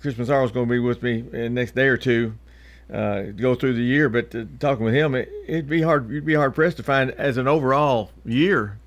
Chris 0.00 0.16
Massaro 0.16 0.44
is 0.44 0.52
going 0.52 0.66
to 0.66 0.70
be 0.70 0.78
with 0.78 1.02
me 1.02 1.18
in 1.18 1.30
the 1.30 1.48
next 1.50 1.74
day 1.74 1.86
or 1.86 1.96
two. 1.96 2.34
Uh, 2.92 3.22
go 3.32 3.54
through 3.54 3.72
the 3.72 3.82
year, 3.82 4.10
but 4.10 4.34
uh, 4.34 4.44
talking 4.60 4.84
with 4.84 4.92
him, 4.92 5.14
it, 5.14 5.30
would 5.48 5.68
be 5.68 5.80
hard. 5.80 6.10
You'd 6.10 6.26
be 6.26 6.34
hard 6.34 6.54
pressed 6.54 6.76
to 6.76 6.82
find 6.82 7.10
as 7.12 7.38
an 7.38 7.48
overall 7.48 8.10
year, 8.22 8.78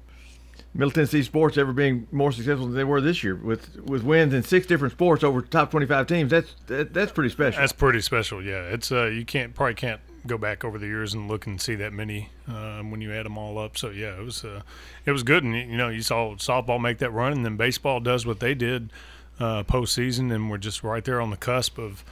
Middle 0.76 0.91
Tennessee 0.91 1.24
sports 1.24 1.58
ever 1.58 1.74
being 1.74 2.06
more 2.12 2.32
successful 2.32 2.68
than 2.68 2.76
they 2.76 2.84
were 2.84 3.01
this 3.01 3.24
year 3.24 3.36
with 3.36 3.80
with 3.80 4.03
wins 4.03 4.34
in 4.34 4.43
six 4.43 4.68
different 4.68 4.91
sports 4.91 5.24
over 5.24 5.41
top 5.41 5.72
twenty 5.72 5.88
five 5.88 6.06
teams. 6.06 6.30
That's 6.30 6.53
that, 6.68 6.93
that's 6.93 7.14
pretty 7.14 7.32
special. 7.32 7.60
That's 7.60 7.74
pretty 7.74 8.01
special. 8.01 8.43
Yeah, 8.43 8.62
it's 8.66 8.91
uh, 8.91 9.06
you 9.06 9.26
can't 9.26 9.56
probably 9.56 9.74
can't 9.74 10.01
go 10.28 10.38
back 10.38 10.64
over 10.64 10.78
the 10.78 10.88
years 10.88 11.14
and 11.14 11.28
look 11.28 11.47
and 11.47 11.62
see 11.62 11.76
that 11.76 11.93
many 11.93 12.30
um, 12.47 12.91
when 12.91 13.01
you 13.01 13.12
add 13.12 13.26
them 13.26 13.38
all 13.38 13.58
up. 13.58 13.78
So 13.78 13.89
yeah, 13.89 14.20
it 14.20 14.24
was 14.24 14.43
uh, 14.43 14.62
it 15.06 15.12
was 15.12 15.24
good, 15.24 15.43
and 15.43 15.56
you 15.56 15.78
know 15.78 15.89
you 15.89 16.01
saw 16.01 16.36
softball 16.36 16.80
make 16.80 16.99
that 16.99 17.12
run, 17.12 17.32
and 17.34 17.45
then 17.45 17.58
baseball 17.58 17.99
does 17.99 18.26
what 18.26 18.39
they 18.39 18.53
did 18.53 18.91
uh, 19.39 19.64
postseason, 19.64 20.34
and 20.34 20.49
we're 20.49 20.58
just 20.58 20.84
right 20.84 21.03
there 21.03 21.22
on 21.22 21.32
the 21.32 21.38
cusp 21.38 21.78
of 21.78 22.03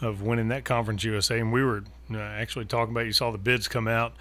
of 0.00 0.22
winning 0.22 0.48
that 0.48 0.64
conference 0.64 1.04
USA. 1.04 1.38
And 1.38 1.52
we 1.52 1.62
were 1.62 1.84
uh, 2.12 2.18
actually 2.18 2.64
talking 2.64 2.92
about 2.92 3.06
you 3.06 3.12
saw 3.12 3.30
the 3.30 3.38
bids 3.38 3.68
come 3.68 3.88
out. 3.88 4.14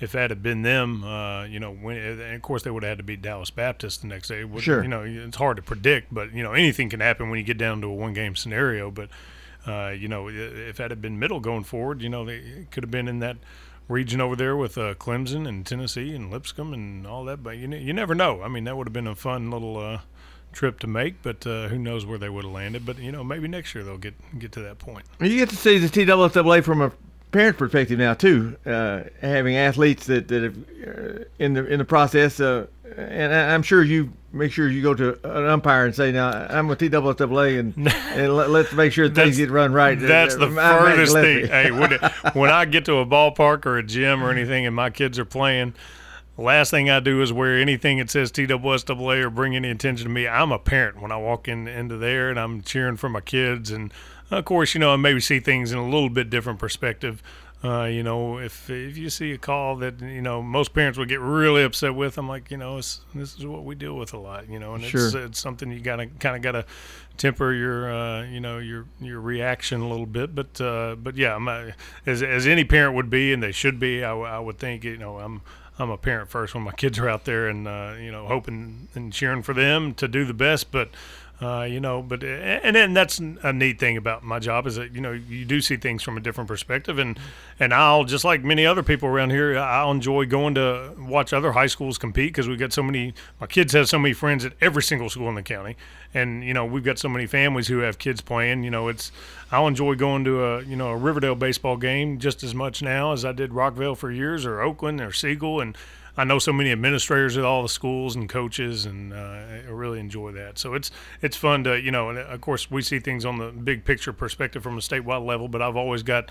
If 0.00 0.12
that 0.12 0.30
had 0.30 0.42
been 0.42 0.62
them, 0.62 1.04
uh, 1.04 1.44
you 1.44 1.60
know, 1.60 1.72
when, 1.72 1.96
and 1.96 2.34
of 2.34 2.42
course 2.42 2.64
they 2.64 2.70
would 2.72 2.82
have 2.82 2.90
had 2.90 2.98
to 2.98 3.04
beat 3.04 3.22
Dallas 3.22 3.50
Baptist 3.50 4.00
the 4.00 4.08
next 4.08 4.28
day. 4.28 4.44
Sure. 4.58 4.82
You 4.82 4.88
know, 4.88 5.02
it's 5.02 5.36
hard 5.36 5.58
to 5.58 5.62
predict, 5.62 6.12
but 6.12 6.32
you 6.32 6.42
know 6.42 6.52
anything 6.52 6.88
can 6.88 6.98
happen 6.98 7.30
when 7.30 7.38
you 7.38 7.44
get 7.44 7.56
down 7.56 7.80
to 7.82 7.86
a 7.86 7.94
one-game 7.94 8.34
scenario. 8.34 8.90
But 8.90 9.10
uh, 9.64 9.90
you 9.90 10.08
know, 10.08 10.28
if 10.28 10.76
that 10.78 10.90
had 10.90 11.00
been 11.00 11.20
middle 11.20 11.38
going 11.38 11.62
forward, 11.62 12.02
you 12.02 12.08
know, 12.08 12.24
they 12.24 12.66
could 12.72 12.82
have 12.82 12.90
been 12.90 13.06
in 13.06 13.20
that 13.20 13.36
region 13.88 14.20
over 14.20 14.34
there 14.34 14.56
with 14.56 14.76
uh, 14.76 14.94
Clemson 14.94 15.46
and 15.46 15.64
Tennessee 15.64 16.14
and 16.14 16.32
Lipscomb 16.32 16.72
and 16.72 17.06
all 17.06 17.24
that. 17.26 17.44
But 17.44 17.58
you 17.58 17.68
you 17.68 17.92
never 17.92 18.14
know. 18.14 18.42
I 18.42 18.48
mean, 18.48 18.64
that 18.64 18.76
would 18.76 18.88
have 18.88 18.92
been 18.92 19.06
a 19.06 19.14
fun 19.14 19.52
little 19.52 19.76
uh, 19.76 20.00
trip 20.52 20.78
to 20.80 20.86
make, 20.86 21.22
but 21.22 21.46
uh, 21.46 21.68
who 21.68 21.78
knows 21.78 22.06
where 22.06 22.18
they 22.18 22.28
would 22.28 22.44
have 22.44 22.52
landed. 22.52 22.86
But 22.86 22.98
you 22.98 23.12
know, 23.12 23.24
maybe 23.24 23.48
next 23.48 23.74
year 23.74 23.84
they'll 23.84 23.98
get 23.98 24.14
get 24.38 24.52
to 24.52 24.60
that 24.60 24.78
point. 24.78 25.06
You 25.20 25.36
get 25.36 25.50
to 25.50 25.56
see 25.56 25.78
the 25.78 25.88
TWSAA 25.88 26.62
from 26.62 26.82
a 26.82 26.92
parent 27.32 27.56
perspective 27.56 27.98
now 27.98 28.14
too, 28.14 28.56
uh, 28.66 29.04
having 29.20 29.56
athletes 29.56 30.06
that 30.06 30.28
that 30.28 30.42
have 30.42 30.56
uh, 30.56 31.24
in 31.38 31.54
the 31.54 31.66
in 31.66 31.78
the 31.78 31.84
process. 31.84 32.38
Uh, 32.38 32.66
and 32.96 33.34
I, 33.34 33.54
am 33.54 33.62
sure 33.62 33.82
you 33.82 34.12
make 34.32 34.52
sure 34.52 34.68
you 34.68 34.82
go 34.82 34.94
to 34.94 35.38
an 35.38 35.46
umpire 35.46 35.86
and 35.86 35.94
say, 35.94 36.12
"Now 36.12 36.28
I'm 36.30 36.68
with 36.68 36.78
TWSAA, 36.78 37.58
and 37.58 37.74
and 37.88 38.36
let, 38.36 38.50
us 38.50 38.72
make 38.72 38.92
sure 38.92 39.08
things 39.08 39.38
get 39.38 39.50
run 39.50 39.72
right." 39.72 39.98
That's 39.98 40.36
the 40.36 40.46
I'm 40.46 40.54
furthest 40.54 41.14
thing. 41.14 41.46
hey, 41.46 41.70
when, 41.70 41.94
it, 41.94 42.00
when 42.34 42.50
I 42.50 42.64
get 42.66 42.84
to 42.86 42.98
a 42.98 43.06
ballpark 43.06 43.66
or 43.66 43.78
a 43.78 43.82
gym 43.82 44.22
or 44.22 44.30
anything, 44.30 44.66
and 44.66 44.76
my 44.76 44.90
kids 44.90 45.18
are 45.18 45.24
playing, 45.24 45.74
last 46.42 46.70
thing 46.70 46.90
I 46.90 47.00
do 47.00 47.22
is 47.22 47.32
wear 47.32 47.58
anything 47.58 47.98
that 47.98 48.10
says 48.10 48.30
TWSAA 48.30 49.22
or 49.22 49.30
bring 49.30 49.56
any 49.56 49.70
attention 49.70 50.06
to 50.06 50.12
me. 50.12 50.28
I'm 50.28 50.52
a 50.52 50.58
parent 50.58 51.00
when 51.00 51.12
I 51.12 51.16
walk 51.16 51.48
in 51.48 51.66
into 51.68 51.96
there, 51.96 52.30
and 52.30 52.38
I'm 52.38 52.62
cheering 52.62 52.96
for 52.96 53.08
my 53.08 53.20
kids, 53.20 53.70
and 53.70 53.92
of 54.30 54.44
course, 54.44 54.74
you 54.74 54.80
know, 54.80 54.92
I 54.92 54.96
maybe 54.96 55.20
see 55.20 55.40
things 55.40 55.72
in 55.72 55.78
a 55.78 55.84
little 55.84 56.10
bit 56.10 56.30
different 56.30 56.58
perspective. 56.58 57.22
Uh, 57.64 57.84
you 57.84 58.02
know, 58.02 58.38
if 58.38 58.68
if 58.70 58.98
you 58.98 59.08
see 59.08 59.30
a 59.32 59.38
call 59.38 59.76
that 59.76 60.00
you 60.00 60.20
know 60.20 60.42
most 60.42 60.74
parents 60.74 60.98
would 60.98 61.08
get 61.08 61.20
really 61.20 61.62
upset 61.62 61.94
with, 61.94 62.18
I'm 62.18 62.28
like, 62.28 62.50
you 62.50 62.56
know, 62.56 62.76
this 62.76 63.00
is 63.14 63.46
what 63.46 63.64
we 63.64 63.76
deal 63.76 63.94
with 63.94 64.12
a 64.14 64.18
lot, 64.18 64.48
you 64.48 64.58
know, 64.58 64.74
and 64.74 64.82
sure. 64.82 65.06
it's 65.06 65.14
it's 65.14 65.38
something 65.38 65.70
you 65.70 65.78
gotta 65.78 66.06
kind 66.06 66.34
of 66.34 66.42
gotta 66.42 66.64
temper 67.18 67.52
your 67.52 67.92
uh, 67.92 68.24
you 68.24 68.40
know 68.40 68.58
your 68.58 68.86
your 69.00 69.20
reaction 69.20 69.80
a 69.80 69.88
little 69.88 70.06
bit, 70.06 70.34
but 70.34 70.60
uh, 70.60 70.96
but 70.96 71.16
yeah, 71.16 71.36
I'm 71.36 71.46
a, 71.46 71.72
as 72.04 72.20
as 72.24 72.48
any 72.48 72.64
parent 72.64 72.96
would 72.96 73.10
be, 73.10 73.32
and 73.32 73.40
they 73.40 73.52
should 73.52 73.78
be, 73.78 74.02
I, 74.02 74.12
I 74.12 74.38
would 74.40 74.58
think, 74.58 74.82
you 74.82 74.96
know, 74.96 75.20
I'm 75.20 75.42
I'm 75.78 75.90
a 75.90 75.96
parent 75.96 76.30
first 76.30 76.54
when 76.54 76.64
my 76.64 76.72
kids 76.72 76.98
are 76.98 77.08
out 77.08 77.24
there 77.24 77.48
and 77.48 77.66
uh, 77.66 77.94
you 77.98 78.12
know 78.12 78.26
hoping 78.26 78.88
and 78.94 79.12
cheering 79.12 79.42
for 79.42 79.54
them 79.54 79.94
to 79.94 80.06
do 80.08 80.24
the 80.24 80.34
best, 80.34 80.70
but 80.70 80.90
uh, 81.42 81.62
you 81.62 81.80
know, 81.80 82.02
but 82.02 82.22
and 82.22 82.76
then 82.76 82.94
that's 82.94 83.18
a 83.18 83.52
neat 83.52 83.78
thing 83.78 83.96
about 83.96 84.22
my 84.22 84.38
job 84.38 84.66
is 84.66 84.76
that 84.76 84.94
you 84.94 85.00
know 85.00 85.12
you 85.12 85.44
do 85.44 85.60
see 85.60 85.76
things 85.76 86.02
from 86.02 86.16
a 86.16 86.20
different 86.20 86.48
perspective, 86.48 86.98
and 86.98 87.18
and 87.58 87.74
I'll 87.74 88.04
just 88.04 88.24
like 88.24 88.44
many 88.44 88.64
other 88.64 88.82
people 88.82 89.08
around 89.08 89.30
here, 89.30 89.58
I'll 89.58 89.90
enjoy 89.90 90.26
going 90.26 90.54
to 90.54 90.92
watch 90.98 91.32
other 91.32 91.52
high 91.52 91.66
schools 91.66 91.98
compete 91.98 92.32
because 92.32 92.48
we 92.48 92.56
got 92.56 92.72
so 92.72 92.82
many. 92.82 93.14
My 93.40 93.46
kids 93.46 93.72
have 93.72 93.88
so 93.88 93.98
many 93.98 94.14
friends 94.14 94.44
at 94.44 94.52
every 94.60 94.82
single 94.82 95.08
school 95.08 95.28
in 95.28 95.34
the 95.34 95.42
county, 95.42 95.76
and 96.14 96.44
you 96.44 96.54
know 96.54 96.64
we've 96.64 96.84
got 96.84 96.98
so 96.98 97.08
many 97.08 97.26
families 97.26 97.66
who 97.68 97.78
have 97.78 97.98
kids 97.98 98.20
playing. 98.20 98.62
You 98.62 98.70
know, 98.70 98.88
it's 98.88 99.10
I'll 99.50 99.66
enjoy 99.66 99.94
going 99.96 100.24
to 100.24 100.44
a 100.44 100.62
you 100.62 100.76
know 100.76 100.90
a 100.90 100.96
Riverdale 100.96 101.34
baseball 101.34 101.76
game 101.76 102.18
just 102.18 102.42
as 102.42 102.54
much 102.54 102.82
now 102.82 103.12
as 103.12 103.24
I 103.24 103.32
did 103.32 103.50
Rockvale 103.50 103.96
for 103.96 104.10
years, 104.10 104.46
or 104.46 104.60
Oakland, 104.60 105.00
or 105.00 105.12
Siegel, 105.12 105.60
and 105.60 105.76
I 106.16 106.24
know 106.24 106.38
so 106.38 106.52
many 106.52 106.70
administrators 106.70 107.38
at 107.38 107.44
all 107.44 107.62
the 107.62 107.68
schools 107.68 108.16
and 108.16 108.28
coaches, 108.28 108.84
and 108.84 109.12
uh, 109.12 109.16
I 109.16 109.62
really 109.68 109.98
enjoy 109.98 110.32
that. 110.32 110.58
So 110.58 110.74
it's 110.74 110.90
it's 111.22 111.36
fun 111.36 111.64
to 111.64 111.80
you 111.80 111.90
know, 111.90 112.10
and 112.10 112.18
of 112.18 112.40
course 112.40 112.70
we 112.70 112.82
see 112.82 112.98
things 112.98 113.24
on 113.24 113.38
the 113.38 113.50
big 113.50 113.84
picture 113.84 114.12
perspective 114.12 114.62
from 114.62 114.76
a 114.76 114.80
statewide 114.80 115.24
level, 115.24 115.48
but 115.48 115.62
I've 115.62 115.76
always 115.76 116.02
got 116.02 116.30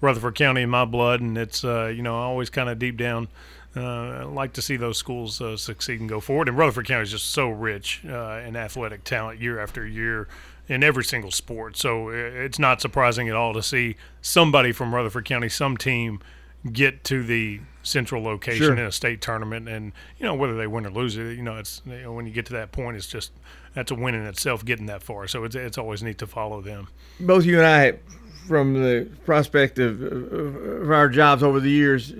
Rutherford 0.00 0.34
County 0.34 0.62
in 0.62 0.70
my 0.70 0.84
blood, 0.84 1.20
and 1.20 1.38
it's 1.38 1.64
uh, 1.64 1.86
you 1.86 2.02
know 2.02 2.18
I 2.18 2.24
always 2.24 2.50
kind 2.50 2.68
of 2.68 2.78
deep 2.78 2.96
down. 2.96 3.28
Uh, 3.74 4.26
like 4.28 4.52
to 4.52 4.60
see 4.60 4.76
those 4.76 4.98
schools 4.98 5.40
uh, 5.40 5.56
succeed 5.56 5.98
and 5.98 6.06
go 6.06 6.20
forward. 6.20 6.46
And 6.46 6.58
Rutherford 6.58 6.86
County 6.86 7.04
is 7.04 7.10
just 7.10 7.30
so 7.30 7.48
rich 7.48 8.02
uh, 8.06 8.42
in 8.46 8.54
athletic 8.54 9.02
talent 9.02 9.40
year 9.40 9.58
after 9.58 9.86
year 9.86 10.28
in 10.68 10.82
every 10.82 11.04
single 11.04 11.30
sport. 11.30 11.78
So 11.78 12.08
uh, 12.08 12.12
it's 12.12 12.58
not 12.58 12.82
surprising 12.82 13.30
at 13.30 13.34
all 13.34 13.54
to 13.54 13.62
see 13.62 13.96
somebody 14.20 14.72
from 14.72 14.94
Rutherford 14.94 15.24
County, 15.24 15.48
some 15.48 15.78
team, 15.78 16.20
get 16.70 17.02
to 17.04 17.22
the 17.22 17.60
central 17.82 18.22
location 18.22 18.62
sure. 18.62 18.72
in 18.72 18.78
a 18.78 18.92
state 18.92 19.20
tournament, 19.20 19.68
and 19.68 19.92
you 20.18 20.26
know 20.26 20.34
whether 20.34 20.56
they 20.56 20.66
win 20.66 20.86
or 20.86 20.90
lose 20.90 21.16
it, 21.16 21.36
you 21.36 21.42
know 21.42 21.56
it's 21.56 21.82
you 21.86 22.02
know, 22.02 22.12
when 22.12 22.26
you 22.26 22.32
get 22.32 22.46
to 22.46 22.52
that 22.52 22.72
point, 22.72 22.96
it's 22.96 23.06
just 23.06 23.32
that's 23.74 23.90
a 23.90 23.94
win 23.94 24.14
in 24.14 24.26
itself 24.26 24.64
getting 24.64 24.86
that 24.86 25.02
far. 25.02 25.26
So 25.28 25.44
it's 25.44 25.54
it's 25.54 25.78
always 25.78 26.02
neat 26.02 26.18
to 26.18 26.26
follow 26.26 26.60
them. 26.60 26.88
Both 27.20 27.44
you 27.44 27.58
and 27.58 27.66
I, 27.66 27.98
from 28.46 28.74
the 28.74 29.08
prospect 29.24 29.78
of, 29.78 30.02
of 30.02 30.90
our 30.90 31.08
jobs 31.08 31.42
over 31.42 31.60
the 31.60 31.70
years, 31.70 32.12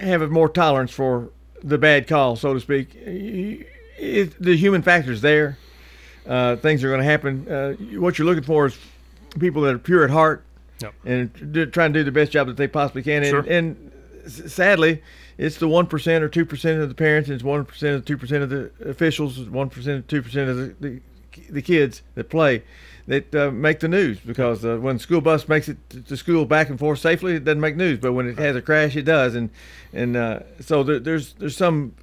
have 0.00 0.22
a 0.22 0.28
more 0.28 0.48
tolerance 0.48 0.90
for 0.90 1.30
the 1.62 1.78
bad 1.78 2.06
call, 2.06 2.36
so 2.36 2.54
to 2.54 2.60
speak. 2.60 2.90
It, 2.94 4.40
the 4.40 4.56
human 4.56 4.82
factor 4.82 5.12
is 5.12 5.22
there. 5.22 5.58
Uh, 6.26 6.56
things 6.56 6.84
are 6.84 6.88
going 6.88 7.00
to 7.00 7.04
happen. 7.04 7.48
Uh, 7.48 7.72
what 7.98 8.18
you're 8.18 8.26
looking 8.26 8.44
for 8.44 8.66
is 8.66 8.78
people 9.40 9.62
that 9.62 9.74
are 9.74 9.78
pure 9.78 10.04
at 10.04 10.10
heart 10.10 10.44
yep. 10.80 10.94
and 11.04 11.52
do, 11.52 11.66
try 11.66 11.86
and 11.86 11.94
do 11.94 12.04
the 12.04 12.12
best 12.12 12.30
job 12.30 12.46
that 12.46 12.56
they 12.56 12.68
possibly 12.68 13.02
can. 13.02 13.22
And, 13.22 13.30
sure. 13.30 13.44
and 13.48 13.92
sadly, 14.28 15.02
it's 15.36 15.56
the 15.58 15.68
one 15.68 15.86
percent 15.86 16.24
or 16.24 16.28
two 16.28 16.44
percent 16.44 16.80
of 16.80 16.88
the 16.88 16.94
parents, 16.94 17.28
and 17.28 17.34
it's 17.34 17.44
one 17.44 17.64
percent 17.64 18.02
or 18.02 18.04
two 18.04 18.16
percent 18.16 18.42
of 18.42 18.50
the 18.50 18.70
officials, 18.84 19.38
one 19.40 19.70
percent 19.70 19.98
or 19.98 20.06
two 20.08 20.22
percent 20.22 20.50
of 20.50 20.56
the, 20.56 20.74
the, 20.80 21.00
the 21.50 21.62
kids 21.62 22.02
that 22.14 22.28
play 22.28 22.62
that 23.08 23.34
uh, 23.34 23.50
make 23.50 23.80
the 23.80 23.88
news 23.88 24.20
because 24.20 24.64
uh, 24.64 24.76
when 24.76 24.98
school 24.98 25.22
bus 25.22 25.48
makes 25.48 25.66
it 25.68 25.78
to 25.88 26.16
school 26.16 26.44
back 26.44 26.68
and 26.68 26.78
forth 26.78 26.98
safely, 26.98 27.36
it 27.36 27.44
doesn't 27.44 27.60
make 27.60 27.74
news. 27.74 27.98
But 27.98 28.12
when 28.12 28.28
it 28.28 28.38
has 28.38 28.54
a 28.54 28.62
crash, 28.62 28.96
it 28.96 29.04
does, 29.04 29.34
and 29.34 29.50
and 29.92 30.16
uh, 30.16 30.40
so 30.60 30.82
there, 30.82 30.98
there's 30.98 31.32
there's 31.34 31.56
some 31.56 31.94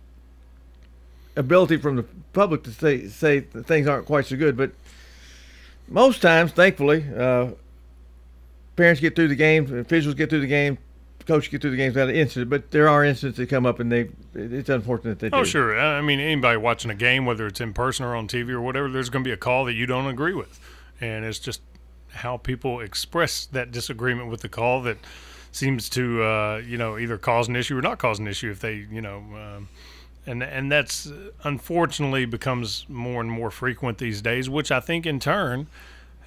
ability 1.35 1.77
from 1.77 1.95
the 1.97 2.05
public 2.33 2.63
to 2.63 2.71
say 2.71 3.07
say 3.07 3.41
things 3.41 3.87
aren't 3.87 4.05
quite 4.05 4.25
so 4.25 4.35
good, 4.35 4.57
but 4.57 4.71
most 5.87 6.21
times, 6.21 6.51
thankfully, 6.51 7.05
uh, 7.15 7.49
parents 8.75 8.99
get 8.99 9.15
through 9.15 9.27
the 9.27 9.35
game, 9.35 9.71
officials 9.77 10.15
get 10.15 10.29
through 10.29 10.41
the 10.41 10.47
game, 10.47 10.79
coach 11.25 11.49
get 11.49 11.61
through 11.61 11.71
the 11.71 11.77
games 11.77 11.95
without 11.95 12.09
an 12.09 12.15
incident, 12.15 12.49
but 12.49 12.71
there 12.71 12.87
are 12.87 13.03
incidents 13.03 13.37
that 13.37 13.49
come 13.49 13.65
up, 13.65 13.79
and 13.79 13.91
they 13.91 14.09
it's 14.33 14.69
unfortunate 14.69 15.19
that 15.19 15.33
oh 15.33 15.43
do. 15.43 15.45
sure 15.45 15.79
I 15.79 16.01
mean 16.01 16.19
anybody 16.19 16.57
watching 16.57 16.91
a 16.91 16.95
game 16.95 17.25
whether 17.25 17.47
it's 17.47 17.61
in 17.61 17.73
person 17.73 18.05
or 18.05 18.15
on 18.15 18.27
TV 18.27 18.49
or 18.49 18.61
whatever 18.61 18.89
there's 18.89 19.09
going 19.09 19.23
to 19.23 19.27
be 19.27 19.33
a 19.33 19.37
call 19.37 19.65
that 19.65 19.73
you 19.73 19.85
don't 19.85 20.07
agree 20.07 20.33
with 20.33 20.59
and 20.99 21.25
it's 21.25 21.39
just 21.39 21.61
how 22.09 22.37
people 22.37 22.79
express 22.79 23.45
that 23.47 23.71
disagreement 23.71 24.29
with 24.29 24.41
the 24.41 24.49
call 24.49 24.81
that 24.83 24.97
seems 25.51 25.89
to 25.89 26.23
uh, 26.23 26.61
you 26.65 26.77
know 26.77 26.97
either 26.97 27.17
cause 27.17 27.47
an 27.47 27.55
issue 27.55 27.77
or 27.77 27.81
not 27.81 27.97
cause 27.97 28.19
an 28.19 28.27
issue 28.27 28.51
if 28.51 28.59
they 28.59 28.85
you 28.91 29.01
know 29.01 29.17
um, 29.17 29.69
and 30.25 30.43
and 30.43 30.71
that's 30.71 31.11
unfortunately 31.43 32.25
becomes 32.25 32.85
more 32.89 33.21
and 33.21 33.31
more 33.31 33.49
frequent 33.49 33.97
these 33.97 34.21
days 34.21 34.49
which 34.49 34.71
I 34.71 34.79
think 34.79 35.05
in 35.05 35.19
turn 35.19 35.67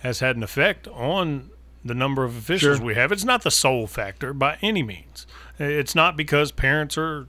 has 0.03 0.21
had 0.21 0.37
an 0.37 0.43
effect 0.43 0.89
on 0.89 1.51
the 1.85 1.95
number 1.95 2.25
of 2.25 2.37
officials 2.37 2.79
Sure. 2.79 2.87
we 2.87 2.95
have. 2.95 3.13
It's 3.13 3.25
not 3.25 3.43
the 3.43 3.51
sole 3.51 3.87
factor 3.87 4.33
by 4.33 4.59
any 4.63 4.83
means. 4.83 5.27
It's 5.59 5.95
not 5.95 6.17
because 6.17 6.53
parents 6.53 6.97
are 6.99 7.27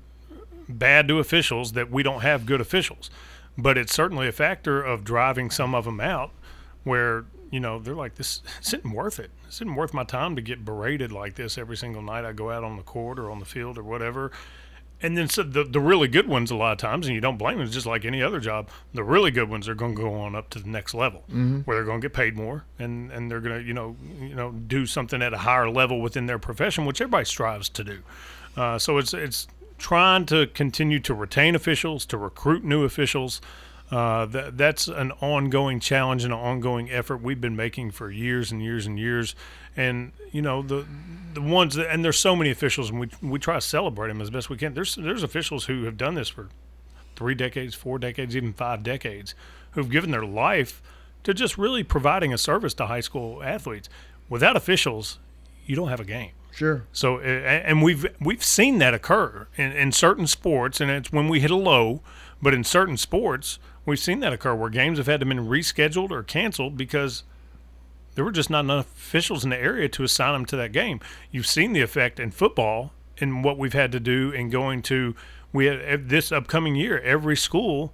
bad 0.67 1.07
to 1.07 1.19
officials 1.19 1.71
that 1.73 1.89
we 1.89 2.03
don't 2.03 2.21
have 2.21 2.45
good 2.45 2.61
officials, 2.61 3.09
but 3.57 3.77
it's 3.77 3.93
certainly 3.93 4.27
a 4.27 4.31
factor 4.31 4.81
of 4.81 5.03
driving 5.03 5.49
some 5.49 5.73
of 5.73 5.85
them 5.85 5.99
out 5.99 6.31
where 6.83 7.25
you 7.51 7.59
know 7.59 7.79
they're 7.79 7.95
like 7.95 8.15
this 8.15 8.41
isn't 8.61 8.91
worth 8.91 9.19
it. 9.19 9.31
This 9.45 9.55
isn't 9.55 9.75
worth 9.75 9.93
my 9.93 10.03
time 10.03 10.35
to 10.35 10.41
get 10.41 10.63
berated 10.65 11.11
like 11.11 11.35
this 11.35 11.57
every 11.57 11.77
single 11.77 12.01
night 12.01 12.25
I 12.25 12.33
go 12.33 12.51
out 12.51 12.63
on 12.63 12.77
the 12.77 12.83
court 12.83 13.17
or 13.19 13.31
on 13.31 13.39
the 13.39 13.45
field 13.45 13.77
or 13.77 13.83
whatever. 13.83 14.31
And 15.01 15.17
then 15.17 15.29
so 15.29 15.43
the 15.43 15.63
the 15.63 15.79
really 15.79 16.07
good 16.09 16.27
ones 16.27 16.51
a 16.51 16.55
lot 16.55 16.73
of 16.73 16.77
times, 16.77 17.07
and 17.07 17.15
you 17.15 17.21
don't 17.21 17.37
blame 17.37 17.57
them. 17.57 17.65
It's 17.65 17.73
just 17.73 17.85
like 17.85 18.03
any 18.03 18.21
other 18.21 18.39
job. 18.39 18.67
The 18.93 19.03
really 19.03 19.31
good 19.31 19.49
ones 19.49 19.69
are 19.69 19.75
going 19.75 19.95
to 19.95 20.01
go 20.01 20.13
on 20.13 20.35
up 20.35 20.49
to 20.51 20.59
the 20.59 20.67
next 20.67 20.93
level, 20.93 21.23
Mhm. 21.31 21.65
where 21.65 21.77
they're 21.77 21.85
going 21.85 22.01
to 22.01 22.05
get 22.05 22.13
paid 22.13 22.35
more, 22.35 22.65
and, 22.77 23.09
and 23.11 23.31
they're 23.31 23.39
going 23.39 23.61
to 23.61 23.65
you 23.65 23.73
know 23.73 23.95
you 24.19 24.35
know 24.35 24.51
do 24.51 24.85
something 24.85 25.21
at 25.21 25.33
a 25.33 25.37
higher 25.37 25.69
level 25.69 26.01
within 26.01 26.25
their 26.25 26.39
profession, 26.39 26.85
which 26.85 26.99
everybody 26.99 27.23
strives 27.25 27.69
to 27.69 27.83
do. 27.83 27.99
Uh, 28.57 28.77
so 28.77 28.97
it's 28.97 29.13
it's 29.13 29.47
trying 29.77 30.25
to 30.25 30.47
continue 30.47 30.99
to 30.99 31.13
retain 31.13 31.55
officials, 31.55 32.05
to 32.07 32.17
recruit 32.17 32.65
new 32.65 32.83
officials. 32.83 33.39
Uh, 33.91 34.25
that 34.27 34.55
that's 34.57 34.87
an 34.87 35.11
ongoing 35.13 35.79
challenge 35.79 36.23
and 36.23 36.31
an 36.33 36.39
ongoing 36.39 36.91
effort 36.91 37.17
we've 37.23 37.41
been 37.41 37.55
making 37.55 37.89
for 37.89 38.11
years 38.11 38.51
and 38.51 38.61
years 38.61 38.85
and 38.85 38.99
years. 38.99 39.33
And 39.79 40.11
you 40.31 40.41
know 40.41 40.61
the 40.61 40.85
the 41.33 41.41
ones 41.41 41.75
that 41.75 41.89
and 41.89 42.03
there's 42.03 42.19
so 42.19 42.35
many 42.35 42.51
officials, 42.51 42.89
and 42.89 42.99
we 42.99 43.09
we 43.21 43.39
try 43.39 43.55
to 43.55 43.61
celebrate 43.61 44.09
them 44.09 44.21
as 44.21 44.29
best 44.29 44.49
we 44.49 44.57
can. 44.57 44.73
There's 44.73 44.95
there's 44.95 45.23
officials 45.23 45.65
who 45.65 45.85
have 45.85 45.95
done 45.95 46.15
this 46.15 46.27
for 46.27 46.49
three 47.15 47.33
decades, 47.33 47.75
four 47.75 47.97
decades, 47.97 48.35
even 48.35 48.51
five 48.51 48.83
decades, 48.83 49.35
who've 49.71 49.89
given 49.89 50.11
their 50.11 50.25
life 50.25 50.81
to 51.23 51.33
just 51.33 51.57
really 51.57 51.83
providing 51.83 52.33
a 52.33 52.37
service 52.37 52.73
to 52.75 52.87
high 52.87 52.99
school 52.99 53.41
athletes. 53.41 53.87
Without 54.27 54.57
officials, 54.57 55.17
you 55.65 55.75
don't 55.75 55.89
have 55.89 55.99
a 56.01 56.05
game. 56.05 56.31
Sure. 56.51 56.83
So, 56.91 57.19
and 57.19 57.81
we've 57.81 58.05
we've 58.19 58.43
seen 58.43 58.79
that 58.79 58.93
occur 58.93 59.47
in, 59.55 59.71
in 59.71 59.91
certain 59.93 60.27
sports, 60.27 60.81
and 60.81 60.91
it's 60.91 61.11
when 61.11 61.29
we 61.29 61.39
hit 61.39 61.51
a 61.51 61.55
low. 61.55 62.01
But 62.41 62.53
in 62.53 62.65
certain 62.65 62.97
sports, 62.97 63.59
we've 63.85 63.99
seen 63.99 64.19
that 64.21 64.33
occur 64.33 64.55
where 64.55 64.69
games 64.69 64.97
have 64.97 65.07
had 65.07 65.21
to 65.21 65.25
been 65.25 65.47
rescheduled 65.47 66.11
or 66.11 66.23
canceled 66.23 66.75
because 66.75 67.23
there 68.19 68.25
were 68.25 68.31
just 68.33 68.49
not 68.49 68.65
enough 68.65 68.85
officials 68.97 69.45
in 69.45 69.49
the 69.49 69.57
area 69.57 69.87
to 69.87 70.03
assign 70.03 70.33
them 70.33 70.45
to 70.45 70.57
that 70.57 70.73
game. 70.73 70.99
You've 71.31 71.47
seen 71.47 71.71
the 71.71 71.79
effect 71.79 72.19
in 72.19 72.31
football 72.31 72.91
and 73.17 73.45
what 73.45 73.57
we've 73.57 73.71
had 73.71 73.93
to 73.93 73.99
do 74.01 74.29
in 74.31 74.49
going 74.49 74.81
to 74.81 75.15
we 75.53 75.69
this 75.95 76.29
upcoming 76.29 76.75
year 76.75 76.99
every 76.99 77.37
school 77.37 77.93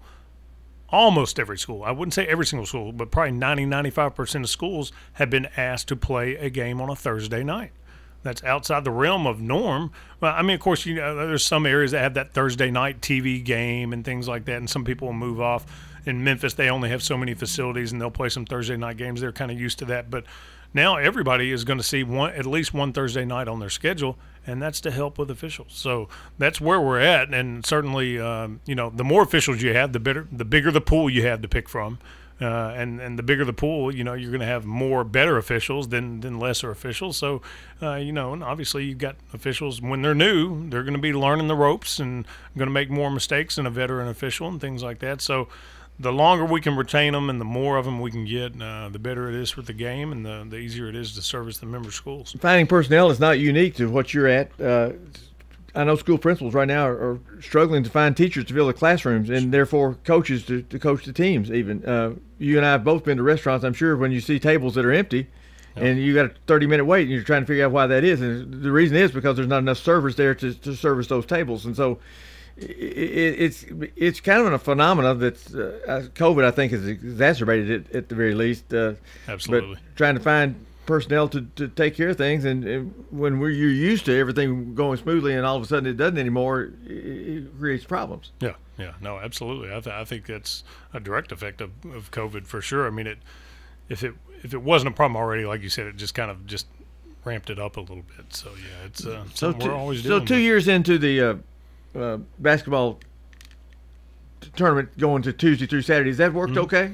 almost 0.89 1.39
every 1.39 1.59
school 1.59 1.83
i 1.83 1.91
wouldn't 1.91 2.13
say 2.13 2.25
every 2.25 2.45
single 2.45 2.65
school 2.65 2.91
but 2.91 3.11
probably 3.11 3.33
90 3.33 3.65
95% 3.65 4.41
of 4.41 4.49
schools 4.49 4.91
have 5.13 5.29
been 5.29 5.47
asked 5.57 5.87
to 5.89 5.95
play 5.95 6.35
a 6.37 6.49
game 6.49 6.81
on 6.81 6.89
a 6.89 6.95
thursday 6.95 7.43
night 7.43 7.71
that's 8.25 8.43
outside 8.43 8.83
the 8.83 8.91
realm 8.91 9.27
of 9.27 9.39
norm. 9.39 9.91
Well, 10.19 10.33
I 10.35 10.41
mean, 10.41 10.55
of 10.55 10.59
course, 10.59 10.83
you 10.87 10.95
know, 10.95 11.15
there's 11.27 11.45
some 11.45 11.67
areas 11.67 11.91
that 11.91 11.99
have 11.99 12.15
that 12.15 12.33
Thursday 12.33 12.71
night 12.71 12.99
TV 12.99 13.41
game 13.41 13.93
and 13.93 14.03
things 14.03 14.27
like 14.27 14.45
that, 14.45 14.57
and 14.57 14.67
some 14.67 14.83
people 14.83 15.09
will 15.09 15.13
move 15.13 15.39
off. 15.39 15.67
In 16.05 16.23
Memphis, 16.23 16.53
they 16.53 16.69
only 16.69 16.89
have 16.89 17.01
so 17.01 17.17
many 17.17 17.33
facilities, 17.33 17.91
and 17.91 17.99
they'll 17.99 18.11
play 18.11 18.29
some 18.29 18.45
Thursday 18.45 18.77
night 18.77 18.97
games. 18.97 19.21
They're 19.21 19.31
kind 19.31 19.51
of 19.51 19.59
used 19.59 19.79
to 19.79 19.85
that, 19.85 20.09
but 20.09 20.25
now 20.73 20.97
everybody 20.97 21.51
is 21.51 21.63
going 21.63 21.79
to 21.79 21.83
see 21.83 22.03
one 22.03 22.33
at 22.33 22.45
least 22.45 22.73
one 22.73 22.91
Thursday 22.91 23.23
night 23.25 23.47
on 23.47 23.59
their 23.59 23.69
schedule, 23.69 24.17
and 24.45 24.61
that's 24.61 24.81
to 24.81 24.91
help 24.91 25.17
with 25.17 25.31
officials. 25.31 25.71
So 25.73 26.09
that's 26.37 26.59
where 26.59 26.81
we're 26.81 26.99
at, 26.99 27.33
and 27.33 27.65
certainly, 27.65 28.19
um, 28.19 28.59
you 28.65 28.75
know, 28.75 28.89
the 28.89 29.03
more 29.03 29.23
officials 29.23 29.61
you 29.61 29.73
have, 29.73 29.93
the 29.93 29.99
better, 29.99 30.27
the 30.31 30.45
bigger 30.45 30.71
the 30.71 30.81
pool 30.81 31.09
you 31.09 31.25
have 31.25 31.41
to 31.41 31.47
pick 31.47 31.69
from. 31.69 31.99
Uh, 32.41 32.73
and 32.75 32.99
and 32.99 33.17
the 33.17 33.23
bigger 33.23 33.45
the 33.45 33.53
pool, 33.53 33.95
you 33.95 34.03
know, 34.03 34.13
you're 34.13 34.29
going 34.29 34.41
to 34.41 34.45
have 34.45 34.65
more 34.65 35.05
better 35.05 35.37
officials 35.37 35.87
than 35.87 36.19
than 36.19 36.37
lesser 36.37 36.69
officials. 36.69 37.15
So, 37.15 37.41
uh, 37.81 37.95
you 37.95 38.11
know, 38.11 38.33
and 38.33 38.43
obviously 38.43 38.83
you've 38.83 38.97
got 38.97 39.15
officials 39.31 39.81
when 39.81 40.01
they're 40.01 40.13
new, 40.13 40.69
they're 40.69 40.83
going 40.83 40.95
to 40.95 40.99
be 40.99 41.13
learning 41.13 41.47
the 41.47 41.55
ropes 41.55 41.97
and 41.97 42.27
going 42.57 42.67
to 42.67 42.73
make 42.73 42.89
more 42.89 43.09
mistakes 43.09 43.55
than 43.55 43.65
a 43.65 43.69
veteran 43.69 44.09
official 44.09 44.49
and 44.49 44.59
things 44.59 44.83
like 44.83 44.99
that. 44.99 45.21
So, 45.21 45.47
the 45.99 46.11
longer 46.11 46.45
we 46.45 46.61
can 46.61 46.75
retain 46.75 47.13
them 47.13 47.29
and 47.29 47.39
the 47.39 47.45
more 47.45 47.77
of 47.77 47.85
them 47.85 47.99
we 47.99 48.11
can 48.11 48.25
get, 48.25 48.59
uh, 48.61 48.89
the 48.89 48.99
better 48.99 49.29
it 49.29 49.35
is 49.35 49.49
for 49.49 49.61
the 49.61 49.73
game 49.73 50.11
and 50.11 50.25
the, 50.25 50.45
the 50.49 50.57
easier 50.57 50.87
it 50.87 50.95
is 50.95 51.13
to 51.13 51.21
service 51.21 51.57
the 51.57 51.65
member 51.65 51.91
schools. 51.91 52.35
Finding 52.39 52.67
personnel 52.67 53.09
is 53.09 53.19
not 53.19 53.39
unique 53.39 53.75
to 53.75 53.89
what 53.89 54.13
you're 54.13 54.27
at. 54.27 54.49
Uh, 54.59 54.91
I 55.73 55.83
know 55.83 55.95
school 55.95 56.17
principals 56.17 56.53
right 56.53 56.67
now 56.67 56.87
are, 56.87 57.11
are, 57.11 57.19
struggling 57.41 57.83
to 57.83 57.89
find 57.89 58.15
teachers 58.15 58.45
to 58.45 58.53
fill 58.53 58.67
the 58.67 58.73
classrooms 58.73 59.29
and 59.29 59.53
therefore 59.53 59.97
coaches 60.05 60.45
to, 60.45 60.61
to 60.63 60.79
coach 60.79 61.05
the 61.05 61.11
teams. 61.11 61.51
Even 61.51 61.85
uh, 61.85 62.13
you 62.39 62.57
and 62.57 62.65
I 62.65 62.71
have 62.71 62.83
both 62.83 63.03
been 63.03 63.17
to 63.17 63.23
restaurants. 63.23 63.65
I'm 63.65 63.73
sure 63.73 63.97
when 63.97 64.11
you 64.11 64.21
see 64.21 64.39
tables 64.39 64.75
that 64.75 64.85
are 64.85 64.93
empty, 64.93 65.27
and 65.75 65.99
you 65.99 66.13
got 66.13 66.25
a 66.25 66.33
30 66.47 66.67
minute 66.67 66.85
wait, 66.85 67.03
and 67.03 67.11
you're 67.11 67.23
trying 67.23 67.41
to 67.41 67.45
figure 67.45 67.65
out 67.65 67.71
why 67.71 67.87
that 67.87 68.03
is, 68.03 68.21
and 68.21 68.63
the 68.63 68.71
reason 68.71 68.95
is 68.95 69.11
because 69.11 69.35
there's 69.35 69.49
not 69.49 69.57
enough 69.57 69.77
servers 69.77 70.15
there 70.15 70.33
to, 70.35 70.53
to 70.53 70.75
service 70.75 71.07
those 71.07 71.25
tables, 71.25 71.65
and 71.65 71.75
so 71.75 71.99
it's 72.57 73.65
it's 73.95 74.19
kind 74.21 74.45
of 74.47 74.53
a 74.53 74.59
phenomenon 74.59 75.19
that 75.19 75.35
uh, 75.47 76.07
COVID 76.13 76.45
I 76.45 76.51
think 76.51 76.71
has 76.71 76.87
exacerbated 76.87 77.69
it 77.69 77.95
at 77.95 78.09
the 78.09 78.15
very 78.15 78.33
least. 78.33 78.73
Uh, 78.73 78.93
Absolutely, 79.27 79.75
but 79.75 79.95
trying 79.95 80.15
to 80.15 80.21
find 80.21 80.65
personnel 80.85 81.27
to, 81.27 81.41
to 81.55 81.67
take 81.67 81.95
care 81.95 82.09
of 82.09 82.17
things 82.17 82.45
and, 82.45 82.63
and 82.63 82.93
when 83.09 83.39
we're 83.39 83.49
you're 83.49 83.69
used 83.71 84.05
to 84.05 84.15
everything 84.15 84.75
going 84.75 84.97
smoothly 84.97 85.33
and 85.33 85.43
all 85.45 85.55
of 85.55 85.63
a 85.63 85.65
sudden 85.65 85.89
it 85.89 85.97
doesn't 85.97 86.19
anymore 86.19 86.73
it, 86.85 86.91
it 86.91 87.59
creates 87.59 87.83
problems. 87.83 88.31
Yeah 88.39 88.53
yeah 88.77 88.93
no 89.01 89.17
absolutely. 89.17 89.69
I, 89.69 89.79
th- 89.79 89.87
I 89.95 90.05
think 90.05 90.27
that's 90.27 90.63
a 90.93 90.99
direct 90.99 91.31
effect 91.31 91.61
of, 91.61 91.71
of 91.85 92.11
covid 92.11 92.45
for 92.45 92.61
sure. 92.61 92.87
I 92.87 92.89
mean 92.89 93.07
it 93.07 93.17
if 93.89 94.03
it 94.03 94.13
if 94.43 94.53
it 94.53 94.61
wasn't 94.61 94.93
a 94.93 94.95
problem 94.95 95.17
already 95.17 95.45
like 95.45 95.61
you 95.61 95.69
said 95.69 95.87
it 95.87 95.97
just 95.97 96.13
kind 96.13 96.29
of 96.29 96.45
just 96.45 96.67
ramped 97.23 97.49
it 97.49 97.59
up 97.59 97.77
a 97.77 97.81
little 97.81 98.03
bit. 98.15 98.33
So 98.33 98.51
yeah 98.51 98.85
it's 98.85 99.05
uh, 99.05 99.25
so 99.33 99.51
two, 99.51 99.67
we're 99.67 99.73
always 99.73 100.03
so 100.03 100.09
dealing 100.09 100.25
two 100.25 100.37
years 100.37 100.67
into 100.67 100.97
the 100.97 101.39
uh, 101.95 102.17
basketball 102.39 102.99
tournament 104.55 104.95
going 104.97 105.21
to 105.23 105.33
tuesday 105.33 105.65
through 105.65 105.81
saturday 105.81 106.09
has 106.09 106.17
that 106.17 106.33
worked 106.33 106.53
Mhm. 106.53 106.57
okay 106.63 106.91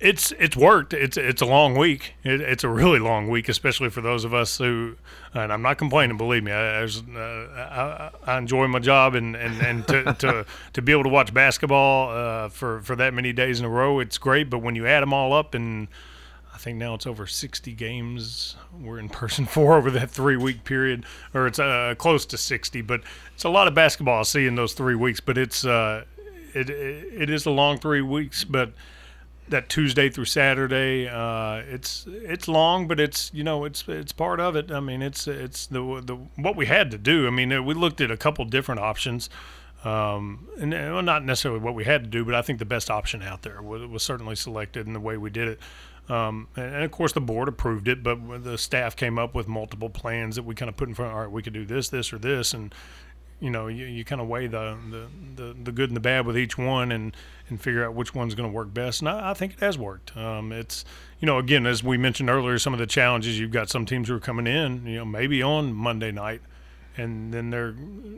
it's 0.00 0.32
it's 0.32 0.56
worked. 0.56 0.92
It's 0.92 1.16
it's 1.16 1.40
a 1.40 1.46
long 1.46 1.76
week. 1.78 2.14
It, 2.24 2.40
it's 2.40 2.64
a 2.64 2.68
really 2.68 2.98
long 2.98 3.28
week, 3.28 3.48
especially 3.48 3.88
for 3.90 4.00
those 4.02 4.24
of 4.24 4.34
us 4.34 4.58
who. 4.58 4.96
And 5.32 5.50
I'm 5.52 5.62
not 5.62 5.78
complaining. 5.78 6.16
Believe 6.18 6.42
me, 6.42 6.50
I, 6.52 6.80
I, 6.80 6.82
uh, 6.82 8.10
I, 8.26 8.32
I 8.32 8.36
enjoy 8.36 8.66
my 8.66 8.80
job, 8.80 9.14
and 9.14 9.34
and 9.36 9.62
and 9.62 9.86
to 9.88 10.12
to, 10.18 10.46
to 10.74 10.82
be 10.82 10.90
able 10.92 11.04
to 11.04 11.08
watch 11.08 11.32
basketball 11.32 12.10
uh, 12.10 12.48
for 12.48 12.80
for 12.82 12.96
that 12.96 13.14
many 13.14 13.32
days 13.32 13.60
in 13.60 13.64
a 13.64 13.68
row, 13.68 14.00
it's 14.00 14.18
great. 14.18 14.50
But 14.50 14.58
when 14.58 14.74
you 14.74 14.84
add 14.86 15.00
them 15.00 15.14
all 15.14 15.32
up, 15.32 15.54
and 15.54 15.86
think 16.64 16.78
now 16.78 16.94
it's 16.94 17.06
over 17.06 17.26
60 17.26 17.72
games 17.74 18.56
we're 18.80 18.98
in 18.98 19.10
person 19.10 19.44
for 19.46 19.76
over 19.76 19.90
that 19.92 20.10
three 20.10 20.36
week 20.36 20.64
period, 20.64 21.04
or 21.34 21.46
it's 21.46 21.58
uh, 21.58 21.94
close 21.98 22.24
to 22.26 22.38
60. 22.38 22.80
But 22.80 23.02
it's 23.34 23.44
a 23.44 23.50
lot 23.50 23.68
of 23.68 23.74
basketball 23.74 24.20
I 24.20 24.22
see 24.22 24.46
in 24.46 24.54
those 24.54 24.72
three 24.72 24.94
weeks. 24.94 25.20
But 25.20 25.38
it's 25.38 25.64
uh, 25.64 26.04
it, 26.54 26.70
it 26.70 27.22
it 27.22 27.30
is 27.30 27.46
a 27.46 27.50
long 27.50 27.78
three 27.78 28.00
weeks, 28.00 28.44
but 28.44 28.72
that 29.48 29.68
Tuesday 29.68 30.08
through 30.08 30.24
Saturday. 30.24 31.06
Uh, 31.06 31.56
it's 31.68 32.06
it's 32.08 32.48
long, 32.48 32.88
but 32.88 32.98
it's 32.98 33.30
you 33.34 33.44
know 33.44 33.64
it's 33.64 33.84
it's 33.86 34.12
part 34.12 34.40
of 34.40 34.56
it. 34.56 34.72
I 34.72 34.80
mean, 34.80 35.02
it's 35.02 35.28
it's 35.28 35.66
the 35.66 36.02
the 36.04 36.16
what 36.36 36.56
we 36.56 36.66
had 36.66 36.90
to 36.92 36.98
do. 36.98 37.26
I 37.26 37.30
mean, 37.30 37.64
we 37.64 37.74
looked 37.74 38.00
at 38.00 38.10
a 38.10 38.16
couple 38.16 38.44
different 38.46 38.80
options, 38.80 39.28
um, 39.84 40.48
and 40.58 40.72
well, 40.72 41.02
not 41.02 41.24
necessarily 41.24 41.60
what 41.60 41.74
we 41.74 41.84
had 41.84 42.04
to 42.04 42.10
do, 42.10 42.24
but 42.24 42.34
I 42.34 42.40
think 42.40 42.58
the 42.58 42.64
best 42.64 42.90
option 42.90 43.22
out 43.22 43.42
there 43.42 43.60
was, 43.60 43.86
was 43.86 44.02
certainly 44.02 44.34
selected 44.34 44.86
in 44.86 44.94
the 44.94 45.00
way 45.00 45.18
we 45.18 45.28
did 45.28 45.48
it. 45.48 45.60
Um, 46.08 46.48
and, 46.56 46.74
and 46.74 46.84
of 46.84 46.90
course, 46.90 47.12
the 47.12 47.20
board 47.20 47.48
approved 47.48 47.88
it, 47.88 48.02
but 48.02 48.44
the 48.44 48.58
staff 48.58 48.94
came 48.96 49.18
up 49.18 49.34
with 49.34 49.48
multiple 49.48 49.88
plans 49.88 50.36
that 50.36 50.42
we 50.44 50.54
kind 50.54 50.68
of 50.68 50.76
put 50.76 50.88
in 50.88 50.94
front. 50.94 51.12
All 51.12 51.20
right, 51.20 51.30
we 51.30 51.42
could 51.42 51.52
do 51.52 51.64
this, 51.64 51.88
this, 51.88 52.12
or 52.12 52.18
this, 52.18 52.52
and 52.52 52.74
you 53.40 53.50
know, 53.50 53.66
you, 53.66 53.84
you 53.84 54.04
kind 54.04 54.20
of 54.20 54.28
weigh 54.28 54.46
the, 54.46 54.76
the, 54.90 55.08
the, 55.36 55.56
the, 55.64 55.72
good 55.72 55.90
and 55.90 55.96
the 55.96 56.00
bad 56.00 56.24
with 56.24 56.38
each 56.38 56.56
one 56.56 56.92
and, 56.92 57.14
and 57.48 57.60
figure 57.60 57.84
out 57.84 57.92
which 57.94 58.14
one's 58.14 58.34
going 58.34 58.48
to 58.48 58.54
work 58.54 58.72
best. 58.72 59.00
And 59.00 59.08
I, 59.08 59.32
I, 59.32 59.34
think 59.34 59.54
it 59.54 59.60
has 59.60 59.76
worked. 59.76 60.16
Um, 60.16 60.52
it's, 60.52 60.84
you 61.20 61.26
know, 61.26 61.38
again, 61.38 61.66
as 61.66 61.82
we 61.82 61.98
mentioned 61.98 62.30
earlier, 62.30 62.58
some 62.58 62.72
of 62.72 62.78
the 62.78 62.86
challenges 62.86 63.38
you've 63.38 63.50
got 63.50 63.68
some 63.68 63.84
teams 63.84 64.08
who 64.08 64.14
are 64.14 64.20
coming 64.20 64.46
in, 64.46 64.86
you 64.86 64.96
know, 64.96 65.04
maybe 65.04 65.42
on 65.42 65.74
Monday 65.74 66.12
night 66.12 66.40
and 66.96 67.34
then 67.34 67.50
they're 67.50 67.74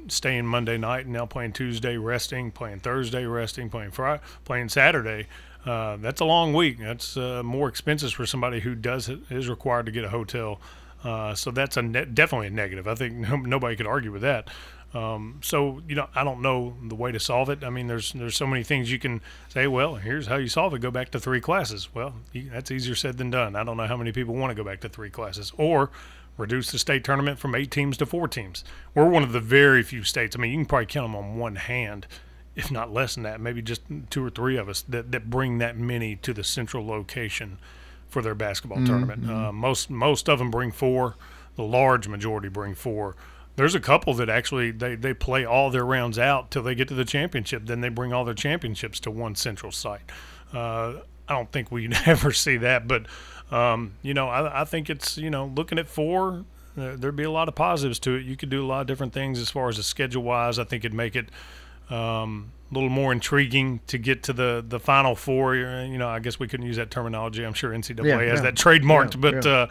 staying 0.08 0.46
Monday 0.46 0.76
night 0.76 1.06
and 1.06 1.14
now 1.14 1.26
playing 1.26 1.52
Tuesday, 1.52 1.96
resting, 1.96 2.50
playing 2.50 2.80
Thursday, 2.80 3.24
resting, 3.24 3.70
playing 3.70 3.90
Friday, 3.90 4.22
playing 4.44 4.68
Saturday. 4.68 5.26
Uh, 5.66 5.96
that's 5.96 6.20
a 6.20 6.24
long 6.24 6.54
week. 6.54 6.78
That's 6.78 7.16
uh, 7.16 7.42
more 7.42 7.68
expenses 7.68 8.12
for 8.12 8.24
somebody 8.24 8.60
who 8.60 8.74
does 8.74 9.08
is 9.08 9.48
required 9.48 9.86
to 9.86 9.92
get 9.92 10.04
a 10.04 10.08
hotel. 10.08 10.60
Uh, 11.02 11.34
so 11.34 11.50
that's 11.50 11.76
a 11.76 11.82
ne- 11.82 12.04
definitely 12.04 12.46
a 12.46 12.50
negative. 12.50 12.86
I 12.86 12.94
think 12.94 13.14
no, 13.16 13.36
nobody 13.36 13.76
could 13.76 13.86
argue 13.86 14.12
with 14.12 14.22
that. 14.22 14.48
Um, 14.94 15.40
so 15.42 15.82
you 15.88 15.94
know, 15.94 16.08
I 16.14 16.24
don't 16.24 16.40
know 16.40 16.76
the 16.82 16.94
way 16.94 17.12
to 17.12 17.20
solve 17.20 17.50
it. 17.50 17.64
I 17.64 17.70
mean, 17.70 17.86
there's 17.86 18.12
there's 18.12 18.36
so 18.36 18.46
many 18.46 18.62
things 18.62 18.90
you 18.90 18.98
can 18.98 19.20
say. 19.48 19.66
Well, 19.66 19.96
here's 19.96 20.28
how 20.28 20.36
you 20.36 20.48
solve 20.48 20.72
it. 20.74 20.78
Go 20.78 20.90
back 20.90 21.10
to 21.10 21.20
three 21.20 21.40
classes. 21.40 21.88
Well, 21.92 22.14
that's 22.32 22.70
easier 22.70 22.94
said 22.94 23.18
than 23.18 23.30
done. 23.30 23.56
I 23.56 23.64
don't 23.64 23.76
know 23.76 23.86
how 23.86 23.96
many 23.96 24.12
people 24.12 24.34
want 24.34 24.50
to 24.50 24.54
go 24.54 24.64
back 24.64 24.80
to 24.82 24.88
three 24.88 25.10
classes 25.10 25.52
or 25.58 25.90
reduce 26.38 26.70
the 26.70 26.78
state 26.78 27.02
tournament 27.04 27.38
from 27.38 27.54
eight 27.54 27.70
teams 27.70 27.96
to 27.96 28.06
four 28.06 28.28
teams. 28.28 28.64
We're 28.94 29.08
one 29.08 29.22
of 29.22 29.32
the 29.32 29.40
very 29.40 29.82
few 29.82 30.02
states. 30.02 30.36
I 30.36 30.38
mean, 30.38 30.52
you 30.52 30.58
can 30.58 30.66
probably 30.66 30.86
count 30.86 31.08
them 31.08 31.16
on 31.16 31.36
one 31.36 31.56
hand, 31.56 32.06
if 32.56 32.70
not 32.72 32.92
less 32.92 33.14
than 33.14 33.22
that. 33.24 33.40
Maybe 33.40 33.62
just 33.62 33.82
two 34.10 34.24
or 34.24 34.30
three 34.30 34.56
of 34.56 34.68
us 34.68 34.82
that 34.88 35.12
that 35.12 35.30
bring 35.30 35.58
that 35.58 35.76
many 35.78 36.16
to 36.16 36.32
the 36.32 36.42
central 36.42 36.84
location 36.86 37.58
for 38.08 38.22
their 38.22 38.34
basketball 38.34 38.78
Mm-hmm. 38.78 38.86
tournament. 38.86 39.30
Uh, 39.30 39.52
most 39.52 39.90
most 39.90 40.28
of 40.28 40.38
them 40.38 40.50
bring 40.50 40.72
four. 40.72 41.16
The 41.56 41.62
large 41.62 42.08
majority 42.08 42.48
bring 42.48 42.74
four. 42.74 43.14
there's 43.56 43.74
a 43.74 43.80
couple 43.80 44.12
that 44.14 44.28
actually 44.28 44.70
they, 44.70 44.94
they 44.96 45.14
play 45.14 45.44
all 45.46 45.70
their 45.70 45.86
rounds 45.86 46.18
out 46.18 46.50
till 46.50 46.62
they 46.62 46.74
get 46.74 46.88
to 46.88 46.94
the 46.94 47.04
championship. 47.06 47.62
Then 47.66 47.80
they 47.80 47.88
bring 47.88 48.12
all 48.12 48.24
their 48.24 48.34
championships 48.34 49.00
to 49.00 49.10
one 49.10 49.34
central 49.34 49.72
site. 49.72 50.02
Uh, 50.52 50.94
I 51.28 51.34
don't 51.34 51.50
think 51.50 51.72
we 51.72 51.88
ever 52.06 52.32
see 52.32 52.58
that, 52.58 52.86
but 52.86 53.06
um, 53.50 53.94
you 54.02 54.12
know, 54.14 54.28
I, 54.28 54.62
I 54.62 54.64
think 54.64 54.90
it's 54.90 55.16
you 55.16 55.30
know 55.30 55.46
looking 55.56 55.78
at 55.78 55.88
four, 55.88 56.44
uh, 56.78 56.96
there'd 56.96 57.16
be 57.16 57.24
a 57.24 57.30
lot 57.30 57.48
of 57.48 57.54
positives 57.54 57.98
to 58.00 58.14
it. 58.16 58.24
You 58.26 58.36
could 58.36 58.50
do 58.50 58.62
a 58.64 58.68
lot 58.68 58.82
of 58.82 58.86
different 58.86 59.12
things 59.14 59.38
as 59.40 59.50
far 59.50 59.68
as 59.70 59.78
the 59.78 59.82
schedule 59.82 60.22
wise. 60.22 60.58
I 60.58 60.64
think 60.64 60.84
it'd 60.84 60.94
make 60.94 61.16
it 61.16 61.30
um, 61.90 62.52
a 62.70 62.74
little 62.74 62.88
more 62.88 63.12
intriguing 63.12 63.80
to 63.86 63.98
get 63.98 64.24
to 64.24 64.32
the 64.32 64.64
the 64.66 64.80
final 64.80 65.14
four. 65.14 65.54
You 65.54 65.98
know, 65.98 66.08
I 66.08 66.18
guess 66.18 66.38
we 66.38 66.48
couldn't 66.48 66.66
use 66.66 66.76
that 66.76 66.90
terminology. 66.90 67.44
I'm 67.44 67.54
sure 67.54 67.70
NCAA 67.72 68.04
Yeah, 68.04 68.20
has 68.22 68.38
yeah. 68.38 68.42
that 68.42 68.54
trademarked, 68.54 69.14
Yeah, 69.14 69.20
but 69.20 69.44
yeah. 69.44 69.66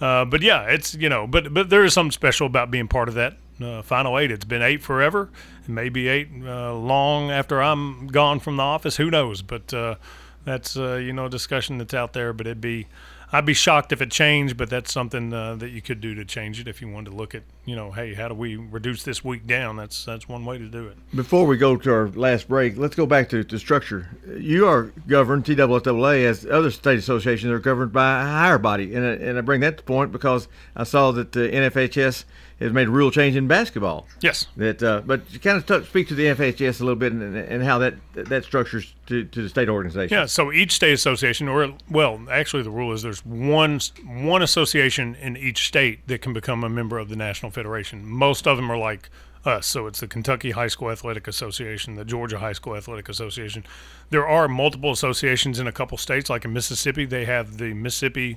Uh, 0.00 0.04
uh, 0.04 0.24
but 0.24 0.42
yeah, 0.42 0.62
it's 0.64 0.94
you 0.94 1.08
know, 1.08 1.26
but 1.26 1.54
but 1.54 1.70
there 1.70 1.84
is 1.84 1.94
something 1.94 2.10
special 2.10 2.46
about 2.46 2.70
being 2.70 2.88
part 2.88 3.08
of 3.08 3.14
that 3.14 3.36
uh, 3.62 3.82
final 3.82 4.18
eight. 4.18 4.30
It's 4.30 4.44
been 4.44 4.62
eight 4.62 4.82
forever. 4.82 5.30
It 5.62 5.68
may 5.68 5.88
eight 6.08 6.28
uh, 6.44 6.74
long 6.74 7.30
after 7.30 7.62
I'm 7.62 8.08
gone 8.08 8.40
from 8.40 8.56
the 8.56 8.62
office. 8.62 8.96
Who 8.96 9.10
knows? 9.10 9.42
But 9.42 9.72
uh, 9.72 9.96
that's 10.44 10.76
uh, 10.76 10.94
you 10.96 11.12
know 11.12 11.26
a 11.26 11.30
discussion 11.30 11.78
that's 11.78 11.94
out 11.94 12.12
there. 12.12 12.32
But 12.32 12.46
it'd 12.46 12.60
be 12.60 12.88
I'd 13.32 13.46
be 13.46 13.54
shocked 13.54 13.92
if 13.92 14.00
it 14.00 14.10
changed. 14.10 14.56
But 14.56 14.70
that's 14.70 14.92
something 14.92 15.32
uh, 15.32 15.56
that 15.56 15.70
you 15.70 15.82
could 15.82 16.00
do 16.00 16.14
to 16.14 16.24
change 16.24 16.60
it 16.60 16.68
if 16.68 16.80
you 16.80 16.88
wanted 16.88 17.10
to 17.10 17.16
look 17.16 17.34
at 17.34 17.42
you 17.70 17.76
know, 17.76 17.92
hey, 17.92 18.14
how 18.14 18.26
do 18.26 18.34
we 18.34 18.56
reduce 18.56 19.04
this 19.04 19.24
week 19.24 19.46
down? 19.46 19.76
That's 19.76 20.04
that's 20.04 20.28
one 20.28 20.44
way 20.44 20.58
to 20.58 20.66
do 20.66 20.88
it. 20.88 20.96
Before 21.14 21.46
we 21.46 21.56
go 21.56 21.76
to 21.76 21.92
our 21.92 22.08
last 22.08 22.48
break, 22.48 22.76
let's 22.76 22.96
go 22.96 23.06
back 23.06 23.28
to, 23.28 23.44
to 23.44 23.58
structure. 23.60 24.08
You 24.26 24.66
are 24.66 24.92
governed, 25.06 25.44
TWSAA, 25.44 26.24
as 26.24 26.44
other 26.46 26.72
state 26.72 26.98
associations 26.98 27.52
are 27.52 27.60
governed 27.60 27.92
by 27.92 28.22
a 28.22 28.24
higher 28.24 28.58
body. 28.58 28.94
And 28.94 29.04
and 29.04 29.38
I 29.38 29.40
bring 29.42 29.60
that 29.60 29.78
to 29.78 29.84
point 29.84 30.10
because 30.10 30.48
I 30.74 30.82
saw 30.82 31.12
that 31.12 31.30
the 31.30 31.48
NFHS 31.48 32.24
has 32.60 32.72
made 32.72 32.88
a 32.88 32.90
real 32.90 33.10
change 33.10 33.36
in 33.36 33.46
basketball. 33.46 34.06
Yes. 34.20 34.46
That, 34.56 34.82
uh, 34.82 35.02
but 35.04 35.22
you 35.32 35.40
kind 35.40 35.62
of 35.68 35.86
speak 35.86 36.08
to 36.08 36.14
the 36.14 36.24
NFHS 36.24 36.80
a 36.80 36.84
little 36.84 36.96
bit 36.96 37.12
and, 37.12 37.36
and 37.36 37.62
how 37.62 37.78
that 37.78 37.94
that 38.14 38.44
structures 38.44 38.94
to, 39.06 39.24
to 39.24 39.42
the 39.42 39.48
state 39.48 39.68
organization. 39.68 40.16
Yeah, 40.16 40.26
so 40.26 40.52
each 40.52 40.72
state 40.72 40.92
association, 40.92 41.48
or 41.48 41.74
well, 41.90 42.20
actually, 42.30 42.62
the 42.62 42.70
rule 42.70 42.92
is 42.92 43.02
there's 43.02 43.24
one 43.24 43.80
one 44.04 44.42
association 44.42 45.14
in 45.16 45.36
each 45.36 45.66
state 45.66 46.06
that 46.08 46.20
can 46.20 46.32
become 46.32 46.62
a 46.62 46.68
member 46.68 46.98
of 46.98 47.08
the 47.08 47.16
national 47.16 47.50
federation. 47.50 48.06
Most 48.06 48.46
of 48.46 48.56
them 48.56 48.70
are 48.70 48.78
like 48.78 49.08
us, 49.44 49.66
so 49.66 49.86
it's 49.86 50.00
the 50.00 50.06
Kentucky 50.06 50.50
High 50.50 50.68
School 50.68 50.90
Athletic 50.90 51.26
Association, 51.26 51.94
the 51.94 52.04
Georgia 52.04 52.38
High 52.38 52.52
School 52.52 52.76
Athletic 52.76 53.08
Association. 53.08 53.64
There 54.10 54.26
are 54.26 54.48
multiple 54.48 54.90
associations 54.90 55.58
in 55.58 55.66
a 55.66 55.72
couple 55.72 55.96
states, 55.96 56.28
like 56.28 56.44
in 56.44 56.52
Mississippi, 56.52 57.06
they 57.06 57.24
have 57.24 57.56
the 57.56 57.72
Mississippi, 57.72 58.36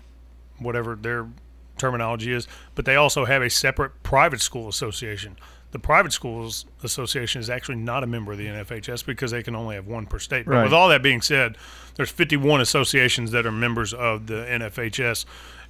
whatever 0.60 0.96
their 0.96 1.28
terminology 1.78 2.32
is, 2.32 2.48
but 2.76 2.86
they 2.86 2.96
also 2.96 3.26
have 3.26 3.42
a 3.42 3.50
separate 3.50 4.04
private 4.04 4.42
school 4.42 4.68
association. 4.68 5.38
The 5.72 5.80
private 5.80 6.14
schools 6.14 6.66
association 6.84 7.42
is 7.42 7.50
actually 7.50 7.78
not 7.78 8.04
a 8.04 8.08
member 8.08 8.32
of 8.32 8.38
the 8.38 8.46
NFHS 8.48 9.04
because 9.06 9.32
they 9.32 9.42
can 9.42 9.56
only 9.56 9.76
have 9.76 9.88
one 9.88 10.06
per 10.06 10.20
state. 10.20 10.46
But 10.46 10.52
Right. 10.56 10.64
with 10.64 10.74
all 10.74 10.88
that 10.90 11.02
being 11.02 11.22
said, 11.22 11.58
there's 11.96 12.12
51 12.12 12.62
associations 12.62 13.32
that 13.32 13.46
are 13.48 13.52
members 13.52 13.92
of 13.94 14.28
the 14.28 14.46
NFHS, 14.48 15.26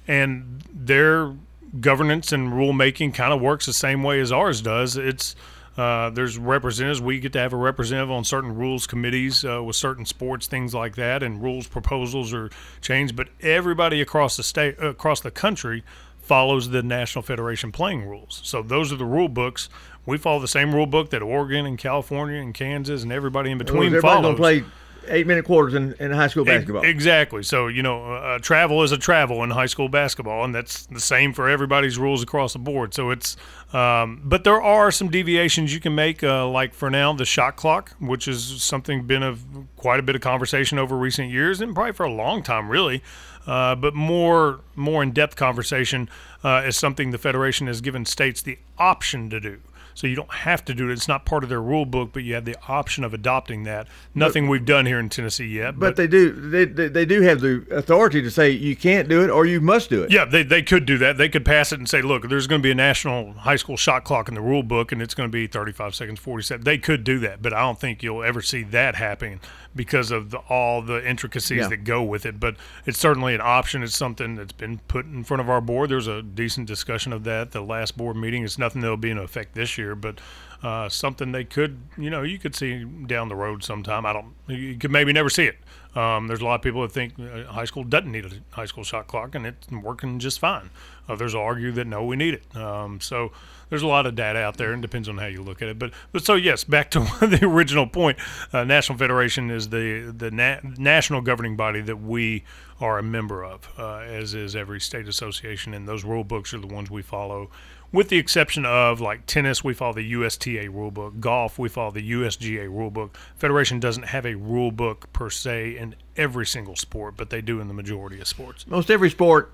and 0.06 0.62
their 0.72 1.32
governance 1.80 2.32
and 2.32 2.52
rulemaking 2.52 3.14
kind 3.14 3.32
of 3.32 3.40
works 3.40 3.64
the 3.66 3.72
same 3.72 4.02
way 4.02 4.20
as 4.20 4.30
ours 4.30 4.60
does. 4.60 4.96
It's 4.96 5.34
uh, 5.76 6.10
there's 6.10 6.38
representatives. 6.38 7.00
We 7.00 7.18
get 7.20 7.32
to 7.32 7.40
have 7.40 7.52
a 7.52 7.56
representative 7.56 8.10
on 8.10 8.24
certain 8.24 8.54
rules 8.54 8.86
committees 8.86 9.44
uh, 9.44 9.62
with 9.62 9.76
certain 9.76 10.06
sports, 10.06 10.46
things 10.46 10.74
like 10.74 10.94
that, 10.96 11.22
and 11.22 11.42
rules 11.42 11.66
proposals 11.66 12.32
are 12.32 12.50
changed. 12.80 13.16
But 13.16 13.28
everybody 13.40 14.00
across 14.00 14.36
the 14.36 14.42
state, 14.42 14.76
uh, 14.80 14.88
across 14.88 15.20
the 15.20 15.30
country, 15.30 15.82
follows 16.18 16.70
the 16.70 16.82
National 16.82 17.22
Federation 17.22 17.72
playing 17.72 18.06
rules. 18.06 18.40
So 18.44 18.62
those 18.62 18.92
are 18.92 18.96
the 18.96 19.04
rule 19.04 19.28
books. 19.28 19.68
We 20.06 20.16
follow 20.16 20.40
the 20.40 20.48
same 20.48 20.74
rule 20.74 20.86
book 20.86 21.10
that 21.10 21.22
Oregon 21.22 21.66
and 21.66 21.78
California 21.78 22.40
and 22.40 22.54
Kansas 22.54 23.02
and 23.02 23.12
everybody 23.12 23.50
in 23.50 23.58
between 23.58 23.86
Everybody's 23.86 24.22
follows. 24.22 24.36
play 24.36 24.64
eight 25.08 25.26
minute 25.26 25.44
quarters 25.44 25.74
in, 25.74 25.94
in 26.00 26.10
high 26.10 26.26
school 26.26 26.44
basketball. 26.44 26.84
Exactly. 26.84 27.42
So 27.42 27.68
you 27.68 27.82
know, 27.82 28.14
uh, 28.14 28.38
travel 28.38 28.82
is 28.82 28.92
a 28.92 28.98
travel 28.98 29.42
in 29.42 29.50
high 29.50 29.66
school 29.66 29.88
basketball, 29.88 30.44
and 30.44 30.54
that's 30.54 30.86
the 30.86 31.00
same 31.00 31.32
for 31.32 31.48
everybody's 31.48 31.98
rules 31.98 32.22
across 32.22 32.52
the 32.52 32.58
board. 32.58 32.94
So 32.94 33.10
it's, 33.10 33.36
um, 33.72 34.20
but 34.24 34.44
there 34.44 34.60
are 34.60 34.90
some 34.90 35.08
deviations 35.08 35.72
you 35.74 35.80
can 35.80 35.94
make, 35.94 36.22
uh, 36.22 36.48
like 36.48 36.74
for 36.74 36.90
now 36.90 37.12
the 37.12 37.24
shot 37.24 37.56
clock, 37.56 37.94
which 37.98 38.28
is 38.28 38.62
something 38.62 39.06
been 39.06 39.22
of 39.22 39.44
quite 39.76 40.00
a 40.00 40.02
bit 40.02 40.14
of 40.14 40.20
conversation 40.20 40.78
over 40.78 40.96
recent 40.96 41.30
years, 41.30 41.60
and 41.60 41.74
probably 41.74 41.92
for 41.92 42.04
a 42.04 42.12
long 42.12 42.42
time, 42.42 42.68
really. 42.68 43.02
Uh, 43.46 43.74
but 43.74 43.94
more 43.94 44.60
more 44.74 45.02
in 45.02 45.12
depth 45.12 45.36
conversation 45.36 46.08
uh, 46.42 46.62
is 46.64 46.76
something 46.76 47.10
the 47.10 47.18
federation 47.18 47.66
has 47.66 47.80
given 47.80 48.04
states 48.06 48.40
the 48.40 48.58
option 48.78 49.28
to 49.28 49.38
do. 49.38 49.60
So 49.94 50.06
you 50.06 50.16
don't 50.16 50.32
have 50.32 50.64
to 50.66 50.74
do 50.74 50.90
it. 50.90 50.92
It's 50.92 51.08
not 51.08 51.24
part 51.24 51.44
of 51.44 51.48
their 51.48 51.62
rule 51.62 51.86
book, 51.86 52.10
but 52.12 52.24
you 52.24 52.34
have 52.34 52.44
the 52.44 52.56
option 52.68 53.04
of 53.04 53.14
adopting 53.14 53.62
that. 53.64 53.86
Nothing 54.14 54.48
we've 54.48 54.64
done 54.64 54.86
here 54.86 54.98
in 54.98 55.08
Tennessee 55.08 55.46
yet. 55.46 55.78
But 55.78 55.96
they 55.96 56.06
do 56.06 56.32
they, 56.32 56.64
they, 56.64 56.88
they 56.88 57.04
do 57.04 57.22
have 57.22 57.40
the 57.40 57.64
authority 57.70 58.20
to 58.22 58.30
say 58.30 58.50
you 58.50 58.74
can't 58.76 59.08
do 59.08 59.22
it 59.22 59.30
or 59.30 59.46
you 59.46 59.60
must 59.60 59.90
do 59.90 60.02
it. 60.02 60.10
Yeah, 60.10 60.24
they, 60.24 60.42
they 60.42 60.62
could 60.62 60.84
do 60.86 60.98
that. 60.98 61.16
They 61.16 61.28
could 61.28 61.44
pass 61.44 61.72
it 61.72 61.78
and 61.78 61.88
say, 61.88 62.02
look, 62.02 62.28
there's 62.28 62.46
going 62.46 62.60
to 62.60 62.66
be 62.66 62.70
a 62.72 62.74
national 62.74 63.32
high 63.34 63.56
school 63.56 63.76
shot 63.76 64.04
clock 64.04 64.28
in 64.28 64.34
the 64.34 64.40
rule 64.40 64.62
book, 64.62 64.92
and 64.92 65.00
it's 65.00 65.14
going 65.14 65.28
to 65.28 65.32
be 65.32 65.46
35 65.46 65.94
seconds, 65.94 66.18
40 66.20 66.42
seconds. 66.42 66.64
They 66.64 66.78
could 66.78 67.04
do 67.04 67.18
that, 67.20 67.40
but 67.42 67.52
I 67.52 67.60
don't 67.60 67.78
think 67.78 68.02
you'll 68.02 68.22
ever 68.24 68.40
see 68.42 68.62
that 68.64 68.96
happen 68.96 69.40
because 69.76 70.10
of 70.12 70.30
the, 70.30 70.38
all 70.48 70.82
the 70.82 71.04
intricacies 71.08 71.58
Yeah. 71.58 71.68
that 71.68 71.84
go 71.84 72.02
with 72.02 72.24
it. 72.26 72.38
But 72.38 72.56
it's 72.86 72.98
certainly 72.98 73.34
an 73.34 73.40
option. 73.42 73.82
It's 73.82 73.96
something 73.96 74.36
that's 74.36 74.52
been 74.52 74.78
put 74.88 75.04
in 75.06 75.24
front 75.24 75.40
of 75.40 75.50
our 75.50 75.60
board. 75.60 75.90
There's 75.90 76.06
a 76.06 76.22
decent 76.22 76.66
discussion 76.68 77.12
of 77.12 77.24
that. 77.24 77.50
The 77.50 77.60
last 77.60 77.96
board 77.96 78.16
meeting. 78.16 78.44
It's 78.44 78.58
nothing 78.58 78.80
that'll 78.82 78.96
be 78.96 79.10
in 79.10 79.18
effect 79.18 79.54
this 79.54 79.76
year, 79.76 79.83
but 79.94 80.20
uh, 80.62 80.88
something 80.88 81.32
they 81.32 81.44
could, 81.44 81.78
you 81.98 82.08
know, 82.08 82.22
you 82.22 82.38
could 82.38 82.56
see 82.56 82.84
down 82.84 83.28
the 83.28 83.34
road 83.34 83.62
sometime. 83.62 84.06
I 84.06 84.14
don't. 84.14 84.34
You 84.48 84.76
could 84.76 84.90
maybe 84.90 85.12
never 85.12 85.28
see 85.28 85.44
it. 85.44 85.56
Um, 85.94 86.26
there's 86.26 86.40
a 86.40 86.44
lot 86.44 86.56
of 86.56 86.62
people 86.62 86.82
that 86.82 86.90
think 86.90 87.14
uh, 87.20 87.44
high 87.52 87.66
school 87.66 87.84
doesn't 87.84 88.10
need 88.10 88.24
a 88.24 88.30
high 88.54 88.64
school 88.64 88.82
shot 88.82 89.06
clock, 89.06 89.34
and 89.34 89.46
it's 89.46 89.70
working 89.70 90.18
just 90.18 90.40
fine. 90.40 90.70
Others 91.08 91.34
argue 91.34 91.70
that 91.72 91.86
no, 91.86 92.04
we 92.04 92.16
need 92.16 92.34
it. 92.34 92.56
Um, 92.56 93.00
so 93.00 93.30
there's 93.68 93.82
a 93.82 93.86
lot 93.86 94.06
of 94.06 94.14
data 94.14 94.38
out 94.38 94.56
there, 94.56 94.72
and 94.72 94.80
depends 94.80 95.08
on 95.08 95.18
how 95.18 95.26
you 95.26 95.42
look 95.42 95.60
at 95.60 95.68
it. 95.68 95.78
But 95.78 95.92
but 96.12 96.24
so 96.24 96.34
yes, 96.34 96.64
back 96.64 96.90
to 96.92 97.00
the 97.20 97.40
original 97.42 97.86
point. 97.86 98.18
Uh, 98.52 98.64
National 98.64 98.98
Federation 98.98 99.50
is 99.50 99.68
the 99.68 100.14
the 100.16 100.30
na- 100.30 100.60
national 100.78 101.20
governing 101.20 101.56
body 101.56 101.80
that 101.82 102.00
we 102.00 102.44
are 102.80 102.98
a 102.98 103.02
member 103.02 103.44
of, 103.44 103.68
uh, 103.78 103.98
as 103.98 104.34
is 104.34 104.56
every 104.56 104.80
state 104.80 105.06
association, 105.06 105.74
and 105.74 105.86
those 105.86 106.04
rule 106.04 106.24
books 106.24 106.52
are 106.54 106.58
the 106.58 106.66
ones 106.66 106.90
we 106.90 107.02
follow. 107.02 107.50
With 107.94 108.08
the 108.08 108.18
exception 108.18 108.66
of 108.66 109.00
like 109.00 109.24
tennis, 109.24 109.62
we 109.62 109.72
follow 109.72 109.92
the 109.92 110.12
USTA 110.14 110.68
rulebook. 110.68 111.20
Golf, 111.20 111.60
we 111.60 111.68
follow 111.68 111.92
the 111.92 112.10
USGA 112.10 112.68
rulebook. 112.68 113.14
Federation 113.36 113.78
doesn't 113.78 114.06
have 114.06 114.26
a 114.26 114.34
rulebook 114.34 115.04
per 115.12 115.30
se 115.30 115.76
in 115.76 115.94
every 116.16 116.44
single 116.44 116.74
sport, 116.74 117.14
but 117.16 117.30
they 117.30 117.40
do 117.40 117.60
in 117.60 117.68
the 117.68 117.74
majority 117.74 118.20
of 118.20 118.26
sports. 118.26 118.66
Most 118.66 118.90
every 118.90 119.10
sport 119.10 119.52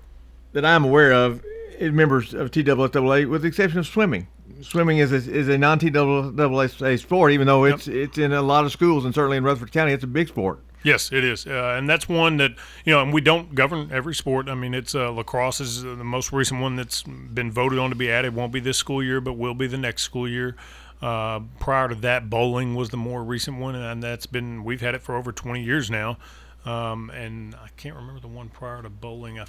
that 0.53 0.65
I'm 0.65 0.83
aware 0.83 1.13
of 1.13 1.45
is 1.77 1.91
members 1.91 2.33
of 2.33 2.49
TWSAA, 2.49 3.29
with 3.29 3.43
the 3.43 3.47
exception 3.47 3.77
of 3.77 3.85
swimming. 3.85 4.27
Swimming 4.61 4.97
is 4.97 5.11
a, 5.11 5.17
is 5.17 5.47
a 5.47 5.59
non 5.59 5.79
TWSAA 5.79 6.99
sport, 6.99 7.33
even 7.33 7.45
though 7.45 7.65
it's 7.65 7.87
it's 7.87 8.17
in 8.17 8.33
a 8.33 8.41
lot 8.41 8.65
of 8.65 8.71
schools 8.71 9.05
and 9.05 9.13
certainly 9.13 9.37
in 9.37 9.43
Rutherford 9.43 9.71
County, 9.71 9.93
it's 9.93 10.03
a 10.03 10.07
big 10.07 10.29
sport. 10.29 10.61
Yes, 10.83 11.11
it 11.11 11.23
is, 11.23 11.45
uh, 11.45 11.75
and 11.77 11.87
that's 11.89 12.09
one 12.09 12.37
that 12.37 12.51
you 12.85 12.93
know. 12.93 13.01
And 13.01 13.13
we 13.13 13.21
don't 13.21 13.53
govern 13.53 13.89
every 13.91 14.15
sport. 14.15 14.49
I 14.49 14.55
mean, 14.55 14.73
it's 14.73 14.95
uh, 14.95 15.11
lacrosse 15.11 15.59
is 15.59 15.83
the 15.83 15.95
most 16.03 16.31
recent 16.31 16.59
one 16.61 16.75
that's 16.75 17.03
been 17.03 17.51
voted 17.51 17.77
on 17.79 17.89
to 17.91 17.95
be 17.95 18.11
added. 18.11 18.33
Won't 18.35 18.51
be 18.51 18.59
this 18.59 18.77
school 18.77 19.03
year, 19.03 19.21
but 19.21 19.33
will 19.33 19.53
be 19.53 19.67
the 19.67 19.77
next 19.77 20.01
school 20.03 20.27
year. 20.27 20.55
Uh, 21.01 21.41
prior 21.59 21.87
to 21.89 21.95
that, 21.95 22.29
bowling 22.29 22.75
was 22.75 22.89
the 22.89 22.97
more 22.97 23.23
recent 23.23 23.57
one, 23.57 23.75
and 23.75 24.01
that's 24.03 24.25
been 24.25 24.63
we've 24.63 24.81
had 24.81 24.95
it 24.95 25.01
for 25.01 25.15
over 25.15 25.31
20 25.31 25.63
years 25.63 25.89
now. 25.89 26.17
Um, 26.65 27.09
and 27.09 27.55
I 27.55 27.69
can't 27.77 27.95
remember 27.95 28.19
the 28.19 28.27
one 28.27 28.49
prior 28.49 28.81
to 28.83 28.89
bowling. 28.89 29.39
I, 29.39 29.45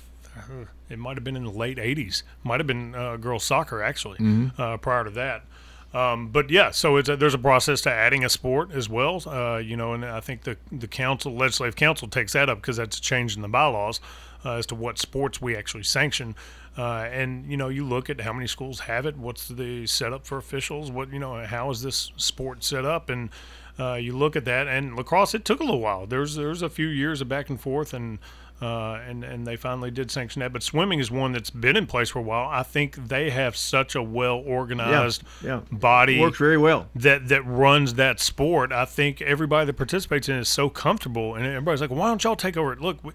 it 0.89 0.99
might 0.99 1.16
have 1.18 1.24
been 1.24 1.37
in 1.37 1.45
the 1.45 1.51
late 1.51 1.76
80s. 1.76 2.22
Might 2.43 2.59
have 2.61 2.66
been 2.66 2.95
uh, 2.95 3.16
girls 3.18 3.45
soccer 3.45 3.83
actually. 3.83 4.16
Mhm. 4.18 4.59
Uh, 4.59 4.76
prior 4.78 5.05
to 5.05 5.11
that. 5.11 5.45
Um, 5.95 6.28
but 6.28 6.51
yeah, 6.51 6.70
so 6.70 6.97
a, 6.97 7.03
there's 7.03 7.34
a 7.34 7.38
process 7.38 7.82
to 7.82 7.90
adding 7.90 8.24
a 8.24 8.28
sport 8.28 8.70
as 8.72 8.88
well. 8.88 9.22
Uh, 9.26 9.59
you 9.59 9.76
know, 9.76 9.93
and 9.93 10.05
I 10.05 10.20
think 10.20 10.45
the 10.45 10.57
the 10.70 10.88
council, 10.88 11.34
legislative 11.34 11.76
council, 11.76 12.09
takes 12.09 12.32
that 12.32 12.49
up 12.49 12.59
because 12.59 12.76
that's 12.76 12.99
a 12.99 13.01
change 13.01 13.36
in 13.36 13.43
the 13.43 13.49
bylaws 13.49 14.01
uh, 14.45 14.55
as 14.55 14.66
to 14.66 14.74
what 14.74 14.99
sports 14.99 15.43
we 15.43 15.55
actually 15.55 15.82
sanction. 15.82 16.34
Uh, 16.78 17.07
and 17.12 17.45
you 17.47 17.57
know, 17.57 17.68
you 17.68 17.84
look 17.84 18.09
at 18.09 18.22
how 18.22 18.32
many 18.32 18.47
schools 18.47 18.80
have 18.80 19.05
it. 19.05 19.18
What's 19.18 19.49
the 19.49 19.86
setup 19.86 20.26
for 20.26 20.38
officials? 20.38 20.90
What 20.90 21.12
you 21.12 21.18
know, 21.18 21.45
how 21.45 21.70
is 21.70 21.82
this 21.82 22.11
sport 22.16 22.64
set 22.64 22.86
up? 22.86 23.11
And 23.11 23.28
uh, 23.78 23.95
you 23.95 24.16
look 24.16 24.34
at 24.34 24.47
that. 24.47 24.68
And 24.68 24.97
lacrosse, 24.97 25.34
it 25.34 25.45
took 25.45 25.61
a 25.61 25.64
little 25.64 25.80
while. 25.80 26.07
There's 26.07 26.36
there's 26.36 26.62
a 26.62 26.70
few 26.70 26.88
years 26.88 27.20
of 27.20 27.28
back 27.28 27.51
and 27.51 27.61
forth 27.61 27.93
and. 27.93 28.18
Uh, 28.62 29.00
and 29.08 29.24
and 29.24 29.44
they 29.44 29.56
finally 29.56 29.90
did 29.90 30.08
sanction 30.08 30.38
that, 30.38 30.52
but 30.52 30.62
swimming 30.62 31.00
is 31.00 31.10
one 31.10 31.32
that's 31.32 31.50
been 31.50 31.76
in 31.76 31.84
place 31.84 32.10
for 32.10 32.20
a 32.20 32.22
while. 32.22 32.48
I 32.48 32.62
think 32.62 32.94
they 33.08 33.30
have 33.30 33.56
such 33.56 33.96
a 33.96 34.02
well 34.02 34.36
organized 34.36 35.24
yeah. 35.42 35.62
body 35.72 36.20
Works 36.20 36.38
very 36.38 36.58
well. 36.58 36.88
that 36.94 37.26
that 37.26 37.44
runs 37.44 37.94
that 37.94 38.20
sport. 38.20 38.70
I 38.70 38.84
think 38.84 39.20
everybody 39.20 39.66
that 39.66 39.72
participates 39.72 40.28
in 40.28 40.36
it 40.36 40.42
is 40.42 40.48
so 40.48 40.70
comfortable, 40.70 41.34
and 41.34 41.44
everybody's 41.44 41.80
like, 41.80 41.90
"Why 41.90 42.06
don't 42.06 42.22
y'all 42.22 42.36
take 42.36 42.56
over? 42.56 42.76
Look, 42.76 43.02
we, 43.02 43.14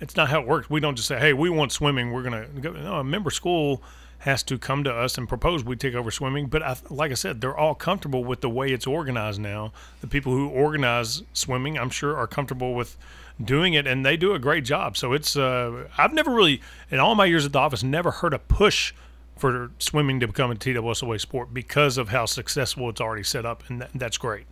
it's 0.00 0.16
not 0.16 0.30
how 0.30 0.40
it 0.40 0.48
works. 0.48 0.68
We 0.68 0.80
don't 0.80 0.96
just 0.96 1.06
say, 1.06 1.20
"Hey, 1.20 1.32
we 1.32 1.48
want 1.48 1.70
swimming. 1.70 2.10
We're 2.10 2.24
gonna 2.24 2.48
go." 2.60 2.72
No, 2.72 2.96
a 2.96 3.04
member 3.04 3.30
school 3.30 3.80
has 4.22 4.42
to 4.42 4.58
come 4.58 4.82
to 4.82 4.92
us 4.92 5.16
and 5.16 5.28
propose 5.28 5.62
we 5.62 5.76
take 5.76 5.94
over 5.94 6.10
swimming. 6.10 6.46
But 6.46 6.62
I, 6.62 6.76
like 6.90 7.12
I 7.12 7.14
said, 7.14 7.40
they're 7.40 7.56
all 7.56 7.76
comfortable 7.76 8.24
with 8.24 8.40
the 8.40 8.50
way 8.50 8.72
it's 8.72 8.86
organized 8.86 9.40
now. 9.40 9.72
The 10.00 10.08
people 10.08 10.32
who 10.32 10.48
organize 10.48 11.22
swimming, 11.32 11.78
I'm 11.78 11.90
sure, 11.90 12.16
are 12.16 12.26
comfortable 12.26 12.74
with 12.74 12.96
doing 13.42 13.74
it, 13.74 13.86
and 13.86 14.04
they 14.04 14.16
do 14.16 14.34
a 14.34 14.38
great 14.38 14.64
job. 14.64 14.96
So 14.96 15.12
it's 15.12 15.36
uh, 15.36 15.88
I've 15.96 16.12
never 16.12 16.32
really, 16.32 16.60
in 16.90 16.98
all 16.98 17.14
my 17.14 17.24
years 17.24 17.46
at 17.46 17.52
the 17.52 17.58
office, 17.58 17.82
never 17.82 18.10
heard 18.10 18.34
a 18.34 18.38
push 18.38 18.92
for 19.36 19.70
swimming 19.78 20.20
to 20.20 20.26
become 20.26 20.50
a 20.50 20.54
TWSOA 20.54 21.20
sport 21.20 21.54
because 21.54 21.96
of 21.96 22.08
how 22.08 22.26
successful 22.26 22.88
it's 22.90 23.00
already 23.00 23.22
set 23.22 23.46
up, 23.46 23.62
and 23.68 23.82
that, 23.82 23.90
that's 23.94 24.18
great. 24.18 24.46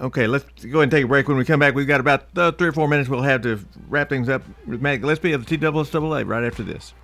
Okay, 0.00 0.26
let's 0.26 0.44
go 0.64 0.78
ahead 0.78 0.84
and 0.84 0.92
take 0.92 1.04
a 1.04 1.08
break. 1.08 1.28
When 1.28 1.36
we 1.36 1.44
come 1.44 1.60
back, 1.60 1.74
we've 1.74 1.86
got 1.86 2.00
about 2.00 2.26
uh, 2.36 2.52
three 2.52 2.68
or 2.68 2.72
four 2.72 2.88
minutes. 2.88 3.10
We'll 3.10 3.22
have 3.22 3.42
to 3.42 3.60
wrap 3.88 4.08
things 4.08 4.28
up 4.28 4.42
with 4.66 4.80
Matt 4.80 5.02
Gillespie 5.02 5.32
of 5.32 5.44
the 5.44 5.58
TWSAA 5.58 6.26
right 6.26 6.44
after 6.44 6.62
this. 6.62 6.94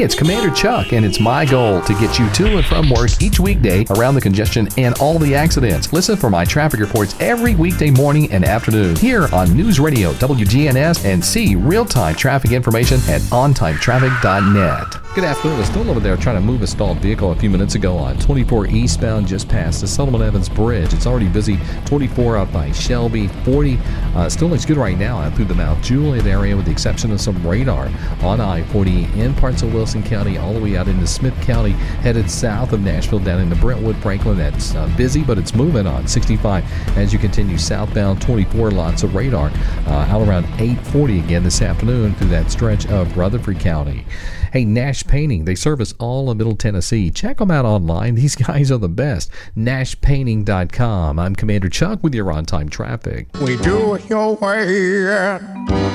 It's 0.00 0.14
Commander 0.14 0.50
Chuck, 0.54 0.94
and 0.94 1.04
it's 1.04 1.20
my 1.20 1.44
goal 1.44 1.82
to 1.82 1.92
get 1.92 2.18
you 2.18 2.26
to 2.30 2.56
and 2.56 2.64
from 2.64 2.88
work 2.88 3.10
each 3.20 3.38
weekday 3.38 3.84
around 3.90 4.14
the 4.14 4.20
congestion 4.22 4.66
and 4.78 4.98
all 4.98 5.18
the 5.18 5.34
accidents. 5.34 5.92
Listen 5.92 6.16
for 6.16 6.30
my 6.30 6.42
traffic 6.42 6.80
reports 6.80 7.14
every 7.20 7.54
weekday 7.54 7.90
morning 7.90 8.32
and 8.32 8.42
afternoon 8.42 8.96
here 8.96 9.28
on 9.34 9.54
News 9.54 9.78
Radio 9.78 10.12
WGNS 10.14 11.04
and 11.04 11.22
see 11.22 11.54
real 11.54 11.84
time 11.84 12.14
traffic 12.14 12.52
information 12.52 12.96
at 13.08 13.20
ontimetraffic.net. 13.28 15.09
Good 15.12 15.24
afternoon. 15.24 15.58
A 15.58 15.64
still 15.64 15.90
over 15.90 15.98
there 15.98 16.16
trying 16.16 16.36
to 16.36 16.40
move 16.40 16.62
a 16.62 16.68
stalled 16.68 16.98
vehicle 16.98 17.32
a 17.32 17.34
few 17.34 17.50
minutes 17.50 17.74
ago 17.74 17.96
on 17.96 18.16
24 18.20 18.68
eastbound 18.68 19.26
just 19.26 19.48
past 19.48 19.80
the 19.80 19.88
Silliman 19.88 20.24
Evans 20.24 20.48
Bridge. 20.48 20.94
It's 20.94 21.04
already 21.04 21.26
busy. 21.26 21.58
24 21.86 22.36
out 22.36 22.52
by 22.52 22.70
Shelby. 22.70 23.26
40 23.26 23.76
uh, 24.14 24.28
still 24.28 24.46
looks 24.46 24.64
good 24.64 24.76
right 24.76 24.96
now 24.96 25.18
out 25.18 25.34
through 25.34 25.46
the 25.46 25.54
Mount 25.54 25.82
Juliet 25.82 26.26
area 26.26 26.54
with 26.54 26.66
the 26.66 26.70
exception 26.70 27.10
of 27.10 27.20
some 27.20 27.44
radar 27.44 27.90
on 28.22 28.40
I-40 28.40 29.16
in 29.16 29.34
parts 29.34 29.62
of 29.62 29.74
Wilson 29.74 30.04
County 30.04 30.38
all 30.38 30.52
the 30.52 30.60
way 30.60 30.76
out 30.76 30.86
into 30.86 31.08
Smith 31.08 31.34
County 31.42 31.72
headed 31.72 32.30
south 32.30 32.72
of 32.72 32.80
Nashville 32.80 33.18
down 33.18 33.40
into 33.40 33.56
Brentwood, 33.56 33.96
Franklin. 33.96 34.38
That's 34.38 34.76
uh, 34.76 34.88
busy, 34.96 35.24
but 35.24 35.38
it's 35.38 35.56
moving 35.56 35.88
on 35.88 36.06
65 36.06 36.64
as 36.96 37.12
you 37.12 37.18
continue 37.18 37.58
southbound. 37.58 38.22
24 38.22 38.70
lots 38.70 39.02
of 39.02 39.16
radar 39.16 39.50
uh, 39.88 40.06
out 40.08 40.22
around 40.22 40.44
840 40.60 41.18
again 41.18 41.42
this 41.42 41.62
afternoon 41.62 42.14
through 42.14 42.28
that 42.28 42.48
stretch 42.52 42.86
of 42.86 43.16
Rutherford 43.16 43.58
County. 43.58 44.04
Hey, 44.52 44.64
Nash 44.64 45.06
Painting, 45.06 45.44
they 45.44 45.54
service 45.54 45.94
all 46.00 46.28
of 46.28 46.36
Middle 46.36 46.56
Tennessee. 46.56 47.12
Check 47.12 47.38
them 47.38 47.52
out 47.52 47.64
online. 47.64 48.14
These 48.16 48.34
guys 48.34 48.72
are 48.72 48.78
the 48.78 48.88
best. 48.88 49.30
NashPainting.com. 49.56 51.18
I'm 51.20 51.36
Commander 51.36 51.68
Chuck 51.68 52.02
with 52.02 52.14
your 52.14 52.32
on 52.32 52.44
time 52.46 52.68
traffic. 52.68 53.28
We 53.40 53.56
do 53.58 53.94
it 53.94 54.08
your 54.10 54.34
way 54.36 55.06
at 55.06 55.38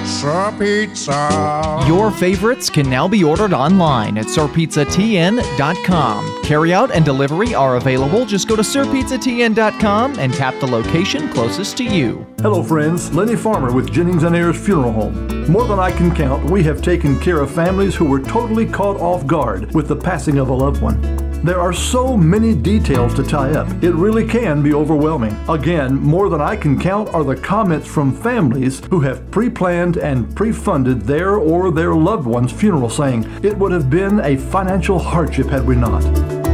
Sir 0.06 0.56
Pizza. 0.58 1.84
Your 1.86 2.12
favorites 2.12 2.70
can 2.70 2.90
now 2.90 3.10
be 3.10 3.24
ordered 3.26 3.52
online 3.54 4.18
at 4.18 4.28
sirpizzatn.com. 4.28 6.44
Carry 6.44 6.74
out 6.74 6.92
and 6.92 7.04
delivery 7.04 7.54
are 7.54 7.76
available. 7.76 8.26
Just 8.26 8.48
go 8.48 8.56
to 8.56 8.62
sirpizzatn.com 8.62 10.18
and 10.20 10.34
tap 10.34 10.58
the 10.62 10.68
location 10.68 11.28
closest 11.30 11.76
to 11.78 11.84
you. 11.84 12.26
Hello, 12.40 12.64
friends. 12.64 13.14
Lenny 13.14 13.36
Farmer 13.36 13.74
with 13.74 13.92
Jennings 13.92 14.24
and 14.24 14.34
Ayers 14.36 14.64
Funeral 14.64 14.92
Home. 14.94 15.52
More 15.52 15.66
than 15.66 15.80
I 15.80 15.92
can 15.92 16.16
count, 16.16 16.50
we 16.50 16.64
have 16.64 16.82
taken 16.82 17.20
care 17.20 17.42
of 17.42 17.52
families 17.52 17.96
who 17.96 18.06
were 18.06 18.20
totally 18.20 18.45
caught 18.46 19.02
off 19.02 19.26
guard 19.26 19.74
with 19.74 19.88
the 19.88 19.96
passing 19.96 20.38
of 20.38 20.50
a 20.50 20.54
loved 20.54 20.80
one. 20.80 21.02
There 21.44 21.60
are 21.60 21.74
so 21.74 22.16
many 22.16 22.54
details 22.54 23.16
to 23.16 23.24
tie 23.24 23.52
up, 23.54 23.68
it 23.84 23.94
really 23.94 24.28
can 24.28 24.62
be 24.62 24.74
overwhelming. 24.74 25.36
Again, 25.50 25.96
more 25.96 26.30
than 26.30 26.42
I 26.42 26.56
can 26.56 26.80
count 26.80 27.10
are 27.10 27.24
the 27.24 27.36
comments 27.36 27.88
from 27.88 28.16
families 28.16 28.86
who 28.92 29.00
have 29.00 29.32
pre 29.32 29.50
planned 29.50 29.98
and 29.98 30.36
pre 30.36 30.52
funded 30.52 31.02
their 31.02 31.38
or 31.38 31.72
their 31.72 31.96
loved 31.96 32.28
one's 32.28 32.52
funeral, 32.52 32.90
saying, 32.90 33.28
It 33.44 33.58
would 33.58 33.72
have 33.72 33.90
been 33.90 34.20
a 34.20 34.38
financial 34.38 35.00
hardship 35.00 35.48
had 35.48 35.66
we 35.66 35.76
not. 35.76 36.45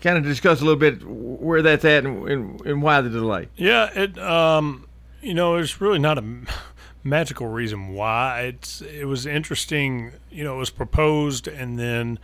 kind 0.00 0.16
of 0.18 0.24
discuss 0.24 0.60
a 0.60 0.64
little 0.64 0.78
bit 0.78 1.02
where 1.04 1.62
that's 1.62 1.84
at 1.84 2.04
and, 2.04 2.28
and, 2.28 2.60
and 2.66 2.82
why 2.82 3.00
the 3.00 3.10
delay. 3.10 3.48
Yeah, 3.56 3.90
it 3.94 4.18
um, 4.18 4.86
you 5.20 5.34
know, 5.34 5.56
it's 5.56 5.80
really 5.80 5.98
not 5.98 6.18
a 6.18 6.24
magical 7.04 7.48
reason 7.48 7.94
why. 7.94 8.42
It's 8.42 8.80
it 8.82 9.06
was 9.06 9.26
interesting. 9.26 10.12
You 10.30 10.44
know, 10.44 10.56
it 10.56 10.58
was 10.58 10.70
proposed 10.70 11.48
and 11.48 11.78
then 11.78 12.18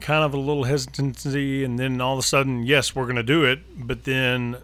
kind 0.00 0.24
of 0.24 0.34
a 0.34 0.38
little 0.38 0.64
hesitancy, 0.64 1.64
and 1.64 1.78
then 1.78 2.00
all 2.00 2.14
of 2.14 2.18
a 2.18 2.26
sudden, 2.26 2.64
yes, 2.64 2.94
we're 2.94 3.04
going 3.04 3.16
to 3.16 3.22
do 3.22 3.44
it. 3.44 3.60
But 3.76 4.04
then 4.04 4.58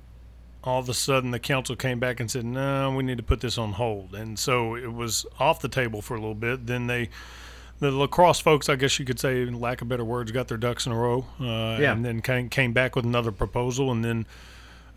all 0.63 0.79
of 0.79 0.89
a 0.89 0.95
sudden, 0.95 1.31
the 1.31 1.39
council 1.39 1.75
came 1.75 1.99
back 1.99 2.21
and 2.21 2.31
said, 2.31 2.45
no, 2.45 2.95
we 2.95 3.03
need 3.03 3.17
to 3.17 3.23
put 3.23 3.41
this 3.41 3.59
on 3.59 3.73
hold, 3.73 4.15
and 4.15 4.39
so 4.39 4.77
it 4.77 4.93
was 4.93 5.27
off 5.39 5.61
the 5.61 5.69
table 5.69 6.03
for 6.03 6.15
a 6.15 6.21
little 6.21 6.35
bit. 6.35 6.67
Then 6.67 6.87
they 6.87 7.09
the 7.83 7.91
lacrosse 7.91 8.39
folks, 8.39 8.69
I 8.69 8.77
guess 8.77 9.01
you 9.01 9.05
could 9.05 9.19
say, 9.19 9.43
in 9.43 9.59
lack 9.61 9.83
of 9.83 9.89
better 9.89 10.05
words, 10.05 10.31
got 10.31 10.47
their 10.47 10.57
ducks 10.57 10.87
in 10.87 10.93
a 10.93 10.97
row, 10.97 11.27
uh, 11.41 11.79
yeah. 11.81 11.93
and 11.93 12.05
then 12.05 12.23
came 12.23 12.49
came 12.49 12.73
back 12.73 12.95
with 12.95 13.05
another 13.05 13.33
proposal, 13.33 13.91
and 13.91 14.05
then 14.05 14.25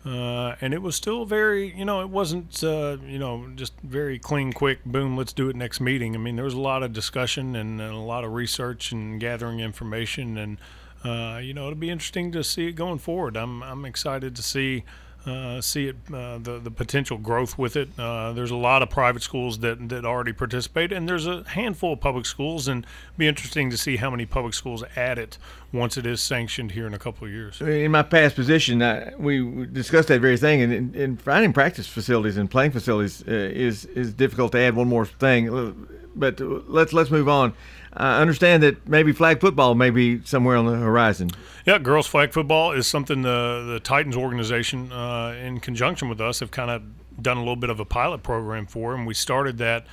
uh, 0.06 0.54
and 0.60 0.72
it 0.72 0.80
was 0.80 0.94
still 0.94 1.24
very, 1.24 1.76
you 1.76 1.84
know, 1.84 2.00
it 2.00 2.08
wasn't, 2.08 2.62
uh, 2.62 2.96
you 3.04 3.18
know, 3.18 3.48
just 3.56 3.72
very 3.82 4.20
clean, 4.20 4.52
quick, 4.52 4.84
boom, 4.84 5.16
let's 5.16 5.32
do 5.32 5.48
it 5.48 5.56
next 5.56 5.80
meeting. 5.80 6.14
I 6.14 6.18
mean, 6.18 6.36
there 6.36 6.44
was 6.44 6.54
a 6.54 6.60
lot 6.60 6.84
of 6.84 6.92
discussion 6.92 7.56
and, 7.56 7.80
and 7.80 7.92
a 7.92 7.98
lot 7.98 8.22
of 8.22 8.32
research 8.32 8.92
and 8.92 9.18
gathering 9.18 9.58
information, 9.58 10.38
and 10.38 10.58
uh, 11.04 11.38
you 11.38 11.52
know, 11.52 11.62
it'll 11.62 11.74
be 11.74 11.90
interesting 11.90 12.30
to 12.32 12.44
see 12.44 12.68
it 12.68 12.72
going 12.72 12.98
forward. 12.98 13.36
I'm 13.36 13.64
I'm 13.64 13.84
excited 13.84 14.36
to 14.36 14.42
see 14.44 14.84
uh, 15.26 15.60
see 15.60 15.88
it 15.88 15.96
uh, 16.12 16.38
the 16.38 16.60
the 16.62 16.70
potential 16.70 17.18
growth 17.18 17.58
with 17.58 17.76
it. 17.76 17.88
Uh, 17.98 18.32
there's 18.32 18.50
a 18.50 18.56
lot 18.56 18.82
of 18.82 18.90
private 18.90 19.22
schools 19.22 19.58
that 19.58 19.88
that 19.88 20.04
already 20.04 20.32
participate, 20.32 20.92
and 20.92 21.08
there's 21.08 21.26
a 21.26 21.42
handful 21.48 21.94
of 21.94 22.00
public 22.00 22.26
schools, 22.26 22.68
and 22.68 22.86
be 23.18 23.26
interesting 23.26 23.70
to 23.70 23.76
see 23.76 23.96
how 23.96 24.10
many 24.10 24.24
public 24.26 24.54
schools 24.54 24.84
add 24.94 25.18
it 25.18 25.38
once 25.72 25.96
it 25.96 26.06
is 26.06 26.20
sanctioned 26.20 26.72
here 26.72 26.86
in 26.86 26.94
a 26.94 26.98
couple 26.98 27.26
of 27.26 27.32
years. 27.32 27.60
In 27.60 27.90
my 27.90 28.02
past 28.02 28.36
position, 28.36 28.80
uh, 28.82 29.10
we 29.18 29.66
discussed 29.66 30.08
that 30.08 30.20
very 30.20 30.36
thing, 30.36 30.62
and, 30.62 30.94
and 30.94 31.20
finding 31.20 31.52
practice 31.52 31.86
facilities 31.86 32.36
and 32.36 32.50
playing 32.50 32.70
facilities 32.70 33.22
uh, 33.26 33.32
is 33.32 33.84
is 33.86 34.12
difficult 34.14 34.52
to 34.52 34.58
add 34.58 34.76
one 34.76 34.88
more 34.88 35.06
thing. 35.06 35.88
But 36.14 36.40
let's 36.40 36.92
let's 36.92 37.10
move 37.10 37.28
on. 37.28 37.52
I 37.96 38.20
understand 38.20 38.62
that 38.62 38.86
maybe 38.88 39.12
flag 39.12 39.40
football 39.40 39.74
may 39.74 39.90
be 39.90 40.22
somewhere 40.24 40.56
on 40.56 40.66
the 40.66 40.76
horizon. 40.76 41.30
Yeah, 41.64 41.78
girls 41.78 42.06
flag 42.06 42.32
football 42.32 42.72
is 42.72 42.86
something 42.86 43.22
the 43.22 43.64
the 43.66 43.80
Titans 43.80 44.16
organization, 44.16 44.92
uh, 44.92 45.34
in 45.42 45.60
conjunction 45.60 46.08
with 46.08 46.20
us, 46.20 46.40
have 46.40 46.50
kind 46.50 46.70
of 46.70 46.82
done 47.22 47.38
a 47.38 47.40
little 47.40 47.56
bit 47.56 47.70
of 47.70 47.80
a 47.80 47.84
pilot 47.84 48.22
program 48.22 48.66
for, 48.66 48.94
and 48.94 49.06
we 49.06 49.14
started 49.14 49.58
that 49.58 49.86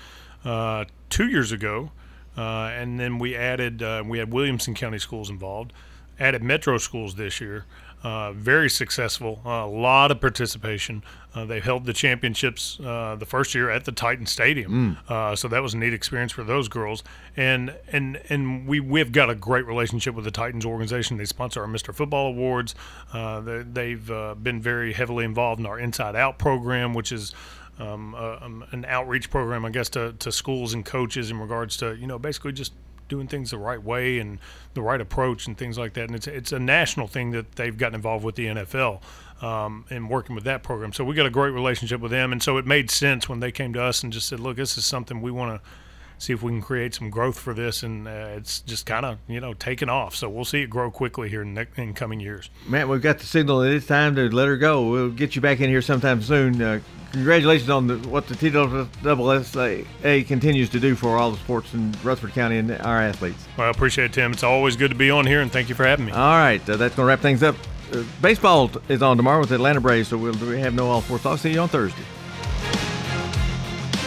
uh, 0.43 0.85
two 1.09 1.27
years 1.27 1.51
ago, 1.51 1.91
uh, 2.37 2.71
and 2.73 2.99
then 2.99 3.19
we 3.19 3.35
added 3.35 3.81
uh, 3.81 4.03
we 4.05 4.19
had 4.19 4.33
Williamson 4.33 4.73
County 4.73 4.99
schools 4.99 5.29
involved, 5.29 5.71
added 6.19 6.43
Metro 6.43 6.77
schools 6.77 7.15
this 7.15 7.39
year. 7.39 7.65
Uh, 8.03 8.33
very 8.33 8.69
successful, 8.69 9.39
a 9.45 9.65
lot 9.65 10.11
of 10.11 10.19
participation. 10.19 11.01
Uh, 11.33 11.45
they 11.45 11.61
held 11.61 11.85
the 11.85 11.93
championships 11.93 12.77
uh, 12.81 13.15
the 13.17 13.25
first 13.25 13.55
year 13.55 13.69
at 13.69 13.85
the 13.85 13.91
Titan 13.93 14.25
Stadium, 14.25 14.97
Mm. 15.07 15.09
uh, 15.09 15.35
so 15.37 15.47
that 15.47 15.63
was 15.63 15.73
a 15.73 15.77
neat 15.77 15.93
experience 15.93 16.31
for 16.33 16.43
those 16.43 16.67
girls. 16.67 17.01
And 17.37 17.73
and 17.93 18.19
and 18.29 18.67
we 18.67 18.81
we've 18.81 19.11
got 19.13 19.29
a 19.29 19.35
great 19.35 19.65
relationship 19.65 20.15
with 20.15 20.25
the 20.25 20.31
Titans 20.31 20.65
organization. 20.65 21.15
They 21.17 21.23
sponsor 21.25 21.61
our 21.61 21.67
Mr. 21.67 21.95
Football 21.95 22.27
Awards. 22.27 22.75
Uh, 23.13 23.39
they, 23.39 23.63
they've 23.63 24.11
uh, 24.11 24.35
been 24.35 24.61
very 24.61 24.91
heavily 24.93 25.23
involved 25.23 25.61
in 25.61 25.65
our 25.65 25.79
Inside 25.79 26.15
Out 26.17 26.37
program, 26.37 26.93
which 26.93 27.11
is 27.13 27.33
um, 27.79 28.13
uh, 28.15 28.37
um, 28.41 28.65
an 28.71 28.83
outreach 28.87 29.29
program, 29.31 29.63
I 29.65 29.69
guess, 29.69 29.89
to, 29.89 30.13
to 30.19 30.31
schools 30.31 30.73
and 30.73 30.83
coaches 30.85 31.31
in 31.31 31.39
regards 31.39 31.77
to 31.77 31.95
you 31.95 32.05
know 32.07 32.19
basically 32.19 32.51
just 32.51 32.73
doing 33.13 33.27
things 33.27 33.51
the 33.51 33.57
right 33.59 33.81
way 33.81 34.17
and 34.17 34.39
the 34.73 34.81
right 34.81 34.99
approach 34.99 35.45
and 35.45 35.55
things 35.55 35.77
like 35.77 35.93
that. 35.93 36.05
And 36.05 36.15
it's 36.15 36.25
it's 36.27 36.51
a 36.51 36.59
national 36.59 37.07
thing 37.07 37.29
that 37.31 37.51
they've 37.53 37.77
gotten 37.77 37.95
involved 37.95 38.25
with 38.25 38.35
the 38.35 38.47
NFL 38.47 39.01
um, 39.43 39.85
and 39.91 40.09
working 40.09 40.33
with 40.33 40.45
that 40.45 40.63
program. 40.63 40.93
So 40.93 41.03
we 41.03 41.13
got 41.13 41.27
a 41.27 41.29
great 41.29 41.51
relationship 41.51 42.01
with 42.01 42.11
them, 42.11 42.31
and 42.31 42.41
so 42.41 42.57
it 42.57 42.65
made 42.65 42.89
sense 42.89 43.29
when 43.29 43.39
they 43.39 43.51
came 43.51 43.71
to 43.73 43.81
us 43.81 44.01
and 44.01 44.11
just 44.11 44.27
said, 44.27 44.39
"Look, 44.39 44.57
this 44.57 44.77
is 44.77 44.85
something 44.85 45.21
we 45.21 45.31
want 45.31 45.61
to." 45.61 45.69
See 46.17 46.33
if 46.33 46.41
we 46.41 46.51
can 46.51 46.61
create 46.61 46.93
some 46.93 47.09
growth 47.09 47.37
for 47.37 47.53
this, 47.53 47.83
and 47.83 48.07
uh, 48.07 48.29
it's 48.37 48.61
just 48.61 48.85
kind 48.85 49.05
of 49.05 49.17
you 49.27 49.39
know 49.39 49.53
taking 49.53 49.89
off. 49.89 50.15
So 50.15 50.29
we'll 50.29 50.45
see 50.45 50.61
it 50.61 50.69
grow 50.69 50.89
quickly 50.91 51.29
here 51.29 51.41
in, 51.41 51.53
ne- 51.53 51.67
in 51.75 51.93
coming 51.93 52.19
years. 52.19 52.49
Matt, 52.67 52.87
we've 52.87 53.01
got 53.01 53.19
the 53.19 53.25
signal 53.25 53.59
that 53.59 53.71
it's 53.71 53.87
time 53.87 54.15
to 54.15 54.29
let 54.29 54.47
her 54.47 54.57
go. 54.57 54.89
We'll 54.89 55.09
get 55.09 55.35
you 55.35 55.41
back 55.41 55.59
in 55.59 55.69
here 55.69 55.81
sometime 55.81 56.21
soon. 56.21 56.61
Uh, 56.61 56.79
congratulations 57.11 57.69
on 57.69 57.87
the, 57.87 57.97
what 58.09 58.27
the 58.27 58.35
TWSA 58.35 60.27
continues 60.27 60.69
to 60.69 60.79
do 60.79 60.95
for 60.95 61.17
all 61.17 61.31
the 61.31 61.37
sports 61.37 61.73
in 61.73 61.91
Rutherford 62.03 62.33
County 62.33 62.57
and 62.57 62.71
our 62.71 63.01
athletes. 63.01 63.45
Well, 63.57 63.67
I 63.67 63.69
appreciate 63.69 64.05
it, 64.05 64.13
Tim. 64.13 64.31
It's 64.31 64.43
always 64.43 64.75
good 64.75 64.91
to 64.91 64.97
be 64.97 65.09
on 65.09 65.25
here, 65.25 65.41
and 65.41 65.51
thank 65.51 65.69
you 65.69 65.75
for 65.75 65.85
having 65.85 66.05
me. 66.05 66.11
All 66.11 66.37
right, 66.37 66.61
uh, 66.69 66.77
that's 66.77 66.95
going 66.95 67.05
to 67.05 67.09
wrap 67.09 67.19
things 67.19 67.43
up. 67.43 67.55
Uh, 67.91 68.03
baseball 68.21 68.71
is 68.89 69.01
on 69.01 69.17
tomorrow 69.17 69.39
with 69.39 69.49
the 69.49 69.55
Atlanta 69.55 69.81
Braves, 69.81 70.09
so 70.09 70.17
we'll 70.17 70.33
we 70.33 70.59
have 70.59 70.73
no 70.73 70.89
all 70.89 71.01
four 71.01 71.19
talk. 71.19 71.39
See 71.39 71.53
you 71.53 71.59
on 71.59 71.69
Thursday. 71.69 72.01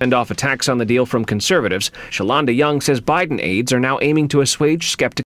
Send 0.00 0.12
off 0.12 0.30
attacks 0.30 0.68
on 0.68 0.78
the 0.78 0.84
deal 0.84 1.06
from 1.06 1.24
conservatives. 1.24 1.90
Shalanda 2.10 2.54
Young 2.54 2.80
says 2.80 3.00
Biden 3.00 3.40
aides 3.40 3.72
are 3.72 3.80
now 3.80 3.98
aiming 4.02 4.28
to 4.28 4.40
assuage 4.40 4.88
skeptics. 4.88 5.22